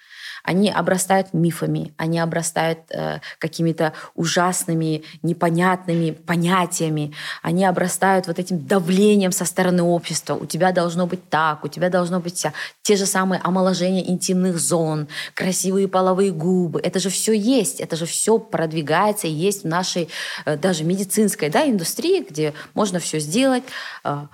Они 0.44 0.70
обрастают 0.70 1.32
мифами, 1.32 1.94
они 1.96 2.18
обрастают 2.18 2.80
э, 2.90 3.20
какими-то 3.38 3.94
ужасными, 4.14 5.02
непонятными 5.22 6.10
понятиями, 6.10 7.14
они 7.40 7.64
обрастают 7.64 8.26
вот 8.26 8.38
этим 8.38 8.66
давлением 8.66 9.32
со 9.32 9.46
стороны 9.46 9.82
общества. 9.82 10.34
У 10.34 10.44
тебя 10.44 10.72
должно 10.72 11.06
быть 11.06 11.30
так, 11.30 11.64
у 11.64 11.68
тебя 11.68 11.88
должно 11.88 12.20
быть 12.20 12.36
вся. 12.36 12.52
Те 12.82 12.96
же 12.96 13.06
самые 13.06 13.40
омоложения 13.42 14.06
интимных 14.06 14.58
зон, 14.58 15.08
красивые 15.32 15.88
половые 15.88 16.30
губы. 16.30 16.78
Это 16.78 16.98
же 16.98 17.08
все 17.08 17.32
есть, 17.32 17.80
это 17.80 17.96
же 17.96 18.04
все 18.04 18.38
продвигается 18.38 19.26
и 19.26 19.32
есть 19.32 19.62
в 19.64 19.66
нашей 19.66 20.10
э, 20.44 20.58
даже 20.58 20.84
медицинской 20.84 21.48
да, 21.48 21.66
индустрии, 21.66 22.26
где 22.28 22.52
можно 22.74 22.98
все 22.98 23.18
сделать. 23.18 23.64
Э, 24.04 24.26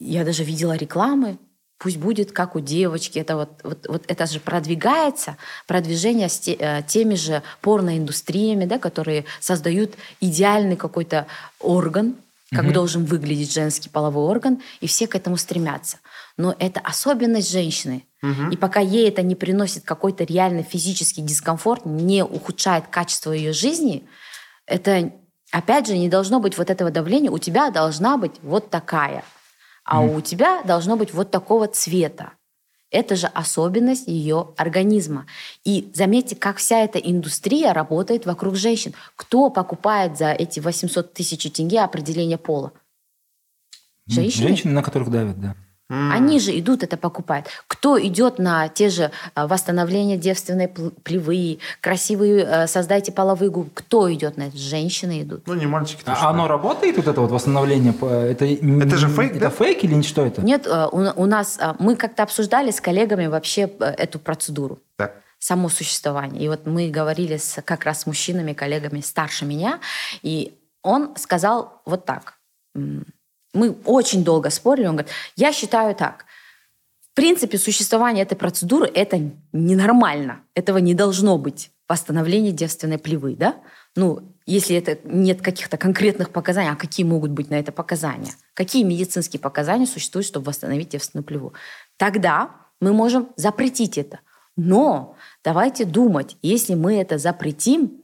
Я 0.00 0.24
даже 0.24 0.44
видела 0.44 0.72
рекламы 0.76 1.38
Пусть 1.78 1.98
будет 1.98 2.32
как 2.32 2.56
у 2.56 2.60
девочки. 2.60 3.18
Это 3.18 3.36
вот, 3.36 3.50
вот, 3.62 3.86
вот 3.88 4.04
это 4.06 4.26
же 4.26 4.40
продвигается, 4.40 5.36
продвижение 5.66 6.28
с 6.28 6.38
те- 6.38 6.56
э, 6.58 6.82
теми 6.86 7.14
же 7.14 7.42
порноиндустриями, 7.60 8.64
да, 8.64 8.78
которые 8.78 9.24
создают 9.40 9.94
идеальный 10.20 10.76
какой-то 10.76 11.26
орган, 11.60 12.14
как 12.50 12.72
должен 12.72 13.04
выглядеть 13.04 13.52
женский 13.52 13.90
половой 13.90 14.24
орган, 14.24 14.62
и 14.80 14.86
все 14.86 15.06
к 15.06 15.14
этому 15.16 15.36
стремятся. 15.36 15.98
Но 16.38 16.54
это 16.58 16.80
особенность 16.80 17.50
женщины. 17.50 18.04
И 18.52 18.56
пока 18.56 18.80
ей 18.80 19.08
это 19.08 19.22
не 19.22 19.34
приносит 19.34 19.84
какой-то 19.84 20.24
реально 20.24 20.62
физический 20.62 21.20
дискомфорт, 21.20 21.84
не 21.84 22.24
ухудшает 22.24 22.86
качество 22.86 23.32
ее 23.32 23.52
жизни, 23.52 24.04
это, 24.66 25.12
опять 25.54 25.86
же, 25.86 25.96
не 25.96 26.08
должно 26.08 26.40
быть 26.40 26.58
вот 26.58 26.68
этого 26.68 26.90
давления. 26.90 27.30
У 27.30 27.38
тебя 27.38 27.70
должна 27.70 28.16
быть 28.16 28.32
вот 28.42 28.70
такая, 28.70 29.24
а 29.84 30.00
у 30.00 30.20
тебя 30.20 30.62
должно 30.64 30.96
быть 30.96 31.14
вот 31.14 31.30
такого 31.30 31.68
цвета. 31.68 32.32
Это 32.90 33.16
же 33.16 33.28
особенность 33.28 34.08
ее 34.08 34.52
организма. 34.56 35.26
И 35.64 35.90
заметьте, 35.94 36.36
как 36.36 36.58
вся 36.58 36.80
эта 36.80 36.98
индустрия 36.98 37.72
работает 37.72 38.26
вокруг 38.26 38.56
женщин. 38.56 38.94
Кто 39.16 39.48
покупает 39.50 40.18
за 40.18 40.32
эти 40.32 40.60
800 40.60 41.12
тысяч 41.12 41.50
тенге 41.52 41.80
определение 41.80 42.38
пола? 42.38 42.72
Женщины. 44.06 44.48
Женщины, 44.48 44.72
на 44.72 44.82
которых 44.82 45.10
давят, 45.10 45.40
да. 45.40 45.56
Они 45.90 46.40
же 46.40 46.58
идут 46.58 46.82
это 46.82 46.96
покупают. 46.96 47.46
Кто 47.66 48.00
идет 48.02 48.38
на 48.38 48.68
те 48.68 48.88
же 48.88 49.10
а, 49.34 49.46
восстановления 49.46 50.16
девственной 50.16 50.64
пл- 50.66 50.92
плевы, 51.02 51.58
красивые, 51.82 52.44
э, 52.44 52.66
создайте 52.66 53.12
половые 53.12 53.50
губы? 53.50 53.68
Кто 53.74 54.12
идет 54.12 54.38
на 54.38 54.44
это? 54.44 54.56
Женщины 54.56 55.22
идут. 55.22 55.46
Ну, 55.46 55.54
не 55.54 55.66
мальчики 55.66 56.02
А 56.06 56.30
оно 56.30 56.48
работает, 56.48 56.96
вот 56.96 57.06
это 57.06 57.20
вот 57.20 57.30
восстановление? 57.30 57.92
Это, 57.92 58.46
Это 58.46 58.96
же 58.96 59.08
фейк, 59.08 59.32
это 59.32 59.40
да? 59.40 59.50
фейк 59.50 59.84
или 59.84 60.00
что 60.02 60.24
это? 60.24 60.40
Нет, 60.42 60.66
э, 60.66 60.88
у, 60.90 61.22
у 61.22 61.26
нас 61.26 61.58
э, 61.60 61.74
мы 61.78 61.96
как-то 61.96 62.22
обсуждали 62.22 62.70
с 62.70 62.80
коллегами 62.80 63.26
вообще 63.26 63.70
э, 63.78 63.84
эту 63.84 64.18
процедуру. 64.18 64.78
Так. 64.96 65.16
само 65.38 65.68
существование. 65.68 66.42
И 66.44 66.48
вот 66.48 66.66
мы 66.66 66.88
говорили 66.88 67.36
с, 67.36 67.60
как 67.62 67.84
раз 67.84 68.00
с 68.00 68.06
мужчинами, 68.06 68.54
коллегами 68.54 69.00
старше 69.02 69.44
меня, 69.44 69.80
и 70.22 70.54
он 70.82 71.14
сказал 71.16 71.82
вот 71.84 72.06
так. 72.06 72.38
Мы 73.54 73.76
очень 73.84 74.24
долго 74.24 74.50
спорили, 74.50 74.86
он 74.86 74.96
говорит, 74.96 75.12
я 75.36 75.52
считаю 75.52 75.94
так. 75.94 76.26
В 77.10 77.14
принципе, 77.14 77.56
существование 77.58 78.24
этой 78.24 78.34
процедуры– 78.34 78.90
это 78.94 79.30
ненормально. 79.52 80.40
Этого 80.54 80.78
не 80.78 80.94
должно 80.94 81.38
быть. 81.38 81.70
Восстановление 81.88 82.50
девственной 82.50 82.98
плевы, 82.98 83.36
да? 83.36 83.56
Ну, 83.94 84.34
если 84.46 84.76
это 84.76 84.98
нет 85.04 85.40
каких-то 85.40 85.76
конкретных 85.76 86.30
показаний, 86.30 86.70
а 86.70 86.76
какие 86.76 87.06
могут 87.06 87.30
быть 87.30 87.50
на 87.50 87.54
это 87.54 87.70
показания? 87.72 88.32
Какие 88.54 88.82
медицинские 88.82 89.38
показания 89.38 89.86
существуют, 89.86 90.26
чтобы 90.26 90.46
восстановить 90.46 90.88
девственную 90.88 91.24
плеву? 91.24 91.52
Тогда 91.96 92.50
мы 92.80 92.92
можем 92.92 93.28
запретить 93.36 93.96
это. 93.96 94.18
Но 94.56 95.16
давайте 95.44 95.84
думать, 95.84 96.36
если 96.42 96.74
мы 96.74 96.96
это 96.96 97.18
запретим, 97.18 98.02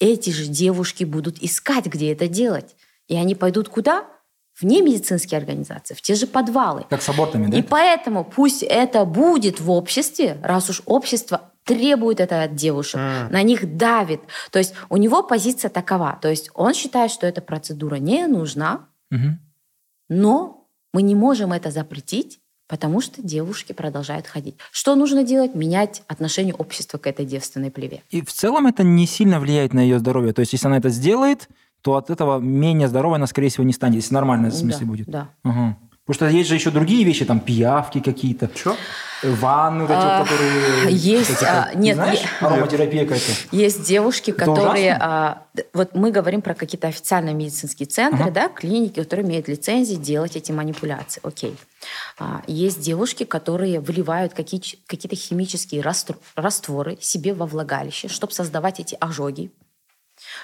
эти 0.00 0.30
же 0.30 0.46
девушки 0.46 1.04
будут 1.04 1.38
искать, 1.42 1.86
где 1.86 2.12
это 2.12 2.28
делать. 2.28 2.76
И 3.08 3.16
они 3.16 3.34
пойдут 3.34 3.68
куда? 3.68 4.06
В 4.60 4.64
немедицинские 4.64 5.38
организации, 5.38 5.94
в 5.94 6.02
те 6.02 6.14
же 6.14 6.26
подвалы. 6.26 6.84
Как 6.90 7.00
с 7.00 7.08
абортами, 7.08 7.46
да? 7.46 7.56
И 7.56 7.62
поэтому 7.62 8.24
пусть 8.24 8.64
это 8.64 9.04
будет 9.04 9.60
в 9.60 9.70
обществе, 9.70 10.36
раз 10.42 10.68
уж 10.68 10.82
общество 10.84 11.52
требует 11.62 12.18
это 12.18 12.42
от 12.42 12.56
девушек, 12.56 12.98
на 13.30 13.42
них 13.42 13.76
давит. 13.76 14.20
То 14.50 14.58
есть 14.58 14.74
у 14.88 14.96
него 14.96 15.22
позиция 15.22 15.68
такова. 15.68 16.18
То 16.20 16.28
есть 16.28 16.50
он 16.54 16.74
считает, 16.74 17.10
что 17.12 17.26
эта 17.26 17.40
процедура 17.40 17.96
не 17.96 18.26
нужна, 18.26 18.86
Мгм. 19.10 19.38
но 20.08 20.66
мы 20.92 21.02
не 21.02 21.14
можем 21.14 21.52
это 21.52 21.70
запретить, 21.70 22.40
потому 22.66 23.00
что 23.00 23.22
девушки 23.22 23.72
продолжают 23.72 24.26
ходить. 24.26 24.56
Что 24.72 24.94
нужно 24.94 25.22
делать? 25.22 25.54
Менять 25.54 26.02
отношение 26.08 26.54
общества 26.54 26.98
к 26.98 27.06
этой 27.06 27.24
девственной 27.26 27.70
плеве. 27.70 28.02
И 28.10 28.22
в 28.22 28.32
целом 28.32 28.66
это 28.66 28.82
не 28.82 29.06
сильно 29.06 29.38
влияет 29.38 29.72
на 29.72 29.80
ее 29.80 29.98
здоровье. 29.98 30.32
То 30.32 30.40
есть, 30.40 30.52
если 30.52 30.66
она 30.66 30.78
это 30.78 30.88
сделает, 30.88 31.48
то 31.88 31.96
от 31.96 32.10
этого 32.10 32.38
менее 32.38 32.86
здоровой 32.88 33.16
она, 33.16 33.26
скорее 33.26 33.48
всего, 33.48 33.64
не 33.64 33.72
станет, 33.72 33.96
если 33.96 34.12
нормально 34.12 34.50
в 34.50 34.54
смысле 34.54 34.80
Да, 34.84 34.86
будет. 34.86 35.06
Да. 35.08 35.28
Ага. 35.42 35.78
Потому 36.04 36.14
что 36.30 36.36
есть 36.38 36.48
же 36.48 36.54
еще 36.54 36.70
другие 36.70 37.02
вещи, 37.04 37.24
там 37.24 37.40
пиявки 37.40 38.00
какие-то, 38.00 38.48
Чё? 38.54 38.76
э, 39.22 39.30
ванны, 39.34 39.84
вот 39.84 39.90
эти, 39.90 40.00
А, 40.02 40.22
которые... 40.22 40.94
есть, 40.94 41.30
эти, 41.30 41.44
а, 41.44 41.64
как- 41.64 41.74
нет, 41.76 41.96
знаешь, 41.96 42.20
е- 42.20 42.46
ароматерапия 42.46 43.02
какая-то. 43.04 43.32
Есть 43.56 43.86
девушки, 43.86 44.30
Это 44.30 44.40
которые... 44.40 44.92
ужасно? 44.96 44.98
а, 45.00 45.42
вот 45.74 45.94
мы 45.94 46.10
говорим 46.10 46.40
про 46.42 46.54
какие-то 46.54 46.88
официальные 46.88 47.34
медицинские 47.34 47.86
центры, 47.86 48.22
Ага. 48.24 48.30
да, 48.32 48.48
клиники, 48.48 49.00
которые 49.02 49.26
имеют 49.26 49.48
лицензии 49.48 49.96
делать 49.96 50.36
эти 50.36 50.50
манипуляции. 50.52 51.20
Окей. 51.24 51.54
А, 52.18 52.42
есть 52.46 52.80
девушки, 52.80 53.24
которые 53.24 53.80
выливают 53.80 54.32
какие- 54.34 54.62
какие-то 54.86 55.16
химические 55.16 55.82
растворы 56.36 56.96
себе 57.00 57.32
во 57.34 57.46
влагалище, 57.46 58.08
чтобы 58.08 58.32
создавать 58.32 58.80
эти 58.80 58.96
ожоги, 59.00 59.50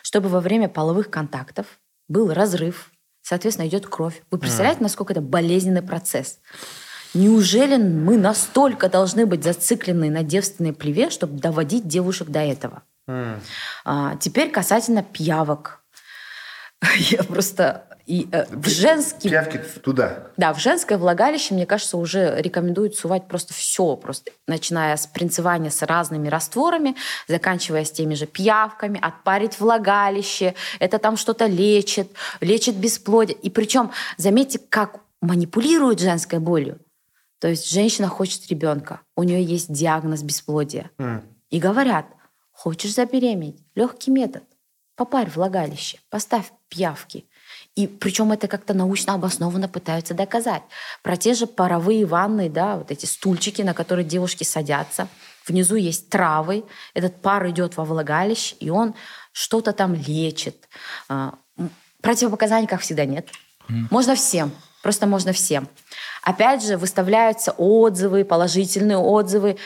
чтобы 0.03 0.29
во 0.29 0.41
время 0.41 0.69
половых 0.69 1.11
контактов 1.11 1.67
был 2.09 2.33
разрыв, 2.33 2.91
соответственно, 3.23 3.67
идет 3.67 3.87
кровь. 3.87 4.23
Вы 4.31 4.39
представляете, 4.39 4.83
насколько 4.83 5.13
это 5.13 5.21
болезненный 5.21 5.83
процесс? 5.83 6.39
Неужели 7.15 7.77
мы 7.77 8.17
настолько 8.19 8.89
должны 8.89 9.25
быть 9.25 9.45
зациклены 9.45 10.11
на 10.11 10.23
девственной 10.23 10.73
плеве, 10.73 11.11
чтобы 11.11 11.39
доводить 11.39 11.87
девушек 11.87 12.29
до 12.29 12.41
этого? 12.41 12.83
М. 13.07 13.41
А, 13.85 14.17
теперь 14.17 14.51
касательно 14.51 15.03
пиявок. 15.03 15.85
Я 16.97 17.23
просто 17.23 17.94
и 18.07 18.29
э, 18.33 18.45
в 18.51 18.69
женский, 18.69 19.29
Пиявки 19.31 19.61
туда. 19.83 20.29
да, 20.37 20.53
в 20.53 20.59
женское 20.59 20.99
влагалище, 20.99 21.55
мне 21.55 21.65
кажется, 21.65 21.97
уже 21.97 22.41
рекомендуют 22.41 22.97
сувать 22.97 23.29
просто 23.29 23.55
все, 23.55 23.97
просто 23.97 24.31
начиная 24.47 24.97
с 24.97 25.07
принцевания 25.07 25.71
с 25.71 25.83
разными 25.83 26.29
растворами, 26.29 26.97
заканчивая 27.29 27.85
с 27.85 27.91
теми 27.91 28.15
же 28.15 28.27
пиявками, 28.27 28.99
отпарить 29.01 29.59
влагалище, 29.59 30.55
это 30.81 30.99
там 30.99 31.17
что-то 31.17 31.47
лечит, 31.47 32.09
лечит 32.41 32.77
бесплодие. 32.77 33.39
И 33.39 33.49
причем, 33.49 33.91
заметьте, 34.19 34.59
как 34.59 35.01
манипулируют 35.23 36.01
женской 36.01 36.39
болью. 36.39 36.79
То 37.39 37.49
есть 37.49 37.71
женщина 37.71 38.09
хочет 38.09 38.47
ребенка, 38.49 39.01
у 39.17 39.23
нее 39.23 39.43
есть 39.43 39.73
диагноз 39.73 40.23
бесплодия. 40.23 40.91
М. 40.99 41.23
И 41.51 41.59
говорят, 41.59 42.07
хочешь 42.53 42.95
забеременеть? 42.95 43.63
Легкий 43.75 44.11
метод. 44.11 44.43
Попарь 44.97 45.29
влагалище, 45.29 45.99
поставь 46.11 46.53
пиявки. 46.69 47.27
И 47.75 47.87
причем 47.87 48.33
это 48.33 48.49
как-то 48.49 48.75
научно 48.75 49.15
обоснованно 49.15 49.69
пытаются 49.69 50.15
доказать. 50.15 50.63
Про 51.03 51.17
те 51.17 51.35
же 51.35 51.47
паровые 51.47 52.07
ванны, 52.07 52.49
да, 52.49 52.77
вот 52.77 52.91
эти 52.91 53.07
стульчики, 53.07 53.63
на 53.63 53.75
которые 53.75 54.05
девушки 54.05 54.45
садятся. 54.45 55.09
Внизу 55.47 55.77
есть 55.77 56.09
травы, 56.09 56.65
этот 56.95 57.21
пар 57.21 57.49
идет 57.51 57.77
во 57.77 57.85
влагалище, 57.85 58.57
и 58.61 58.71
он 58.71 58.95
что-то 59.33 59.73
там 59.73 59.95
лечит. 59.95 60.69
А, 61.09 61.35
Противопоказаний, 62.05 62.67
как 62.67 62.83
всегда, 62.83 63.07
нет. 63.07 63.29
Можно 63.91 64.15
всем, 64.15 64.53
просто 64.83 65.07
можно 65.07 65.33
всем. 65.33 65.69
Опять 66.23 66.63
же, 66.63 66.77
выставляются 66.77 67.53
отзывы, 67.53 68.27
положительные 68.27 68.99
отзывы 68.99 69.57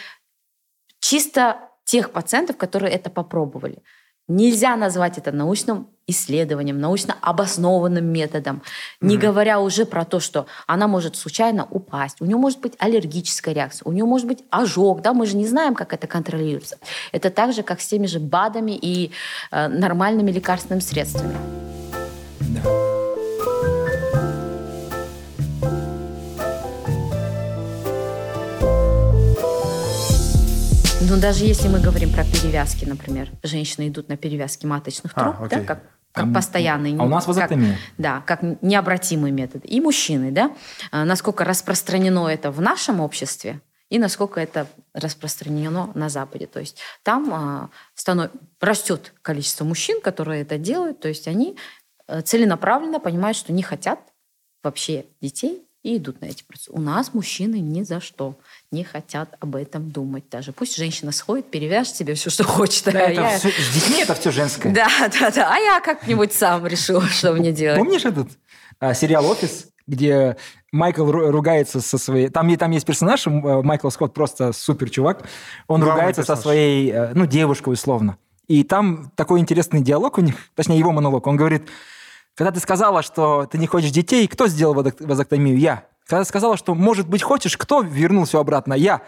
чисто 1.00 1.58
тех 1.84 2.12
пациентов, 2.12 2.56
которые 2.56 2.92
это 2.92 3.10
попробовали. 3.10 3.82
Нельзя 4.28 4.76
назвать 4.76 5.18
это 5.18 5.32
научным 5.32 5.88
исследованием, 6.06 6.80
научно 6.80 7.16
обоснованным 7.20 8.04
методом, 8.04 8.62
не 9.00 9.16
говоря 9.16 9.60
уже 9.60 9.84
про 9.84 10.04
то, 10.04 10.20
что 10.20 10.46
она 10.66 10.88
может 10.88 11.16
случайно 11.16 11.66
упасть, 11.70 12.20
у 12.20 12.24
нее 12.24 12.36
может 12.36 12.60
быть 12.60 12.74
аллергическая 12.78 13.54
реакция, 13.54 13.86
у 13.86 13.92
нее 13.92 14.04
может 14.04 14.26
быть 14.26 14.42
ожог, 14.50 15.02
да, 15.02 15.12
мы 15.12 15.26
же 15.26 15.36
не 15.36 15.46
знаем, 15.46 15.74
как 15.74 15.92
это 15.92 16.06
контролируется. 16.06 16.78
Это 17.12 17.30
так 17.30 17.52
же, 17.52 17.62
как 17.62 17.80
с 17.80 17.86
теми 17.86 18.06
же 18.06 18.20
БАДами 18.20 18.72
и 18.72 19.12
э, 19.50 19.68
нормальными 19.68 20.30
лекарственными 20.30 20.80
средствами. 20.80 21.36
Да. 22.40 22.97
Но 31.08 31.16
даже 31.18 31.44
если 31.44 31.68
мы 31.68 31.80
говорим 31.80 32.12
про 32.12 32.22
перевязки, 32.24 32.84
например, 32.84 33.30
женщины 33.42 33.88
идут 33.88 34.08
на 34.08 34.16
перевязки 34.18 34.66
маточных 34.66 35.12
А, 35.14 35.20
труб, 35.32 35.36
да, 35.38 35.44
окей. 35.56 35.64
как, 35.64 35.82
как 36.12 36.26
А, 36.26 36.34
постоянный. 36.34 36.96
а 36.98 37.04
у 37.04 37.08
нас 37.08 37.24
как-. 37.24 37.52
Да, 37.96 38.20
как 38.26 38.42
необратимый 38.62 39.30
метод. 39.30 39.62
И 39.64 39.80
мужчины, 39.80 40.30
да, 40.32 40.54
А 40.90 41.04
насколько 41.06 41.44
распространено 41.44 42.28
это 42.28 42.50
в 42.50 42.60
нашем 42.60 43.00
обществе 43.00 43.60
и 43.88 43.98
насколько 43.98 44.38
это 44.38 44.66
распространено 44.92 45.90
на 45.94 46.10
Западе. 46.10 46.46
То 46.46 46.60
есть 46.60 46.76
там 47.02 47.32
а, 47.32 47.70
станов- 47.96 48.30
растет 48.60 49.14
количество 49.22 49.64
мужчин, 49.64 50.02
которые 50.02 50.42
это 50.42 50.58
делают, 50.58 51.00
то 51.00 51.08
есть 51.08 51.26
они 51.26 51.56
э, 52.06 52.20
целенаправленно 52.20 53.00
понимают, 53.00 53.36
что 53.38 53.52
не 53.54 53.62
хотят 53.62 53.98
вообще 54.62 55.06
детей 55.22 55.62
и 55.82 55.96
идут 55.96 56.20
на 56.20 56.26
эти 56.26 56.42
процессы. 56.42 56.70
У 56.70 56.80
нас 56.82 57.14
мужчины 57.14 57.60
ни 57.60 57.82
за 57.82 58.00
что 58.00 58.38
не 58.70 58.84
хотят 58.84 59.34
об 59.40 59.56
этом 59.56 59.90
думать 59.90 60.24
даже. 60.30 60.52
Пусть 60.52 60.76
женщина 60.76 61.10
сходит, 61.12 61.50
перевяжет 61.50 61.96
себе 61.96 62.14
все, 62.14 62.28
что 62.30 62.44
хочет. 62.44 62.84
Да, 62.84 62.90
а 62.92 63.02
это 63.10 63.20
я- 63.22 63.38
всё- 63.38 63.48
с 63.50 63.74
детьми 63.74 64.02
это 64.02 64.14
все 64.14 64.30
женское. 64.30 64.72
да, 64.72 64.88
да, 65.20 65.30
да. 65.30 65.54
А 65.54 65.58
я 65.58 65.80
как-нибудь 65.80 66.32
сам 66.32 66.66
решу, 66.66 67.00
что 67.02 67.32
мне 67.32 67.52
делать. 67.52 67.78
Помнишь 67.78 68.04
этот 68.04 68.28
а, 68.80 68.92
сериал 68.94 69.26
«Офис», 69.26 69.68
где 69.86 70.36
Майкл 70.70 71.02
ру- 71.10 71.30
ругается 71.30 71.80
со 71.80 71.96
своей... 71.96 72.28
Там, 72.28 72.54
там 72.56 72.70
есть 72.72 72.84
персонаж, 72.86 73.26
э, 73.26 73.30
Майкл 73.30 73.88
Скотт 73.88 74.12
просто 74.12 74.52
супер 74.52 74.90
чувак. 74.90 75.22
Он 75.66 75.80
Главный 75.80 76.00
ругается 76.00 76.22
со 76.24 76.36
своей, 76.36 76.90
э, 76.92 77.12
ну, 77.14 77.24
девушкой 77.26 77.72
условно. 77.72 78.18
И 78.48 78.64
там 78.64 79.10
такой 79.16 79.40
интересный 79.40 79.80
диалог 79.80 80.18
у 80.18 80.20
них, 80.20 80.34
точнее, 80.54 80.78
его 80.78 80.92
монолог. 80.92 81.26
Он 81.26 81.36
говорит, 81.36 81.68
Когда 82.34 82.52
ты 82.52 82.60
сказала, 82.60 83.02
что 83.02 83.46
ты 83.50 83.58
не 83.58 83.66
хочешь 83.66 83.90
детей, 83.90 84.28
кто 84.28 84.46
сделал 84.46 84.74
вазок- 84.74 85.00
вазоктомию? 85.04 85.58
Я. 85.58 85.84
Когда 86.08 86.24
ты 86.24 86.28
сказала, 86.28 86.56
что, 86.56 86.74
может 86.74 87.06
быть, 87.06 87.22
хочешь, 87.22 87.56
кто 87.58 87.82
вернул 87.82 88.24
все 88.24 88.40
обратно? 88.40 88.72
Я. 88.72 89.02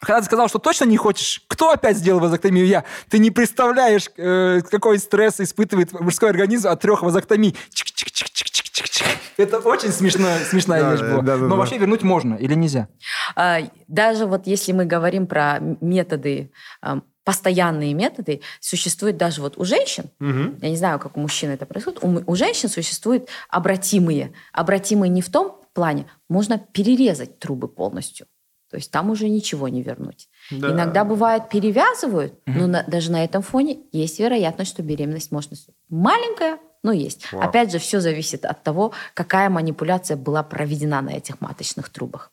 Когда 0.00 0.20
ты 0.20 0.26
сказал, 0.26 0.48
что 0.48 0.58
точно 0.58 0.84
не 0.84 0.96
хочешь, 0.96 1.42
кто 1.46 1.70
опять 1.70 1.96
сделал 1.96 2.20
вазоктомию? 2.20 2.66
Я. 2.66 2.84
Ты 3.08 3.18
не 3.18 3.30
представляешь, 3.30 4.10
э, 4.16 4.60
какой 4.70 4.98
стресс 4.98 5.40
испытывает 5.40 5.92
мужской 5.92 6.28
организм 6.30 6.68
от 6.68 6.80
трех 6.80 7.02
вазоктомий. 7.02 7.56
Чик-чик-чик-чик-чик-чик. 7.72 9.04
Это 9.36 9.58
очень 9.60 9.92
смешная, 9.92 10.44
смешная 10.44 10.82
Да, 10.82 10.92
вещь 10.92 11.00
была. 11.00 11.22
да, 11.22 11.36
да, 11.36 11.42
Но 11.44 11.48
да. 11.50 11.54
вообще 11.56 11.78
вернуть 11.78 12.02
можно 12.02 12.34
или 12.34 12.54
нельзя? 12.54 12.88
А, 13.36 13.60
Даже 13.86 14.26
вот 14.26 14.46
если 14.46 14.72
мы 14.72 14.84
говорим 14.84 15.26
про 15.28 15.58
методы, 15.80 16.50
а, 16.82 16.98
постоянные 17.24 17.94
методы, 17.94 18.40
существует 18.60 19.16
даже 19.16 19.40
вот 19.40 19.56
у 19.58 19.64
женщин, 19.64 20.10
Мгм. 20.18 20.58
я 20.60 20.70
не 20.70 20.76
знаю, 20.76 20.98
как 20.98 21.16
у 21.16 21.20
мужчин 21.20 21.50
это 21.50 21.66
происходит, 21.66 22.02
у, 22.02 22.22
у 22.26 22.34
женщин 22.36 22.68
существуют 22.68 23.28
обратимые. 23.48 24.32
Обратимые 24.52 25.08
не 25.10 25.22
в 25.22 25.30
том 25.30 25.60
плане, 25.76 26.06
можно 26.28 26.58
перерезать 26.58 27.38
трубы 27.38 27.68
полностью. 27.68 28.26
То 28.70 28.76
есть 28.78 28.90
там 28.90 29.10
уже 29.10 29.28
ничего 29.28 29.68
не 29.68 29.82
вернуть. 29.82 30.28
Да. 30.50 30.70
Иногда 30.72 31.04
бывает 31.04 31.48
перевязывают, 31.50 32.32
но 32.46 32.66
на- 32.66 32.82
даже 32.82 33.12
на 33.12 33.22
этом 33.24 33.42
фоне 33.42 33.78
есть 33.92 34.18
вероятность, 34.18 34.70
что 34.72 34.82
беременность 34.82 35.30
может 35.32 35.50
наступить. 35.52 35.80
Маленькая, 35.88 36.58
но 36.82 36.92
есть. 36.92 37.32
Вау. 37.32 37.42
Опять 37.42 37.70
же, 37.72 37.78
все 37.78 38.00
зависит 38.00 38.44
от 38.44 38.62
того, 38.64 38.92
какая 39.14 39.48
манипуляция 39.50 40.16
была 40.16 40.42
проведена 40.42 41.00
на 41.02 41.10
этих 41.10 41.40
маточных 41.40 41.88
трубах. 41.90 42.32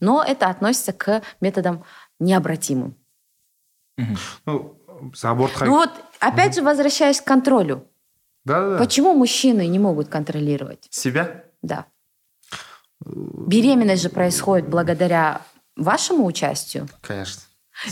Но 0.00 0.22
это 0.22 0.46
относится 0.46 0.92
к 0.92 1.22
методам 1.40 1.84
необратимым. 2.20 2.94
Ну, 4.46 4.76
біз 5.12 5.24
абортқа 5.24 5.64
Ну 5.66 5.72
вот, 5.72 5.90
опять 6.20 6.54
же, 6.54 6.62
возвращаясь 6.62 7.20
к 7.20 7.24
контролю. 7.24 7.76
да, 8.44 8.60
да, 8.60 8.70
да. 8.70 8.78
Почему 8.78 9.14
мужчины 9.14 9.66
не 9.68 9.78
могут 9.78 10.08
контролировать? 10.08 10.86
себя 10.90 11.44
Да. 11.62 11.84
Беременность 13.06 14.02
же 14.02 14.08
происходит 14.10 14.68
благодаря 14.68 15.40
вашему 15.76 16.24
участию. 16.26 16.88
конечно 17.02 17.42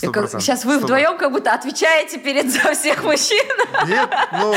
И 0.02 0.06
как- 0.06 0.26
100%. 0.30 0.40
сейчас 0.40 0.64
вы 0.64 0.74
100%. 0.78 0.82
вдвоем 0.84 1.18
как 1.18 1.30
будто 1.32 1.52
отвечаете 1.54 2.18
перед 2.18 2.50
за 2.50 2.72
всех 2.74 3.04
мужчин. 3.04 3.44
нет 3.86 4.10
ну 4.32 4.54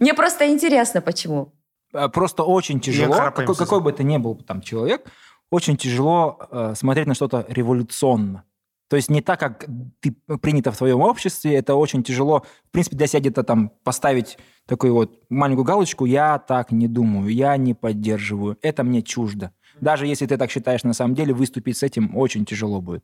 Мне 0.00 0.14
просто 0.14 0.48
интересно, 0.48 1.00
почему. 1.00 1.52
Э, 1.92 2.08
Просто 2.08 2.42
очень 2.44 2.80
тяжело, 2.80 3.14
какой, 3.14 3.54
какой 3.56 3.80
бы 3.80 3.92
ты 3.92 4.04
ни 4.04 4.18
был 4.18 4.36
там 4.36 4.60
человек, 4.60 5.06
очень 5.50 5.76
тяжело 5.76 6.38
э, 6.50 6.74
смотреть 6.76 7.06
на 7.06 7.14
что-то 7.14 7.46
революционно. 7.48 8.44
То 8.90 8.96
есть 8.96 9.10
не 9.10 9.20
так, 9.22 9.40
как 9.40 9.66
ты 10.00 10.12
принято 10.40 10.72
в 10.72 10.76
твоем 10.78 11.00
обществе, 11.00 11.54
это 11.56 11.74
очень 11.74 12.02
тяжело, 12.02 12.44
в 12.68 12.70
принципе, 12.70 12.96
для 12.96 13.06
себя 13.06 13.20
где-то 13.20 13.42
там 13.42 13.70
поставить 13.84 14.38
такую 14.67 14.93
вот 14.93 15.23
маленькую 15.29 15.65
галочку, 15.65 16.05
я 16.05 16.39
так 16.39 16.71
не 16.71 16.87
думаю, 16.87 17.29
я 17.33 17.57
не 17.57 17.73
поддерживаю, 17.73 18.57
это 18.61 18.83
мне 18.83 19.01
чуждо. 19.01 19.51
Даже 19.81 20.07
если 20.07 20.25
ты 20.25 20.37
так 20.37 20.51
считаешь 20.51 20.83
на 20.83 20.93
самом 20.93 21.15
деле, 21.15 21.33
выступить 21.33 21.77
с 21.77 21.83
этим 21.83 22.15
очень 22.15 22.45
тяжело 22.45 22.81
будет. 22.81 23.03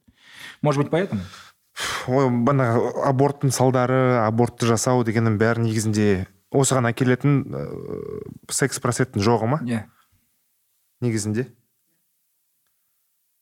Может 0.61 0.83
быть, 0.83 0.91
поэтому? 0.91 1.21
ой 2.09 2.27
бағанағы 2.27 2.89
аборттың 3.07 3.53
салдары 3.55 3.99
абортты 4.25 4.67
жасау 4.67 5.05
дегеннің 5.07 5.37
бәрі 5.39 5.63
негізінде 5.63 6.07
осыған 6.51 6.89
әкелетін 6.89 7.37
ә, 7.45 7.61
секс 8.51 8.81
проценттің 8.83 9.23
жоғы 9.23 9.47
ма 9.47 9.59
Не. 9.63 9.85
негізінде 10.99 11.45
сізде 11.45 11.55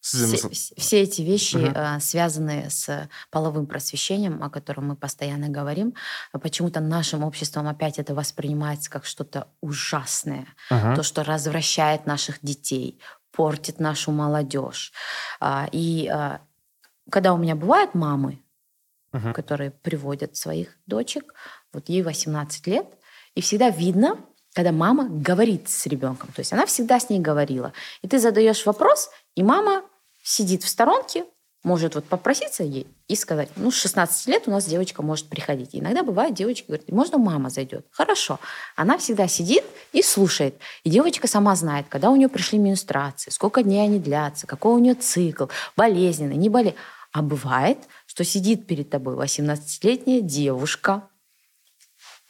все, 0.03 0.48
все 0.76 1.00
эти 1.03 1.22
вещи 1.22 1.57
Мгм. 1.57 1.74
э, 1.76 2.00
связаны 2.00 2.68
с 2.68 3.09
половым 3.30 3.66
просвещением, 3.66 4.42
о 4.42 4.50
котором 4.50 4.88
мы 4.88 4.96
постоянно 4.96 5.48
говорим. 5.48 5.94
А 6.32 6.38
Почему-то 6.40 6.80
нашим 6.80 7.22
обществом 7.22 7.68
опять 7.68 7.98
это 8.00 8.12
воспринимается 8.14 8.90
как 8.90 9.05
что-то 9.07 9.46
ужасное. 9.61 10.46
Мгм. 10.70 10.96
то, 10.96 11.03
что 11.05 11.22
развращает 11.22 12.05
наших 12.07 12.38
детей, 12.42 12.98
портит 13.30 13.78
нашу 13.80 14.11
молодежь. 14.11 14.92
А, 15.40 15.68
И 15.72 16.09
а, 16.09 16.40
когда 17.11 17.32
у 17.32 17.38
меня 17.38 17.55
бывают 17.55 17.94
мамы, 17.94 18.40
Мгм. 19.12 19.32
которые 19.34 19.70
приводят 19.70 20.36
своих 20.36 20.76
дочек, 20.86 21.32
вот 21.72 21.88
ей 21.88 22.03
18 22.03 22.66
лет, 22.66 22.86
и 23.36 23.40
всегда 23.40 23.70
видно, 23.70 24.16
когда 24.55 24.72
мама 24.72 25.07
говорит 25.09 25.68
с 25.68 25.86
ребенком, 25.86 26.30
то 26.32 26.40
есть 26.40 26.53
она 26.53 26.66
всегда 26.66 26.98
с 26.98 27.09
ней 27.09 27.20
говорила, 27.20 27.72
и 28.03 28.09
ты 28.09 28.18
задаешь 28.18 28.66
вопрос, 28.66 29.11
и 29.36 29.42
мама 29.42 29.82
сидит 30.23 30.62
в 30.62 30.68
сторонке, 30.68 31.25
может 31.64 31.95
вот 31.95 32.05
попроситься 32.05 32.64
ей 32.64 32.87
и 33.07 33.14
сказать, 33.14 33.49
ну, 33.57 33.70
с 33.70 33.77
16 33.77 34.27
лет 34.27 34.45
у 34.47 34.51
нас 34.51 34.64
девочка 34.64 35.03
может 35.03 35.29
приходить. 35.29 35.70
Иногда 35.73 36.03
бывает, 36.03 36.35
девочки 36.35 36.66
говорят, 36.66 36.91
можно 36.91 37.18
мама 37.18 37.51
зайдет? 37.51 37.87
Хорошо. 37.93 38.41
Она 38.75 38.99
всегда 38.99 39.29
сидит 39.29 39.64
и 39.93 40.03
слушает. 40.03 40.57
И 40.83 40.91
девочка 40.91 41.29
сама 41.29 41.55
знает, 41.55 41.87
когда 41.89 42.11
у 42.11 42.16
нее 42.16 42.29
пришли 42.29 42.59
менструации, 42.59 43.31
сколько 43.31 43.62
дней 43.62 43.85
они 43.85 44.01
длятся, 44.01 44.47
какой 44.47 44.73
у 44.73 44.79
нее 44.79 44.95
цикл, 44.95 45.47
болезненный, 45.77 46.37
не 46.37 46.49
болезненный. 46.49 46.81
А 47.12 47.20
бывает, 47.20 47.79
что 48.07 48.25
сидит 48.25 48.66
перед 48.66 48.89
тобой 48.89 49.14
18-летняя 49.16 50.23
девушка, 50.23 51.09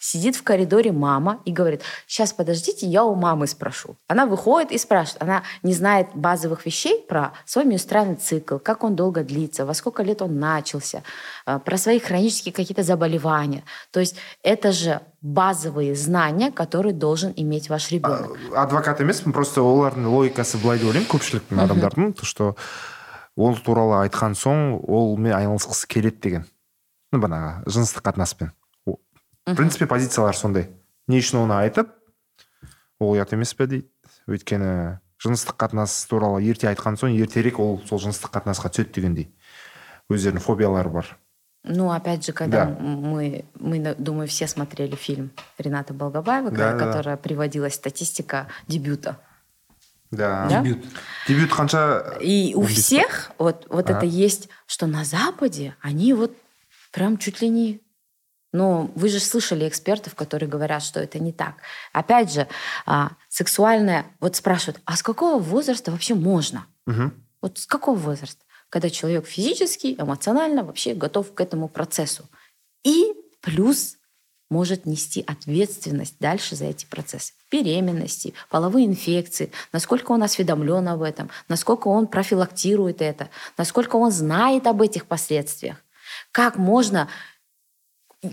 сидит 0.01 0.35
в 0.35 0.43
коридоре 0.43 0.91
мама 0.91 1.41
и 1.45 1.51
говорит, 1.51 1.81
сейчас 2.05 2.33
подождите, 2.33 2.85
я 2.85 3.03
у 3.03 3.15
мамы 3.15 3.47
спрошу. 3.47 3.95
Она 4.07 4.25
выходит 4.25 4.71
и 4.71 4.77
спрашивает. 4.77 5.21
Она 5.21 5.43
не 5.63 5.73
знает 5.73 6.09
базовых 6.13 6.65
вещей 6.65 7.03
про 7.07 7.33
свой 7.45 7.65
менструальный 7.65 8.15
цикл, 8.15 8.57
как 8.57 8.83
он 8.83 8.95
долго 8.95 9.23
длится, 9.23 9.65
во 9.65 9.73
сколько 9.73 10.03
лет 10.03 10.21
он 10.21 10.39
начался, 10.39 11.03
э, 11.45 11.59
про 11.59 11.77
свои 11.77 11.99
хронические 11.99 12.53
какие-то 12.53 12.83
заболевания. 12.83 13.63
То 13.91 13.99
есть 13.99 14.15
это 14.43 14.71
же 14.71 15.01
базовые 15.21 15.95
знания, 15.95 16.51
которые 16.51 16.93
должен 16.93 17.33
иметь 17.35 17.69
ваш 17.69 17.91
ребенок. 17.91 18.37
А, 18.53 18.63
адвокат 18.63 19.01
емеспін 19.01 19.33
просто 19.33 19.61
олардың 19.61 20.05
логикасы 20.05 20.61
былай 20.61 20.77
деп 20.77 20.93
ойлаймын 20.93 21.09
көпшіліктің 21.09 21.63
адамдардың 21.65 22.13
то 22.13 22.25
что 22.25 22.55
ол 23.35 23.57
туралы 23.57 23.97
айтқан 24.05 24.37
соң 24.37 24.77
олмен 24.85 25.33
айналысқысы 25.33 25.89
келеді 25.89 26.21
деген 26.21 26.45
ну 27.11 27.19
бағанағы 27.19 27.65
жыныстық 27.65 28.05
қатынаспен 28.05 28.53
О- 29.45 29.53
в 29.53 29.55
принципе 29.55 29.85
позициялар 29.87 30.35
сондай 30.35 30.69
не 31.07 31.19
үшін 31.19 31.43
оны 31.45 31.53
айтып 31.63 31.89
ол 32.99 33.15
ұят 33.15 33.33
емес 33.33 33.53
пе 33.53 33.67
дейді 33.67 33.87
өйткені 34.27 34.99
жыныстық 35.23 35.55
қатынас 35.57 35.93
туралы 36.09 36.41
ерте 36.43 36.67
айтқан 36.67 36.97
соң 36.99 37.15
ертерек 37.17 37.59
ол 37.59 37.81
сол 37.87 37.99
жыныстық 37.99 38.31
қатынасқа 38.33 38.69
түседі 38.73 38.93
дегендей 38.93 39.29
өздерінің 40.09 40.41
фобиялары 40.43 40.89
бар 40.89 41.17
Ну, 41.69 41.91
опять 41.91 42.23
же, 42.25 42.31
когда 42.31 42.65
Да. 42.65 42.71
м- 42.79 43.01
мы, 43.11 43.43
мы, 43.59 43.79
на- 43.79 43.95
думаю, 43.95 44.27
все 44.29 44.47
смотрели 44.47 44.95
фильм 44.95 45.31
Рената 45.57 45.93
Болгобаева, 45.93 46.49
Да, 46.51 46.71
да. 46.71 46.77
которая 46.85 47.17
приводилась 47.17 47.73
статистика 47.73 48.47
дебюта. 48.67 49.17
да 50.11 50.47
Да? 50.49 50.61
Дебют. 50.61 50.85
дебют 51.27 51.51
қанша 51.51 52.17
И 52.21 52.53
у 52.55 52.61
Он 52.61 52.67
без- 52.67 52.85
всех 52.85 53.31
вот, 53.37 53.65
вот 53.69 53.89
Ага. 53.89 53.97
это 53.97 54.05
есть, 54.05 54.47
что 54.65 54.87
на 54.87 55.03
Западе 55.03 55.75
они 55.81 56.13
вот 56.13 56.31
прям 56.93 57.17
чуть 57.17 57.41
ли 57.41 57.49
не... 57.49 57.81
но 58.52 58.90
вы 58.94 59.08
же 59.08 59.18
слышали 59.18 59.66
экспертов, 59.66 60.14
которые 60.14 60.48
говорят, 60.48 60.82
что 60.82 61.00
это 61.00 61.18
не 61.18 61.32
так. 61.32 61.56
Опять 61.92 62.32
же, 62.32 62.48
а, 62.84 63.12
сексуальное... 63.28 64.06
Вот 64.20 64.36
спрашивают, 64.36 64.80
а 64.84 64.96
с 64.96 65.02
какого 65.02 65.38
возраста 65.40 65.90
вообще 65.90 66.14
можно? 66.14 66.66
Мгм. 66.86 67.14
Вот 67.40 67.58
с 67.58 67.66
какого 67.66 67.96
возраста? 67.96 68.44
Когда 68.68 68.90
человек 68.90 69.26
физически, 69.26 69.96
эмоционально 69.98 70.64
вообще 70.64 70.94
готов 70.94 71.34
к 71.34 71.40
этому 71.40 71.68
процессу. 71.68 72.28
И 72.84 73.12
плюс 73.40 73.96
может 74.52 74.84
нести 74.84 75.24
ответственность 75.26 76.16
дальше 76.20 76.56
за 76.56 76.66
эти 76.66 76.84
процессы. 76.84 77.32
Беременности, 77.50 78.34
половые 78.50 78.86
инфекции, 78.86 79.50
насколько 79.72 80.12
он 80.12 80.22
осведомлен 80.22 80.86
об 80.88 81.00
этом, 81.00 81.30
насколько 81.48 81.88
он 81.88 82.06
профилактирует 82.06 83.00
это, 83.00 83.30
насколько 83.56 83.96
он 83.96 84.12
знает 84.12 84.66
об 84.66 84.82
этих 84.82 85.06
последствиях. 85.06 85.78
Как 86.32 86.56
можно 86.56 87.08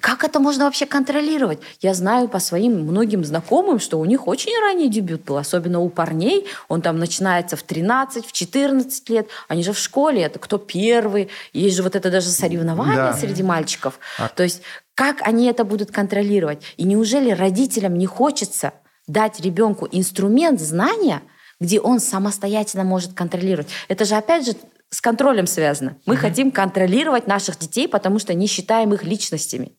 как 0.01 0.23
это 0.23 0.39
можно 0.39 0.65
вообще 0.65 0.85
контролировать? 0.85 1.59
Я 1.81 1.93
знаю 1.95 2.27
по 2.27 2.39
своим 2.39 2.81
многим 2.83 3.23
знакомым, 3.25 3.79
что 3.79 3.99
у 3.99 4.05
них 4.05 4.27
очень 4.27 4.51
ранний 4.61 4.87
дебют 4.87 5.23
был, 5.23 5.37
особенно 5.37 5.79
у 5.79 5.89
парней. 5.89 6.45
Он 6.67 6.81
там 6.81 6.99
начинается 6.99 7.55
в 7.57 7.63
13, 7.63 8.25
в 8.25 8.31
14 8.31 9.09
лет. 9.09 9.27
Они 9.47 9.63
же 9.63 9.73
в 9.73 9.79
школе, 9.79 10.21
это 10.21 10.37
кто 10.37 10.59
первый. 10.59 11.29
Есть 11.53 11.75
же 11.77 11.83
вот 11.83 11.95
это 11.95 12.11
даже 12.11 12.29
соревнование 12.29 12.95
Да. 12.95 13.13
среди 13.13 13.41
мальчиков. 13.41 13.99
А- 14.19 14.27
То 14.29 14.43
есть 14.43 14.61
как 14.93 15.21
они 15.27 15.47
это 15.47 15.63
будут 15.63 15.91
контролировать? 15.91 16.61
И 16.77 16.83
неужели 16.83 17.31
родителям 17.31 17.97
не 17.97 18.05
хочется 18.05 18.73
дать 19.07 19.39
ребенку 19.39 19.87
инструмент 19.91 20.59
знания, 20.61 21.21
где 21.59 21.79
он 21.79 21.99
самостоятельно 21.99 22.83
может 22.83 23.13
контролировать? 23.13 23.69
Это 23.87 24.05
же 24.05 24.15
опять 24.15 24.45
же 24.45 24.53
с 24.91 25.01
контролем 25.01 25.47
связано. 25.47 25.97
Мы 26.05 26.15
хотим 26.15 26.51
контролировать 26.51 27.27
наших 27.27 27.57
детей, 27.59 27.87
потому 27.87 28.19
что 28.19 28.33
не 28.33 28.47
считаем 28.47 28.93
их 28.93 29.03
личностями. 29.03 29.73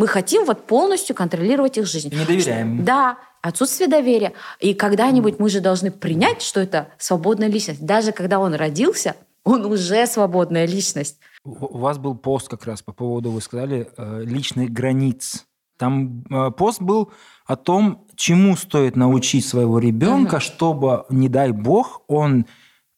Мы 0.00 0.06
хотим 0.06 0.46
вот 0.46 0.66
полностью 0.66 1.14
контролировать 1.14 1.76
их 1.76 1.84
жизнь. 1.84 2.08
И 2.10 2.16
не 2.16 2.24
доверяем. 2.24 2.86
Да, 2.86 3.18
отсутствие 3.42 3.86
доверия. 3.86 4.32
И 4.58 4.72
когда-нибудь 4.72 5.38
мы 5.38 5.50
же 5.50 5.60
должны 5.60 5.90
принять, 5.90 6.40
что 6.40 6.58
это 6.58 6.88
свободная 6.96 7.48
личность. 7.48 7.84
Даже 7.84 8.12
когда 8.12 8.38
он 8.38 8.54
родился, 8.54 9.14
он 9.44 9.66
уже 9.66 10.06
свободная 10.06 10.64
личность. 10.64 11.18
У 11.44 11.76
вас 11.76 11.98
был 11.98 12.14
пост 12.14 12.48
как 12.48 12.64
раз 12.64 12.80
по 12.80 12.94
поводу, 12.94 13.30
вы 13.30 13.42
сказали, 13.42 13.90
э, 13.94 14.22
личных 14.24 14.70
границ. 14.70 15.44
Там 15.76 16.24
э, 16.30 16.50
пост 16.50 16.80
был 16.80 17.12
о 17.44 17.56
том, 17.56 18.06
чему 18.16 18.56
стоит 18.56 18.96
научить 18.96 19.46
своего 19.46 19.78
ребенка, 19.78 20.36
угу. 20.36 20.40
чтобы, 20.40 21.04
не 21.10 21.28
дай 21.28 21.52
бог, 21.52 22.00
он 22.08 22.46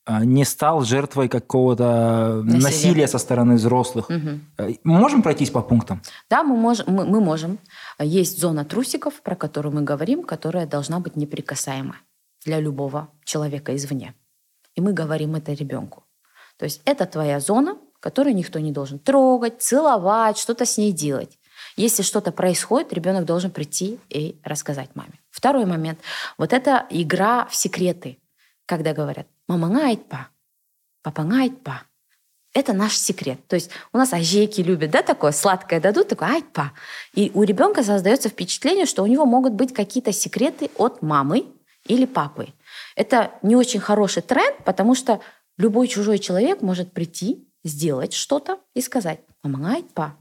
не 0.06 0.44
стал 0.44 0.82
жертвой 0.82 1.28
какого-то 1.28 2.42
насилия, 2.44 2.62
насилия 2.62 3.08
со 3.08 3.18
стороны 3.18 3.54
взрослых. 3.54 4.10
Угу. 4.10 4.68
Мы 4.84 4.98
можем 4.98 5.22
пройтись 5.22 5.50
по 5.50 5.62
пунктам? 5.62 6.02
Да, 6.28 6.42
мы 6.42 6.56
можем, 6.56 6.86
мы, 6.88 7.04
мы 7.04 7.20
можем. 7.20 7.58
Есть 8.00 8.40
зона 8.40 8.64
трусиков, 8.64 9.22
про 9.22 9.36
которую 9.36 9.74
мы 9.74 9.82
говорим, 9.82 10.24
которая 10.24 10.66
должна 10.66 10.98
быть 10.98 11.16
неприкасаема 11.16 11.96
для 12.44 12.60
любого 12.60 13.08
человека 13.24 13.76
извне. 13.76 14.14
И 14.74 14.80
мы 14.80 14.92
говорим 14.92 15.36
это 15.36 15.52
ребенку. 15.52 16.04
То 16.56 16.64
есть 16.64 16.80
это 16.84 17.06
твоя 17.06 17.38
зона, 17.38 17.76
которую 18.00 18.34
никто 18.34 18.58
не 18.58 18.72
должен 18.72 18.98
трогать, 18.98 19.62
целовать, 19.62 20.36
что-то 20.38 20.64
с 20.66 20.78
ней 20.78 20.92
делать. 20.92 21.38
Если 21.76 22.02
что-то 22.02 22.32
происходит, 22.32 22.92
ребенок 22.92 23.24
должен 23.24 23.50
прийти 23.50 24.00
и 24.08 24.40
рассказать 24.42 24.90
маме. 24.94 25.20
Второй 25.30 25.64
момент. 25.64 26.00
Вот 26.38 26.52
это 26.52 26.86
игра 26.90 27.46
в 27.46 27.54
секреты, 27.54 28.18
когда 28.66 28.92
говорят 28.92 29.26
«мама 29.48 29.68
ngайтпа», 29.68 30.28
«папа 31.02 31.22
ngайтпа». 31.22 31.82
Это 32.54 32.74
наш 32.74 32.98
секрет. 32.98 33.46
То 33.46 33.56
есть 33.56 33.70
у 33.92 33.98
нас 33.98 34.12
ажейки 34.12 34.60
любят, 34.60 34.90
да, 34.90 35.02
такое 35.02 35.32
сладкое 35.32 35.80
дадут, 35.80 36.08
такое 36.08 36.28
айтпа. 36.34 36.72
И 37.14 37.30
у 37.32 37.44
ребенка 37.44 37.82
создается 37.82 38.28
впечатление, 38.28 38.84
что 38.84 39.02
у 39.02 39.06
него 39.06 39.24
могут 39.24 39.54
быть 39.54 39.72
какие-то 39.72 40.12
секреты 40.12 40.70
от 40.76 41.00
мамы 41.00 41.46
или 41.86 42.04
папы. 42.04 42.48
Это 42.94 43.32
не 43.42 43.56
очень 43.56 43.80
хороший 43.80 44.22
тренд, 44.22 44.64
потому 44.64 44.94
что 44.94 45.20
любой 45.56 45.88
чужой 45.88 46.18
человек 46.18 46.60
может 46.60 46.92
прийти, 46.92 47.48
сделать 47.64 48.12
что-то 48.12 48.58
и 48.74 48.80
сказать 48.80 49.20
«мама 49.42 49.74
айтпа». 49.74 50.16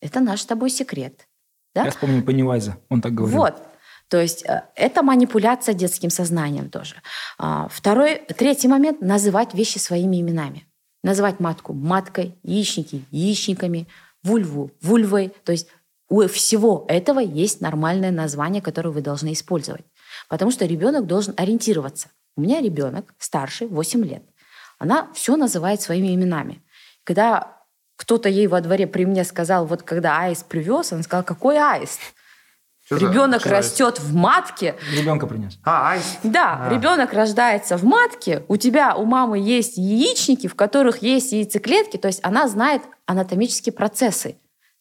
Это 0.00 0.20
наш 0.20 0.42
с 0.42 0.46
тобой 0.46 0.70
секрет. 0.70 1.26
Да? 1.74 1.84
Я 1.84 1.90
вспомнил 1.90 2.22
Пеннивайза, 2.22 2.78
он 2.88 3.02
так 3.02 3.12
говорил. 3.12 3.38
Вот. 3.38 3.62
То 4.08 4.20
есть 4.20 4.44
э, 4.44 4.62
это 4.74 5.02
манипуляция 5.02 5.74
детским 5.74 6.10
сознанием 6.10 6.70
тоже. 6.70 6.96
А, 7.38 7.68
второй, 7.68 8.22
третий 8.36 8.68
момент– 8.68 9.00
называть 9.00 9.54
вещи 9.54 9.78
своими 9.78 10.20
именами. 10.20 10.66
Называть 11.02 11.40
матку 11.40 11.72
маткой, 11.72 12.36
яичники 12.42 13.04
яичниками, 13.10 13.86
вульву 14.22 14.70
вульвой. 14.80 15.32
То 15.44 15.52
есть 15.52 15.68
у 16.08 16.26
всего 16.28 16.84
этого 16.88 17.20
есть 17.20 17.60
нормальное 17.60 18.10
название, 18.10 18.62
которое 18.62 18.90
вы 18.90 19.00
должны 19.00 19.32
использовать. 19.32 19.84
Потому 20.28 20.50
что 20.50 20.66
ребенок 20.66 21.06
должен 21.06 21.34
ориентироваться. 21.36 22.08
У 22.36 22.40
меня 22.40 22.60
ребенок 22.60 23.14
старший, 23.18 23.66
8 23.66 24.04
лет. 24.04 24.22
Она 24.78 25.10
все 25.14 25.36
называет 25.36 25.80
своими 25.80 26.14
именами. 26.14 26.62
Когда 27.04 27.56
кто-то 27.96 28.28
ей 28.28 28.46
во 28.46 28.60
дворе 28.60 28.86
при 28.86 29.06
мне 29.06 29.24
сказал, 29.24 29.66
вот 29.66 29.82
когда 29.82 30.20
аист 30.20 30.46
привез, 30.46 30.92
он 30.92 31.02
сказал, 31.02 31.24
какой 31.24 31.58
аист? 31.58 32.00
Что 32.86 32.98
ребенок 32.98 33.42
за... 33.42 33.50
растет 33.50 33.98
в 33.98 34.14
матке. 34.14 34.76
Ребенка 34.92 35.26
принес. 35.26 35.58
А, 35.64 35.90
аист. 35.90 36.20
Да, 36.22 36.68
а. 36.68 36.72
ребенок 36.72 37.12
рождается 37.12 37.76
в 37.76 37.84
матке, 37.84 38.44
у 38.46 38.56
тебя, 38.56 38.94
у 38.94 39.04
мамы 39.04 39.40
есть 39.40 39.76
яичники, 39.76 40.46
в 40.46 40.54
которых 40.54 41.02
есть 41.02 41.32
яйцеклетки, 41.32 41.96
то 41.96 42.06
есть 42.06 42.20
она 42.22 42.46
знает 42.46 42.82
анатомические 43.06 43.72
процессы. 43.72 44.36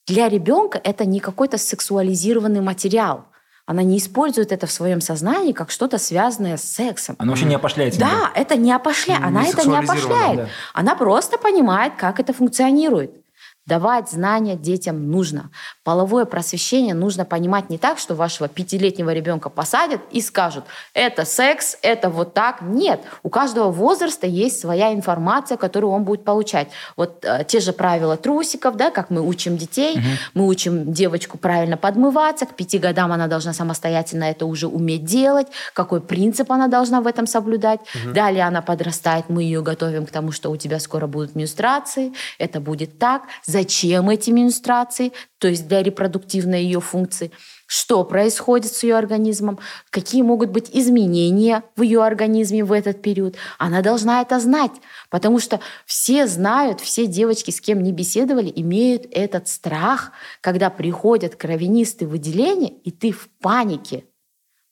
Для 0.06 0.30
ребенка 0.30 0.80
это 0.84 1.04
не 1.06 1.20
какой-то 1.20 1.58
сексуализированный 1.58 2.62
материал. 2.62 3.26
Она 3.66 3.82
не 3.82 3.98
использует 3.98 4.52
это 4.52 4.68
в 4.68 4.72
своем 4.72 5.02
сознании 5.02 5.52
как 5.52 5.72
что-то 5.72 5.98
связанное 5.98 6.58
с 6.58 6.64
сексом. 6.64 7.16
Она 7.18 7.32
вообще 7.32 7.46
не 7.46 7.56
опошляет. 7.56 7.98
Да, 7.98 8.32
это 8.36 8.56
не 8.56 8.72
опошляет. 8.72 9.24
Она 9.24 9.48
это 9.48 9.68
не 9.68 9.76
опошляет. 9.76 10.38
Да. 10.38 10.48
Она 10.76 10.96
просто 10.96 11.40
понимает, 11.40 11.94
как 11.98 12.20
это 12.20 12.34
функционирует. 12.34 13.25
Давать 13.66 14.12
знания 14.12 14.56
детям 14.56 15.10
нужно. 15.10 15.50
Половое 15.84 16.26
просвещение 16.26 16.94
нужно 16.94 17.26
понимать 17.26 17.72
не 17.72 17.80
так, 17.80 17.98
что 17.98 18.14
вашего 18.14 18.48
пятилетнего 18.48 19.12
ребенка 19.12 19.50
посадят 19.50 20.02
и 20.12 20.22
скажут, 20.22 20.66
это 20.94 21.26
секс, 21.26 21.76
это 21.82 22.12
вот 22.12 22.36
так. 22.36 22.62
Нет, 22.62 23.02
у 23.24 23.30
каждого 23.30 23.72
возраста 23.72 24.28
есть 24.28 24.60
своя 24.60 24.94
информация, 24.94 25.58
которую 25.58 25.94
он 25.94 26.04
будет 26.04 26.24
получать. 26.24 26.68
Вот 26.96 27.26
э, 27.26 27.44
те 27.48 27.60
же 27.60 27.74
правила 27.74 28.18
трусиков, 28.18 28.78
да, 28.78 28.92
как 28.92 29.10
мы 29.10 29.28
учим 29.28 29.58
детей, 29.58 29.96
угу. 29.96 30.06
мы 30.36 30.48
учим 30.48 30.94
девочку 30.94 31.40
правильно 31.40 31.76
подмываться, 31.76 32.46
к 32.46 32.54
пяти 32.56 32.78
годам 32.78 33.12
она 33.12 33.26
должна 33.26 33.54
самостоятельно 33.54 34.26
это 34.26 34.46
уже 34.46 34.68
уметь 34.68 35.06
делать, 35.06 35.48
какой 35.74 36.02
принцип 36.02 36.52
она 36.52 36.68
должна 36.68 37.02
в 37.02 37.08
этом 37.08 37.26
соблюдать. 37.26 37.80
Угу. 37.80 38.14
Далее 38.14 38.44
она 38.44 38.62
подрастает, 38.62 39.26
мы 39.30 39.42
ее 39.42 39.64
готовим 39.64 40.06
к 40.06 40.12
тому, 40.12 40.32
что 40.32 40.52
у 40.52 40.56
тебя 40.56 40.80
скоро 40.80 41.08
будут 41.08 41.34
менструации, 41.34 42.14
это 42.38 42.60
будет 42.60 43.00
так 43.00 43.24
зачем 43.56 44.10
эти 44.10 44.32
менструации, 44.32 45.14
то 45.38 45.48
есть 45.48 45.66
для 45.70 45.82
репродуктивной 45.82 46.64
ее 46.64 46.82
функции, 46.82 47.32
что 47.68 48.04
происходит 48.04 48.74
с 48.74 48.84
ее 48.84 48.98
организмом, 48.98 49.60
какие 49.90 50.24
могут 50.24 50.50
быть 50.50 50.70
изменения 50.74 51.64
в 51.78 51.82
ее 51.84 52.04
организме 52.04 52.66
в 52.66 52.74
этот 52.74 53.02
период. 53.02 53.38
Она 53.58 53.82
должна 53.82 54.22
это 54.22 54.42
знать, 54.42 54.74
потому 55.10 55.40
что 55.40 55.62
все 55.86 56.28
знают, 56.28 56.82
все 56.82 57.08
девочки, 57.08 57.52
с 57.52 57.62
кем 57.62 57.82
не 57.82 57.94
беседовали, 57.94 58.52
имеют 58.54 59.08
этот 59.10 59.48
страх, 59.48 60.12
когда 60.42 60.70
приходят 60.70 61.38
кровянистые 61.38 62.10
выделения, 62.10 62.74
и 62.84 62.92
ты 62.92 63.14
в 63.14 63.30
панике. 63.42 64.04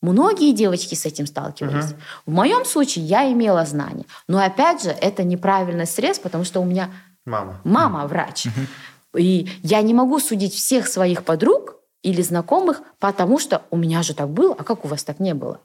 Многие 0.02 0.52
девочки 0.52 0.96
с 0.96 1.06
этим 1.06 1.26
сталкивались. 1.26 1.92
Uh-huh. 1.92 2.00
В 2.26 2.32
моем 2.32 2.66
случае 2.66 3.06
я 3.06 3.32
имела 3.32 3.66
знания. 3.66 4.04
Но 4.28 4.44
опять 4.44 4.84
же, 4.84 4.90
это 4.90 5.24
неправильный 5.24 5.88
срез, 5.88 6.20
потому 6.20 6.44
что 6.44 6.60
у 6.60 6.66
меня 6.66 6.92
Мама. 7.26 7.62
Мама 7.64 8.08
врач. 8.08 8.48
И 9.16 9.50
я 9.62 9.82
не 9.82 9.94
могу 9.94 10.20
судить 10.20 10.54
всех 10.54 10.88
своих 10.88 11.24
подруг 11.24 11.76
или 12.02 12.22
знакомых, 12.22 12.82
потому 13.00 13.40
что 13.40 13.62
у 13.70 13.78
меня 13.78 14.04
же 14.04 14.14
так 14.14 14.30
было, 14.30 14.56
а 14.58 14.64
как 14.64 14.86
у 14.86 14.88
вас 14.88 15.04
так 15.04 15.20
не 15.20 15.34
было? 15.34 15.60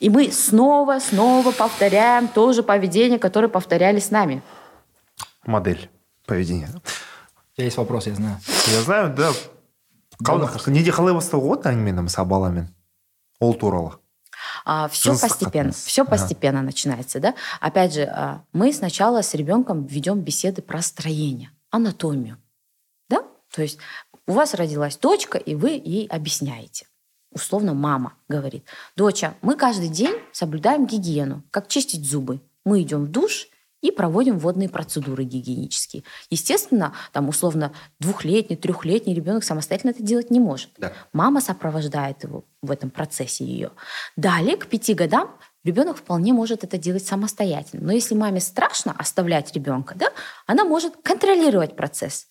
И 0.00 0.10
мы 0.10 0.30
снова, 0.30 0.98
снова 1.00 1.50
повторяем 1.50 2.28
то 2.28 2.52
же 2.52 2.62
поведение, 2.62 3.18
которое 3.18 3.48
повторяли 3.48 3.98
с 3.98 4.10
нами. 4.10 4.42
Модель 5.44 5.90
поведения. 6.26 6.68
У 6.74 7.56
тебя 7.56 7.64
есть 7.64 7.76
вопрос, 7.76 8.06
я 8.06 8.14
знаю. 8.14 8.38
Я 8.66 8.82
знаю, 8.82 9.14
да. 9.14 9.32
неде 10.18 10.90
қалай 10.90 11.14
бастауға 11.14 11.46
болады 11.46 11.70
әңгімені 11.70 12.02
мысалы 12.02 12.28
баламен 12.28 12.66
ол 13.40 13.54
туралы 13.54 13.98
а, 14.70 14.86
все 14.88 15.18
постепенно, 15.18 15.72
все 15.72 16.04
постепенно 16.04 16.58
ага. 16.58 16.66
начинается, 16.66 17.20
да. 17.20 17.34
Опять 17.58 17.94
же, 17.94 18.02
а, 18.02 18.44
мы 18.52 18.70
сначала 18.74 19.22
с 19.22 19.32
ребенком 19.32 19.86
ведем 19.86 20.20
беседы 20.20 20.60
про 20.60 20.82
строение, 20.82 21.50
анатомию, 21.70 22.36
да. 23.08 23.24
То 23.50 23.62
есть 23.62 23.78
у 24.26 24.32
вас 24.32 24.52
родилась 24.52 24.98
дочка, 24.98 25.38
и 25.38 25.54
вы 25.54 25.70
ей 25.70 26.06
объясняете. 26.06 26.86
Условно 27.32 27.72
мама 27.72 28.12
говорит, 28.28 28.66
доча, 28.94 29.36
мы 29.40 29.56
каждый 29.56 29.88
день 29.88 30.16
соблюдаем 30.32 30.86
гигиену, 30.86 31.44
как 31.50 31.68
чистить 31.68 32.06
зубы. 32.06 32.42
Мы 32.66 32.82
идем 32.82 33.06
в 33.06 33.08
душ, 33.08 33.48
и 33.80 33.90
проводим 33.90 34.38
водные 34.38 34.68
процедуры 34.68 35.24
гигиенические. 35.24 36.02
Естественно, 36.30 36.94
там 37.12 37.28
условно 37.28 37.72
двухлетний, 38.00 38.56
трехлетний 38.56 39.14
ребенок 39.14 39.44
самостоятельно 39.44 39.90
это 39.90 40.02
делать 40.02 40.30
не 40.30 40.40
может. 40.40 40.70
Да. 40.78 40.92
Мама 41.12 41.40
сопровождает 41.40 42.24
его 42.24 42.44
в 42.60 42.70
этом 42.70 42.90
процессе 42.90 43.44
ее. 43.44 43.70
Далее, 44.16 44.56
к 44.56 44.66
пяти 44.66 44.94
годам, 44.94 45.36
ребенок 45.64 45.96
вполне 45.98 46.32
может 46.32 46.64
это 46.64 46.76
делать 46.76 47.06
самостоятельно. 47.06 47.86
Но 47.86 47.92
если 47.92 48.14
маме 48.14 48.40
страшно 48.40 48.94
оставлять 48.98 49.54
ребенка, 49.54 49.94
да, 49.96 50.10
она 50.46 50.64
может 50.64 50.96
контролировать 51.02 51.76
процесс. 51.76 52.26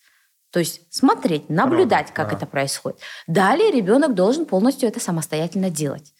То 0.50 0.60
есть 0.60 0.92
смотреть, 0.92 1.50
наблюдать, 1.50 2.12
как 2.12 2.28
ага. 2.28 2.36
это 2.36 2.46
происходит. 2.46 3.00
Далее 3.26 3.70
ребенок 3.70 4.14
должен 4.14 4.46
полностью 4.46 4.88
это 4.88 5.00
самостоятельно 5.00 5.70
делать. 5.70 6.14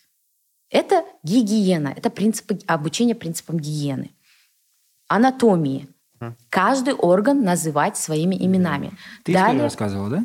Это 0.70 1.04
гигиена, 1.22 1.94
это 1.96 2.10
принцип 2.10 2.52
обучение 2.66 3.14
принципам 3.14 3.58
гигиены 3.58 4.10
анатомии. 5.08 5.88
Каждый 6.50 6.94
орган 6.94 7.44
называть 7.44 7.96
своими 7.96 8.34
именами. 8.34 8.92
Ты 9.22 9.32
Далее... 9.32 9.62
рассказывала, 9.62 10.10
да? 10.10 10.24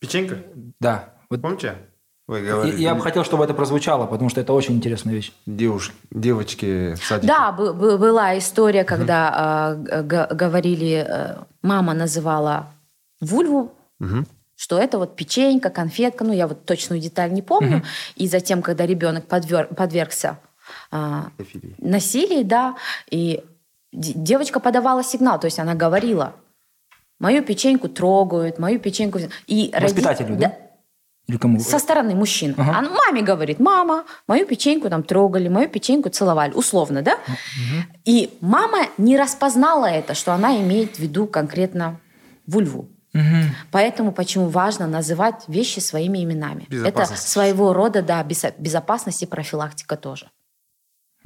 Печенька? 0.00 0.38
Да. 0.80 1.14
Вот... 1.30 1.40
Помните? 1.40 1.76
Вы. 2.26 2.40
Я, 2.40 2.64
я 2.64 2.94
бы 2.94 3.00
хотел, 3.00 3.24
чтобы 3.24 3.44
это 3.44 3.54
прозвучало, 3.54 4.06
потому 4.06 4.28
что 4.28 4.40
это 4.40 4.52
очень 4.52 4.74
интересная 4.74 5.14
вещь. 5.14 5.32
Девушки, 5.46 5.94
девочки 6.10 6.94
в 6.94 7.02
садике. 7.02 7.26
Да, 7.26 7.52
была 7.52 8.36
история, 8.36 8.84
когда 8.84 9.74
угу. 9.78 9.88
э, 9.88 10.02
говорили, 10.02 11.06
э, 11.08 11.36
мама 11.62 11.94
называла 11.94 12.66
вульву, 13.22 13.72
угу. 13.98 14.26
что 14.56 14.78
это 14.78 14.98
вот 14.98 15.16
печенька, 15.16 15.70
конфетка, 15.70 16.22
ну 16.24 16.34
я 16.34 16.46
вот 16.46 16.66
точную 16.66 17.00
деталь 17.00 17.32
не 17.32 17.40
помню. 17.40 17.78
Угу. 17.78 17.86
И 18.16 18.28
затем, 18.28 18.60
когда 18.60 18.84
ребенок 18.84 19.26
подвер, 19.26 19.66
подвергся 19.68 20.38
э, 20.92 21.22
насилию, 21.78 22.44
да, 22.44 22.76
и 23.10 23.42
девочка 23.92 24.60
подавала 24.60 25.02
сигнал, 25.02 25.40
то 25.40 25.46
есть 25.46 25.58
она 25.58 25.74
говорила, 25.74 26.34
мою 27.18 27.42
печеньку 27.42 27.88
трогают, 27.88 28.58
мою 28.58 28.78
печеньку... 28.78 29.18
И 29.46 29.74
Воспитателю, 29.80 30.30
роди... 30.30 30.40
да? 30.40 30.56
Или 31.28 31.36
кому? 31.36 31.60
Со 31.60 31.78
стороны 31.78 32.14
мужчин. 32.14 32.54
Ага. 32.56 32.78
Она 32.78 32.90
маме 32.90 33.22
говорит, 33.22 33.60
мама, 33.60 34.04
мою 34.26 34.46
печеньку 34.46 34.88
там 34.88 35.02
трогали, 35.02 35.48
мою 35.48 35.68
печеньку 35.68 36.08
целовали, 36.08 36.52
условно, 36.52 37.02
да? 37.02 37.14
Угу. 37.26 37.98
И 38.06 38.30
мама 38.40 38.86
не 38.96 39.18
распознала 39.18 39.86
это, 39.86 40.14
что 40.14 40.32
она 40.32 40.56
имеет 40.56 40.96
в 40.96 40.98
виду 40.98 41.26
конкретно 41.26 42.00
вульву. 42.46 42.88
Мгм. 43.12 43.54
Поэтому 43.70 44.12
почему 44.12 44.48
важно 44.48 44.86
называть 44.86 45.44
вещи 45.48 45.80
своими 45.80 46.22
именами. 46.24 46.66
Это 46.86 47.04
своего 47.04 47.72
рода, 47.72 48.02
да, 48.02 48.22
безо- 48.22 48.54
безопасность 48.58 49.22
и 49.22 49.26
профилактика 49.26 49.96
тоже. 49.96 50.30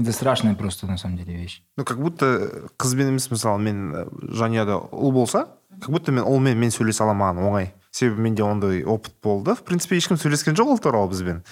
Это 0.02 0.12
страшная 0.12 0.54
просто, 0.54 0.86
на 0.86 0.96
самом 0.98 1.16
деле, 1.16 1.36
вещь. 1.36 1.62
ну 1.76 1.84
как 1.84 1.98
будто 2.00 2.66
қызбен 2.76 3.08
емес 3.08 3.30
мысалы 3.30 3.58
мен 3.62 3.94
э, 3.94 4.06
жанұяда 4.34 4.90
ұл 4.90 5.12
болса 5.12 5.46
как 5.80 5.90
будто 5.90 6.12
мен 6.12 6.24
ұлмен 6.24 6.58
мен 6.58 6.70
сөйлесе 6.70 7.04
аламын 7.04 7.22
маған 7.22 7.48
оңай. 7.48 7.72
Себебі 7.92 8.22
менде 8.22 8.42
ондай 8.42 8.84
опыт 8.84 9.14
болды. 9.22 9.54
В 9.54 9.62
принципе 9.62 9.96
ешкім 9.96 10.16
сөйлескен 10.16 10.56
жоқ 10.56 10.74
ол 10.74 10.78
туралы 10.78 11.10
бізбен. 11.12 11.42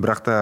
Бірақ 0.00 0.22
та 0.24 0.36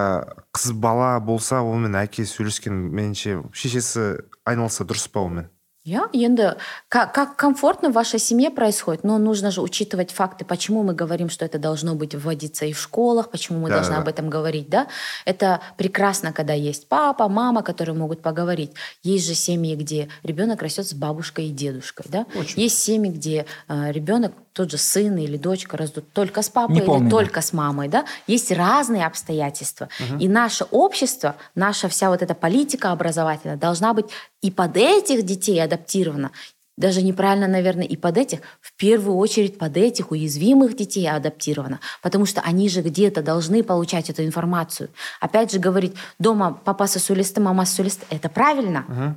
қыз 0.54 0.72
бала 0.72 1.18
болса 1.20 1.62
онымен 1.62 1.98
әке 2.00 2.24
сөйлескен 2.24 2.74
меніңше 2.94 3.42
шешесі 3.52 4.24
айналысса 4.46 4.86
дұрыс 4.88 5.08
па 5.12 5.24
онымен 5.26 5.48
Я, 5.88 6.08
енді, 6.12 6.52
как, 6.88 7.12
как 7.12 7.36
комфортно 7.36 7.88
в 7.88 7.92
вашей 7.92 8.20
семье 8.20 8.50
происходит, 8.50 9.04
но 9.04 9.18
нужно 9.18 9.50
же 9.50 9.62
учитывать 9.62 10.10
факты, 10.10 10.44
почему 10.44 10.82
мы 10.82 10.92
говорим, 10.92 11.30
что 11.30 11.44
это 11.44 11.58
должно 11.58 11.94
быть 11.94 12.14
вводиться 12.14 12.66
и 12.66 12.72
в 12.72 12.78
школах, 12.78 13.30
почему 13.30 13.58
мы 13.58 13.68
Да, 13.68 13.76
должны 13.76 13.94
да, 13.94 14.02
об 14.02 14.08
этом 14.08 14.28
говорить, 14.30 14.68
да? 14.68 14.86
Это 15.24 15.60
прекрасно, 15.78 16.32
когда 16.32 16.52
есть 16.52 16.88
папа, 16.88 17.28
мама, 17.28 17.62
которые 17.62 17.94
могут 17.94 18.20
поговорить. 18.20 18.72
Есть 19.02 19.26
же 19.26 19.34
семьи, 19.34 19.76
где 19.76 20.08
ребенок 20.22 20.62
растет 20.62 20.86
с 20.86 20.92
бабушкой 20.92 21.46
и 21.46 21.50
дедушкой, 21.50 22.06
да? 22.08 22.26
Очень. 22.34 22.62
Есть 22.62 22.78
семьи, 22.82 23.10
где 23.10 23.46
э, 23.68 23.92
ребенок, 23.92 24.32
тот 24.58 24.72
же 24.72 24.76
сын 24.76 25.16
или 25.16 25.36
дочка 25.36 25.76
растут 25.76 26.12
только 26.12 26.42
с 26.42 26.48
папой 26.48 26.78
или 26.78 27.08
только 27.08 27.40
с 27.40 27.52
мамой, 27.52 27.86
да? 27.88 28.04
Есть 28.26 28.50
разные 28.50 29.06
обстоятельства. 29.06 29.88
И 30.18 30.28
наше 30.28 30.64
общество, 30.72 31.36
наша 31.54 31.88
вся 31.88 32.10
вот 32.10 32.22
эта 32.22 32.34
политика 32.34 32.90
образовательная 32.90 33.56
должна 33.56 33.94
быть 33.94 34.06
и 34.42 34.50
под 34.50 34.76
этих 34.76 35.22
детей 35.22 35.62
адаптирована. 35.62 36.32
Даже 36.76 37.02
неправильно, 37.02 37.46
наверное, 37.46 37.84
и 37.84 37.96
под 37.96 38.18
этих, 38.18 38.40
в 38.60 38.72
первую 38.76 39.16
очередь 39.16 39.58
под 39.58 39.76
этих 39.76 40.10
уязвимых 40.10 40.76
детей 40.76 41.08
адаптирована. 41.08 41.78
Потому 42.02 42.26
что 42.26 42.40
они 42.40 42.68
же 42.68 42.82
где-то 42.82 43.22
должны 43.22 43.62
получать 43.62 44.10
эту 44.10 44.24
информацию. 44.24 44.88
Опять 45.20 45.52
же 45.52 45.60
говорить, 45.60 45.94
дома 46.18 46.60
папа 46.64 46.88
сосулист, 46.88 47.38
мама 47.38 47.64
сосулист, 47.64 48.00
это 48.10 48.28
правильно. 48.28 49.14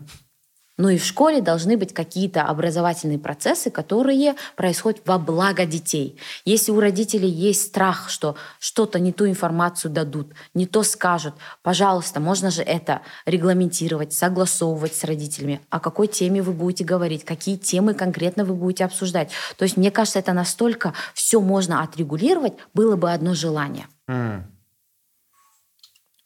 Но 0.77 0.89
и 0.89 0.97
в 0.97 1.05
школе 1.05 1.41
должны 1.41 1.77
быть 1.77 1.93
какие-то 1.93 2.43
образовательные 2.43 3.19
процессы, 3.19 3.69
которые 3.69 4.35
происходят 4.55 5.01
во 5.05 5.17
благо 5.19 5.65
детей. 5.65 6.17
Если 6.45 6.71
у 6.71 6.79
родителей 6.79 7.29
есть 7.29 7.67
страх, 7.67 8.09
что 8.09 8.35
что-то 8.59 8.99
не 8.99 9.11
ту 9.11 9.27
информацию 9.27 9.91
дадут, 9.91 10.33
не 10.53 10.65
то 10.65 10.83
скажут, 10.83 11.35
пожалуйста, 11.61 12.19
можно 12.19 12.51
же 12.51 12.61
это 12.61 13.01
регламентировать, 13.25 14.13
согласовывать 14.13 14.95
с 14.95 15.03
родителями, 15.03 15.61
о 15.69 15.79
какой 15.79 16.07
теме 16.07 16.41
вы 16.41 16.53
будете 16.53 16.83
говорить, 16.83 17.25
какие 17.25 17.57
темы 17.57 17.93
конкретно 17.93 18.45
вы 18.45 18.55
будете 18.55 18.85
обсуждать. 18.85 19.29
То 19.57 19.63
есть, 19.63 19.77
мне 19.77 19.91
кажется, 19.91 20.19
это 20.19 20.33
настолько 20.33 20.93
все 21.13 21.41
можно 21.41 21.83
отрегулировать, 21.83 22.53
было 22.73 22.95
бы 22.95 23.11
одно 23.11 23.33
желание. 23.33 23.87
М. 24.07 24.45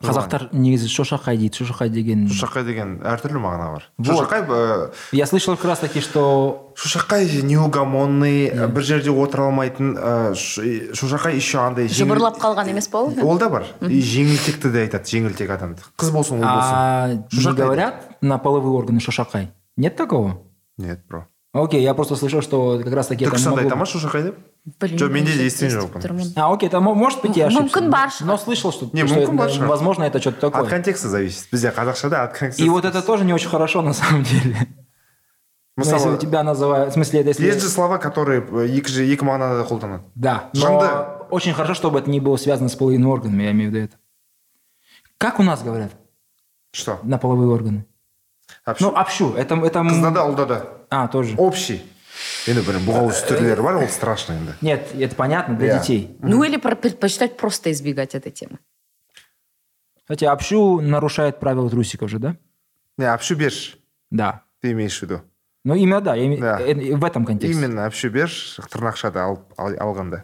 Қазақтар 0.03 0.49
негізі 0.51 0.89
шошақай 0.91 1.37
дейді. 1.39 1.55
Шошақай 1.63 1.89
деген... 1.89 2.25
шошақай 2.27 2.65
деген 2.67 2.97
әртүрлі 2.99 3.39
мағына 3.39 3.67
бар 3.73 3.83
Вот. 3.97 4.27
шошақай 4.27 4.43
э, 4.43 4.91
Я 5.13 5.25
слышал 5.25 5.55
как 5.55 5.65
раз 5.65 5.79
таки, 5.79 6.01
что 6.01 6.73
шошақай 6.75 7.41
неугомонный 7.41 8.47
э, 8.51 8.67
бір 8.67 8.83
жерде 8.83 9.09
отыра 9.11 9.45
алмайтын 9.47 9.95
ш- 10.35 10.91
шошақай 10.93 11.35
еще 11.39 11.59
андай 11.63 11.87
жеңіл- 11.87 12.11
Жыбырлап 12.11 12.37
қалған 12.43 12.69
емес 12.69 12.87
па 12.91 12.99
ол? 13.07 13.13
ол 13.23 13.37
да 13.39 13.49
бар 13.49 13.65
и 13.87 14.01
жеңілтекті 14.01 14.69
де 14.71 14.83
айтады 14.85 15.07
жеңілтек 15.07 15.49
адамды 15.55 15.81
қыз 15.97 16.11
болсын 16.11 16.39
ұл 16.39 16.43
болсын 16.43 16.75
а, 16.75 17.07
не 17.31 17.53
говорят 17.55 18.17
на 18.21 18.37
половые 18.37 18.75
органы 18.75 18.99
шошақай? 18.99 19.47
Нет 19.77 19.95
такого? 19.95 20.41
нет 20.77 21.07
бро 21.07 21.25
Окей, 21.54 21.82
я 21.82 21.94
просто 21.94 22.14
слышал, 22.14 22.42
что 22.42 22.78
как 22.78 22.92
раз 22.94 23.08
таки 23.08 23.24
это 23.24 23.34
түркістанда 23.34 23.50
могло 23.50 23.62
айта 23.64 23.76
ма 23.76 23.84
быть- 23.84 23.90
шошақай 23.94 24.22
деп 24.22 24.34
Блин, 24.78 24.96
Жоқ, 24.98 25.08
менде 25.10 25.32
де 25.36 25.46
естіп 25.46 25.66
естіген 25.66 25.80
жоқпын. 25.80 26.00
тұрмын. 26.04 26.32
А, 26.36 26.50
окей, 26.52 26.68
это 26.68 26.80
мо- 26.80 26.94
может 26.94 27.22
быть 27.22 27.34
я 27.36 27.48
Мүмкін 27.48 27.64
ошибся. 27.66 27.90
бар 27.90 28.08
шығар. 28.10 28.26
Но 28.26 28.36
слышал, 28.38 28.70
что, 28.72 28.90
Не, 28.92 29.06
что 29.06 29.16
мүмкін 29.16 29.22
это- 29.22 29.36
бар 29.36 29.50
шығар. 29.50 29.66
возможно, 29.66 30.04
это 30.04 30.20
что-то 30.20 30.46
от 30.48 30.52
такое. 30.52 30.68
контекста 30.70 31.08
зависит 31.08 31.48
бізде 31.50 31.70
қазақшада 31.70 32.22
от 32.24 32.32
контекста 32.38 32.62
И 32.62 32.68
вот 32.68 32.84
это 32.84 33.02
тоже 33.02 33.24
не 33.24 33.32
очень 33.34 33.48
хорошо 33.48 33.82
на 33.82 33.94
самом 33.94 34.22
деле. 34.22 34.56
Ну, 35.76 35.84
если 35.84 35.94
мысалы 35.96 36.14
у 36.14 36.18
тебя 36.18 36.42
называют... 36.42 36.90
В 36.90 36.92
смысле, 36.92 37.20
это 37.20 37.28
если... 37.30 37.46
есть 37.46 37.62
же 37.62 37.68
слова 37.68 37.96
которые 37.98 38.42
э, 38.42 38.68
екі 38.68 38.88
же 38.90 39.02
екі 39.04 39.24
мағынада 39.24 39.62
да 39.62 39.64
қолданады 39.64 40.02
Да, 40.14 40.50
но 40.52 40.60
Жынды. 40.60 40.86
очень 41.30 41.54
хорошо, 41.54 41.74
чтобы 41.74 41.98
это 42.00 42.10
не 42.10 42.20
было 42.20 42.36
связано 42.36 42.68
с 42.68 42.74
половыми 42.76 43.06
органами, 43.06 43.42
я 43.44 43.50
имею 43.52 43.70
в 43.70 43.74
виду 43.74 43.84
это. 43.86 43.96
Как 45.18 45.40
у 45.40 45.42
нас 45.42 45.62
говорят 45.62 45.90
что 46.72 46.98
на 47.02 47.16
половые 47.18 47.48
органы? 47.50 47.86
общу 48.66 48.84
Ну, 48.84 48.90
общу. 48.96 49.32
Это, 49.36 49.54
это... 49.54 49.78
м- 49.78 49.88
қызда 49.88 50.12
да 50.12 50.20
ұлда 50.28 50.46
да 50.46 50.66
А, 50.94 51.06
тоже. 51.08 51.34
общий 51.36 51.80
енді 52.48 52.60
бір 52.66 52.76
бұғауыз 52.86 53.22
түрлері 53.28 53.62
бар 53.62 53.76
ол 53.76 53.88
страшно 53.88 54.34
енді 54.34 54.52
Нет, 54.62 54.94
это 54.94 55.14
понятно 55.14 55.54
для 55.54 55.66
Я. 55.66 55.78
детей. 55.78 56.16
Ну 56.22 56.44
или 56.44 56.56
про- 56.58 56.76
предпочитать 56.76 57.36
просто 57.36 57.70
избегать 57.70 58.14
этой 58.14 58.32
темы. 58.32 58.58
Кстати, 60.02 60.24
общу 60.24 60.80
нарушает 60.80 61.40
правила 61.40 61.70
трусиков 61.70 62.08
же, 62.10 62.18
да? 62.18 62.36
не 62.98 63.14
общу 63.14 63.36
берші 63.36 63.76
Да. 64.10 64.40
ты 64.62 64.70
имеешь 64.72 64.98
в 64.98 65.02
виду 65.02 65.20
Ну, 65.64 65.74
именно 65.74 66.00
да, 66.00 66.14
я 66.16 66.24
име- 66.24 66.40
Да. 66.40 66.58
э, 66.60 66.96
в 66.96 67.04
этом 67.04 67.24
контексте. 67.24 67.52
именно 67.52 67.86
общу 67.86 68.10
берші 68.10 68.62
тырнақшада 68.62 69.16
алып 69.18 69.40
ал- 69.56 69.76
алғанда 69.78 70.22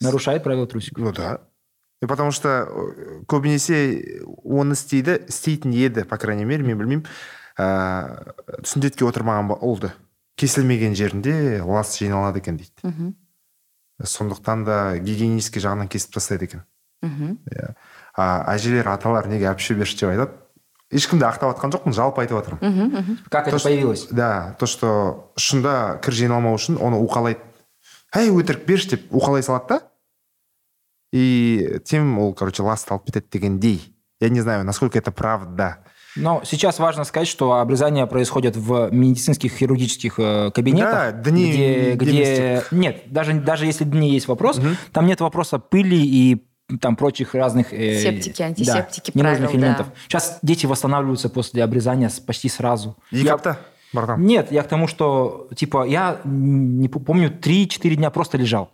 Нарушает 0.00 0.42
правила 0.42 0.66
трусиков. 0.66 1.04
ну 1.04 1.12
да 1.12 1.38
и 2.02 2.06
потому 2.06 2.32
что 2.32 2.48
э, 2.48 3.24
көбінесе 3.26 4.24
оны 4.44 4.72
істейді 4.72 5.20
істейтін 5.28 5.72
еді 5.72 6.02
по 6.04 6.16
крайней 6.16 6.44
мере 6.46 6.62
мен 6.64 6.78
білмеймін 6.78 7.06
ыыы 7.57 8.63
сүндетке 8.63 9.05
отырмаған 9.07 9.47
ба- 9.49 9.59
ұлды 9.61 9.91
кесілмеген 10.37 10.93
жерінде 10.95 11.61
лас 11.65 11.97
жиналады 11.97 12.39
екен 12.39 12.57
дейді. 12.57 12.73
Мгм. 12.83 13.15
сондықтан 14.03 14.63
да 14.65 14.97
гигиенический 14.99 15.59
жағынан 15.61 15.87
кесіп 15.89 16.13
тастайды 16.13 16.45
екен. 16.45 16.63
Мгм. 17.01 17.37
иә. 17.49 17.73
А 18.15 18.45
әжелер 18.55 18.87
аталар 18.87 19.27
неге 19.27 19.45
әпше 19.49 19.73
берші 19.75 19.97
деп 19.97 20.09
айтады? 20.09 20.31
Ешкімді 20.93 21.25
ақтап 21.25 21.57
жатқан 21.57 21.73
жоқпын 21.73 21.93
жалпы 21.93 22.21
айтып 22.21 22.37
жатырмын 22.37 22.61
мгм. 22.61 23.17
Как 23.29 23.45
То, 23.49 23.55
это 23.57 23.63
появилось? 23.63 24.07
да 24.11 24.55
то 24.59 24.65
что 24.67 25.33
шында 25.35 25.99
кір 26.01 26.13
жиналмау 26.13 26.55
үшін 26.55 26.77
оны 26.77 26.95
уқалайды. 27.01 27.41
Әй 28.13 28.29
өтірік 28.29 28.65
берші 28.65 28.89
деп 28.95 29.11
уқалай 29.11 29.41
салады 29.41 29.67
да. 29.67 29.81
И 31.11 31.79
тем 31.85 32.19
ол 32.19 32.33
короче 32.33 32.61
ласт 32.63 32.91
алып 32.91 33.05
кетеді 33.05 33.27
дегендей. 33.31 33.95
Я 34.19 34.29
не 34.29 34.41
знаю 34.41 34.63
насколько 34.63 34.97
это 34.99 35.11
правда. 35.11 35.79
Но 36.17 36.41
сейчас 36.43 36.79
важно 36.79 37.03
сказать, 37.03 37.27
что 37.27 37.53
обрезание 37.53 38.05
происходит 38.07 38.55
в 38.55 38.89
медицинских 38.91 39.51
хирургических 39.53 40.15
э, 40.19 40.51
кабинетах, 40.51 40.91
Да, 40.91 41.11
дни 41.11 41.51
где, 41.51 41.93
где 41.95 42.63
нет, 42.71 43.03
даже 43.07 43.33
даже 43.33 43.65
если 43.65 43.83
дни 43.85 44.09
есть 44.11 44.27
вопрос, 44.27 44.59
там 44.93 45.05
нет 45.05 45.21
вопроса 45.21 45.59
пыли 45.59 45.97
и 46.03 46.43
там 46.81 46.95
прочих 46.95 47.33
разных 47.35 47.71
э, 47.71 48.01
Септики, 48.01 48.41
антисептики, 48.41 49.11
да, 49.13 49.19
ненужных 49.19 49.49
правил, 49.51 49.59
элементов. 49.63 49.87
да. 49.87 49.93
Сейчас 50.07 50.39
дети 50.41 50.65
восстанавливаются 50.65 51.29
после 51.29 51.63
обрезания 51.63 52.09
почти 52.25 52.49
сразу. 52.49 52.95
екі 53.11 53.23
Я- 53.25 53.33
апта 53.35 53.55
братан 53.93 54.21
Нет, 54.25 54.51
я 54.51 54.63
к 54.63 54.67
тому, 54.67 54.87
что 54.87 55.47
типа 55.55 55.85
я 55.87 56.19
не 56.25 56.89
помню 56.89 57.29
3-4 57.29 57.95
дня 57.95 58.09
просто 58.09 58.37
лежал. 58.37 58.69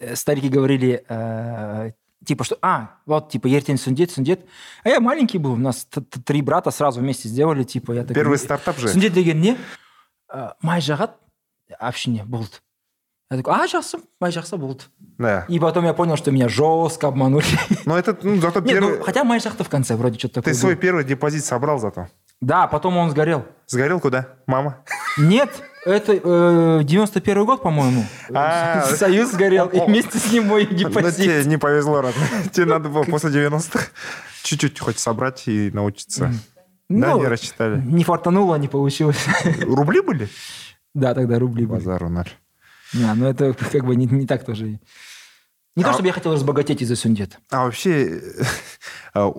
Э, 0.00 0.16
Старики 0.16 0.48
говорили, 0.48 1.04
э, 1.08 1.92
типа, 2.24 2.44
что, 2.44 2.58
а, 2.62 2.96
вот, 3.06 3.30
типа, 3.30 3.46
ертень 3.48 3.78
сундет, 3.78 4.10
сундет. 4.10 4.40
А 4.82 4.88
я 4.88 5.00
маленький 5.00 5.38
был, 5.38 5.52
у 5.52 5.56
нас 5.56 5.86
три 6.24 6.42
брата 6.42 6.70
сразу 6.70 7.00
вместе 7.00 7.28
сделали, 7.28 7.62
типа, 7.64 7.92
я 7.92 8.02
такой... 8.02 8.14
первый 8.14 8.38
стартап 8.38 8.78
же 8.78 8.88
Сундет 8.88 9.12
деген 9.12 9.40
не? 9.40 9.56
Э, 10.32 10.50
Май 10.62 10.80
жағады, 10.80 11.12
общине, 11.78 12.24
болды. 12.24 12.56
Я 13.30 13.38
такой, 13.38 13.54
а, 13.54 13.66
жақсы, 13.66 13.98
май 14.20 14.30
жақсы, 14.30 14.56
болды. 14.56 14.84
да 15.18 15.46
И 15.48 15.58
потом 15.58 15.84
я 15.86 15.94
понял, 15.94 16.16
что 16.16 16.30
меня 16.30 16.48
жестко 16.48 17.08
обманули. 17.08 17.46
но 17.86 17.98
это 17.98 18.16
ну 18.22 18.36
зато 18.36 18.60
Нет, 18.62 18.70
первый 18.70 18.98
ну, 18.98 19.04
хотя 19.04 19.24
май 19.24 19.38
жақты 19.40 19.64
в 19.64 19.68
конце 19.68 19.96
вроде 19.96 20.18
что-то 20.18 20.34
такое 20.36 20.52
ты 20.52 20.60
свой 20.60 20.76
первый 20.76 21.04
депозит 21.04 21.44
собрал 21.44 21.78
зато 21.78 22.08
Да, 22.40 22.66
потом 22.66 22.96
он 22.96 23.10
сгорел. 23.10 23.46
сгорел 23.66 23.98
куда 23.98 24.28
мама 24.46 24.84
Нет, 25.18 25.50
это 25.84 26.12
э, 26.12 26.80
91 26.84 27.44
год, 27.44 27.62
по-моему. 27.62 28.04
А. 28.32 28.82
Союз 28.96 29.32
сгорел, 29.32 29.66
и 29.68 29.80
вместе 29.80 30.18
с 30.18 30.32
ним 30.32 30.46
мой 30.48 30.66
Ну, 30.70 30.76
депозит. 30.76 31.16
тебе 31.24 31.44
не 31.44 31.56
повезло, 31.58 32.00
Рад. 32.00 32.14
Тебе 32.52 32.66
надо 32.66 32.88
было 32.88 33.04
после 33.04 33.30
90-х 33.30 33.86
чуть-чуть 34.42 34.78
хоть 34.80 34.98
собрать 34.98 35.48
и 35.48 35.70
научиться. 35.72 36.32
Да, 36.88 37.14
Ну, 37.14 37.20
не 37.20 37.26
рассчитали. 37.28 37.80
Не 37.80 38.04
фартануло, 38.04 38.56
не 38.56 38.68
получилось. 38.68 39.24
Рубли 39.60 40.00
были? 40.00 40.28
Да, 40.94 41.14
тогда 41.14 41.38
рубли 41.38 41.66
были. 41.66 41.80
Базару 41.80 42.08
ноль. 42.08 42.28
Да, 42.92 43.14
но 43.14 43.28
это 43.28 43.54
как 43.54 43.84
бы 43.84 43.96
не, 43.96 44.06
не 44.06 44.26
так 44.26 44.44
тоже. 44.44 44.78
Не 45.76 45.82
то, 45.82 45.90
А- 45.90 45.92
чтобы 45.94 46.06
я 46.08 46.12
хотел 46.12 46.32
разбогатеть 46.34 46.82
из-за 46.82 46.94
сундет. 46.94 47.38
А 47.50 47.64
вообще, 47.64 48.20
а, 49.14 49.32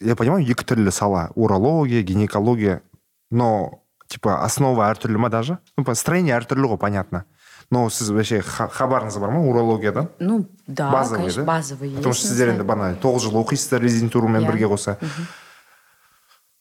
я 0.00 0.16
понимаю, 0.16 0.44
түрлі 0.46 0.90
сала. 0.90 1.30
Урология, 1.34 2.02
гинекология. 2.02 2.80
Но, 3.30 3.81
типа, 4.11 4.43
основа 4.43 4.89
әртүрлі 4.93 5.17
ма 5.17 5.29
даже? 5.29 5.57
Ну, 5.77 5.83
по- 5.83 5.95
строение 5.95 6.35
әртүрлі 6.37 6.67
ғой, 6.73 6.77
понятно. 6.77 7.23
Но 7.69 7.89
сіз 7.89 8.09
вообще 8.09 8.41
ха- 8.41 8.69
хабарыңыз 8.71 9.19
бар 9.19 9.31
ма 9.31 9.41
урологиядан? 9.43 10.07
Ну, 10.19 10.47
да, 10.67 10.89
базовый, 10.91 11.19
конечно, 11.19 11.43
да? 11.43 11.47
базовый 11.51 11.89
Потому 11.89 12.13
есть 12.13 12.19
что 12.19 12.27
на 12.27 12.31
сіздер 12.31 12.47
енді 12.49 12.57
сайте. 12.63 12.67
бана 12.67 12.95
тоғыз 12.95 13.19
жыл 13.27 13.43
оқисыздар 13.43 13.81
резидентурамен 13.81 14.43
Иә. 14.43 14.47
бірге 14.47 14.65
қоса 14.67 14.97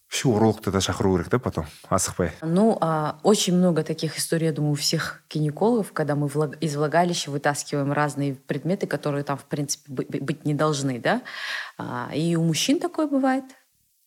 вообще 0.08 0.28
урологты 0.28 0.70
да 0.70 0.78
шақыру 0.78 1.16
керек 1.16 1.28
да 1.30 1.38
потом 1.38 1.66
асықпай 1.90 2.30
Ну, 2.42 2.78
а, 2.80 3.18
очень 3.22 3.54
много 3.56 3.82
таких 3.82 4.16
историй, 4.18 4.46
я 4.46 4.52
думаю, 4.52 4.72
у 4.72 4.74
всех 4.74 5.22
гинекологов, 5.30 5.92
когда 5.92 6.14
мы 6.14 6.26
влаг- 6.26 6.56
из 6.60 6.74
влагалища 6.76 7.30
вытаскиваем 7.30 7.92
разные 7.92 8.34
предметы, 8.34 8.86
которые 8.86 9.24
там, 9.24 9.36
в 9.36 9.44
принципе, 9.44 9.92
бы- 9.92 10.06
бы- 10.08 10.20
быть 10.20 10.44
не 10.44 10.54
должны, 10.54 10.98
да. 11.00 11.22
А, 11.78 12.10
и 12.14 12.34
у 12.36 12.42
мужчин 12.42 12.80
такое 12.80 13.06
бывает. 13.08 13.44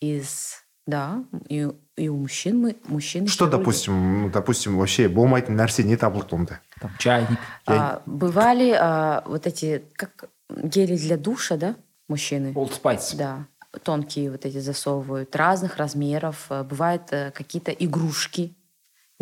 Из, 0.02 0.56
да, 0.88 1.24
и, 1.50 1.70
и 1.97 2.09
у 2.09 2.17
мужчин 2.17 2.61
мы, 2.61 2.77
мужчины... 2.87 3.29
что 3.29 3.47
допустим 3.47 4.23
ну, 4.23 4.31
допустим 4.31 4.77
вообще 4.79 5.09
болмайтын 5.09 5.55
нәрсе 5.55 5.85
не 5.85 5.97
табылды 5.97 6.35
онда 6.35 6.61
Там 6.81 6.91
чайник. 6.99 7.39
А, 7.67 8.03
бывали 8.07 8.77
а, 8.79 9.23
вот 9.27 9.47
эти, 9.47 9.85
как 9.95 10.29
гели 10.51 10.97
для 10.97 11.17
душа, 11.17 11.57
да, 11.57 11.77
мужчины? 12.09 12.53
Old 12.53 12.73
Spice. 12.83 13.17
Да, 13.17 13.47
тонкие 13.83 14.31
вот 14.31 14.45
эти 14.45 14.59
засовывают, 14.59 15.35
разных 15.37 15.77
размеров. 15.77 16.47
Э, 16.51 16.63
Бывают 16.63 17.13
э, 17.13 17.31
какие-то 17.33 17.71
игрушки. 17.73 18.55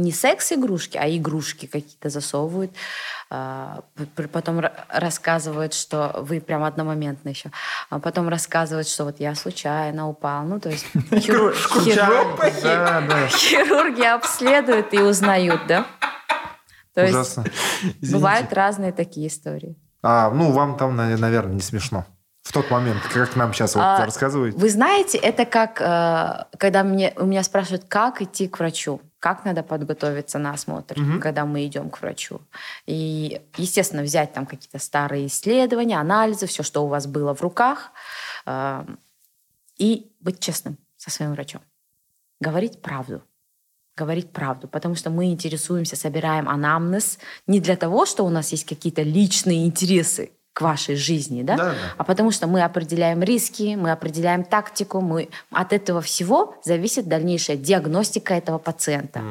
Не 0.03 0.11
секс-игрушки, 0.13 0.97
а 0.99 1.09
игрушки 1.09 1.67
какие-то 1.67 2.09
засовывают. 2.11 2.73
А, 3.31 3.83
Потом 4.33 4.59
ра- 4.59 4.73
рассказывают, 4.89 5.75
что 5.75 6.25
вы 6.29 6.41
прям 6.41 6.65
одномоментно 6.65 7.29
еще. 7.29 7.51
А 7.89 7.99
потом 8.01 8.29
рассказывают, 8.29 8.89
что 8.89 9.05
вот 9.05 9.21
я 9.21 9.35
случайно 9.35 10.09
упал. 10.09 10.45
Ну, 10.45 10.59
то 10.59 10.71
есть 10.71 10.87
да 11.95 13.01
да 13.09 13.29
хирурги 13.29 14.03
обследуют 14.03 14.93
и 14.93 14.99
узнают, 15.01 15.67
да? 15.69 15.87
То 16.95 17.03
есть 17.03 17.15
ужасно 17.15 17.45
бывают 18.13 18.53
разные 18.53 18.93
такие 18.93 19.29
истории. 19.29 19.77
а 20.03 20.31
ну 20.31 20.51
вам 20.53 20.77
там 20.77 20.97
наверное 20.97 21.55
не 21.55 21.63
смешно 21.63 22.05
в 22.43 22.53
тот 22.53 22.71
момент 22.71 23.01
как 23.15 23.37
нам 23.37 23.55
сейчас 23.55 23.77
вот 23.77 23.83
А, 23.85 24.05
рассказываете 24.05 24.59
Вы 24.59 24.69
знаете, 24.69 25.17
это 25.17 25.45
как, 25.47 25.81
э, 25.81 26.57
когда 26.59 26.83
мне, 26.83 27.13
у 27.17 27.25
меня 27.25 27.43
спрашивают, 27.45 27.85
как 27.89 28.21
идти 28.21 28.49
к 28.49 28.59
врачу, 28.59 29.01
как 29.23 29.45
надо 29.45 29.63
подготовиться 29.63 30.41
на 30.41 30.51
осмотр, 30.51 30.97
когда 31.21 31.45
мы 31.45 31.65
идем 31.65 31.91
к 31.91 32.03
врачу. 32.03 32.41
И, 32.87 33.41
естественно, 33.57 34.03
взять 34.03 34.33
там 34.33 34.47
какие-то 34.47 34.81
старые 34.81 35.29
исследования, 35.29 36.01
анализы, 36.01 36.47
все, 36.47 36.65
что 36.65 36.85
у 36.85 36.89
вас 36.89 37.07
было 37.07 37.33
в 37.33 37.41
руках, 37.41 37.93
э, 38.47 38.85
и 39.79 40.11
быть 40.19 40.41
честным 40.41 40.77
со 40.97 41.13
своим 41.13 41.35
врачом. 41.35 41.63
Говорить 42.41 42.83
правду. 42.83 43.23
Говорить 43.97 44.33
правду, 44.33 44.67
потому 44.67 44.97
что 44.97 45.09
мы 45.11 45.27
интересуемся, 45.27 45.95
собираем 45.95 46.49
анамнез 46.49 47.21
не 47.47 47.61
для 47.61 47.77
того, 47.77 48.07
что 48.07 48.25
у 48.25 48.29
нас 48.29 48.51
есть 48.51 48.65
какие-то 48.65 49.03
личные 49.03 49.67
интересы 49.67 50.33
к 50.53 50.61
вашей 50.61 50.97
жизни, 50.97 51.43
да? 51.43 51.57
Да, 51.57 51.65
да. 51.71 51.75
а 51.97 52.05
потому 52.05 52.31
что 52.31 52.47
мы 52.47 52.63
определяем 52.63 53.23
риски, 53.23 53.75
мы 53.75 53.91
определяем 53.91 54.45
тактику, 54.45 55.01
мы 55.01 55.31
от 55.51 55.73
этого 55.73 56.01
всего 56.03 56.57
зависит 56.63 57.09
дальнейшая 57.09 57.57
диагностика 57.57 58.35
этого 58.35 58.59
пациента. 58.59 59.23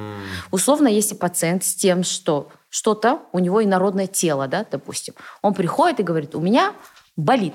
Условно, 0.49 0.87
если 0.87 1.15
пациент 1.15 1.63
с 1.63 1.75
тем, 1.75 2.03
что 2.03 2.49
что-то 2.69 3.19
у 3.33 3.39
него 3.39 3.63
инородное 3.63 4.07
тело, 4.07 4.47
да, 4.47 4.65
допустим, 4.69 5.13
он 5.41 5.53
приходит 5.53 5.99
и 5.99 6.03
говорит, 6.03 6.33
у 6.35 6.39
меня 6.39 6.73
болит. 7.15 7.53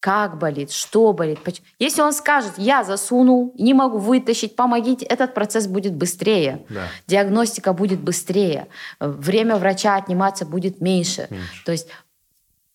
Как 0.00 0.38
болит, 0.38 0.70
что 0.70 1.12
болит. 1.12 1.40
Если 1.80 2.00
он 2.02 2.12
скажет, 2.12 2.52
я 2.56 2.84
засунул, 2.84 3.52
не 3.58 3.74
могу 3.74 3.98
вытащить, 3.98 4.54
помогите, 4.54 5.04
этот 5.04 5.34
процесс 5.34 5.66
будет 5.66 5.92
быстрее. 5.96 6.64
Да. 6.68 6.84
Диагностика 7.08 7.72
будет 7.72 7.98
быстрее. 7.98 8.68
э, 9.00 9.08
Время 9.08 9.56
врача 9.56 9.96
отниматься 9.96 10.46
будет 10.46 10.80
меньше. 10.80 11.26
Меньше. 11.30 11.64
То 11.64 11.72
есть 11.72 11.88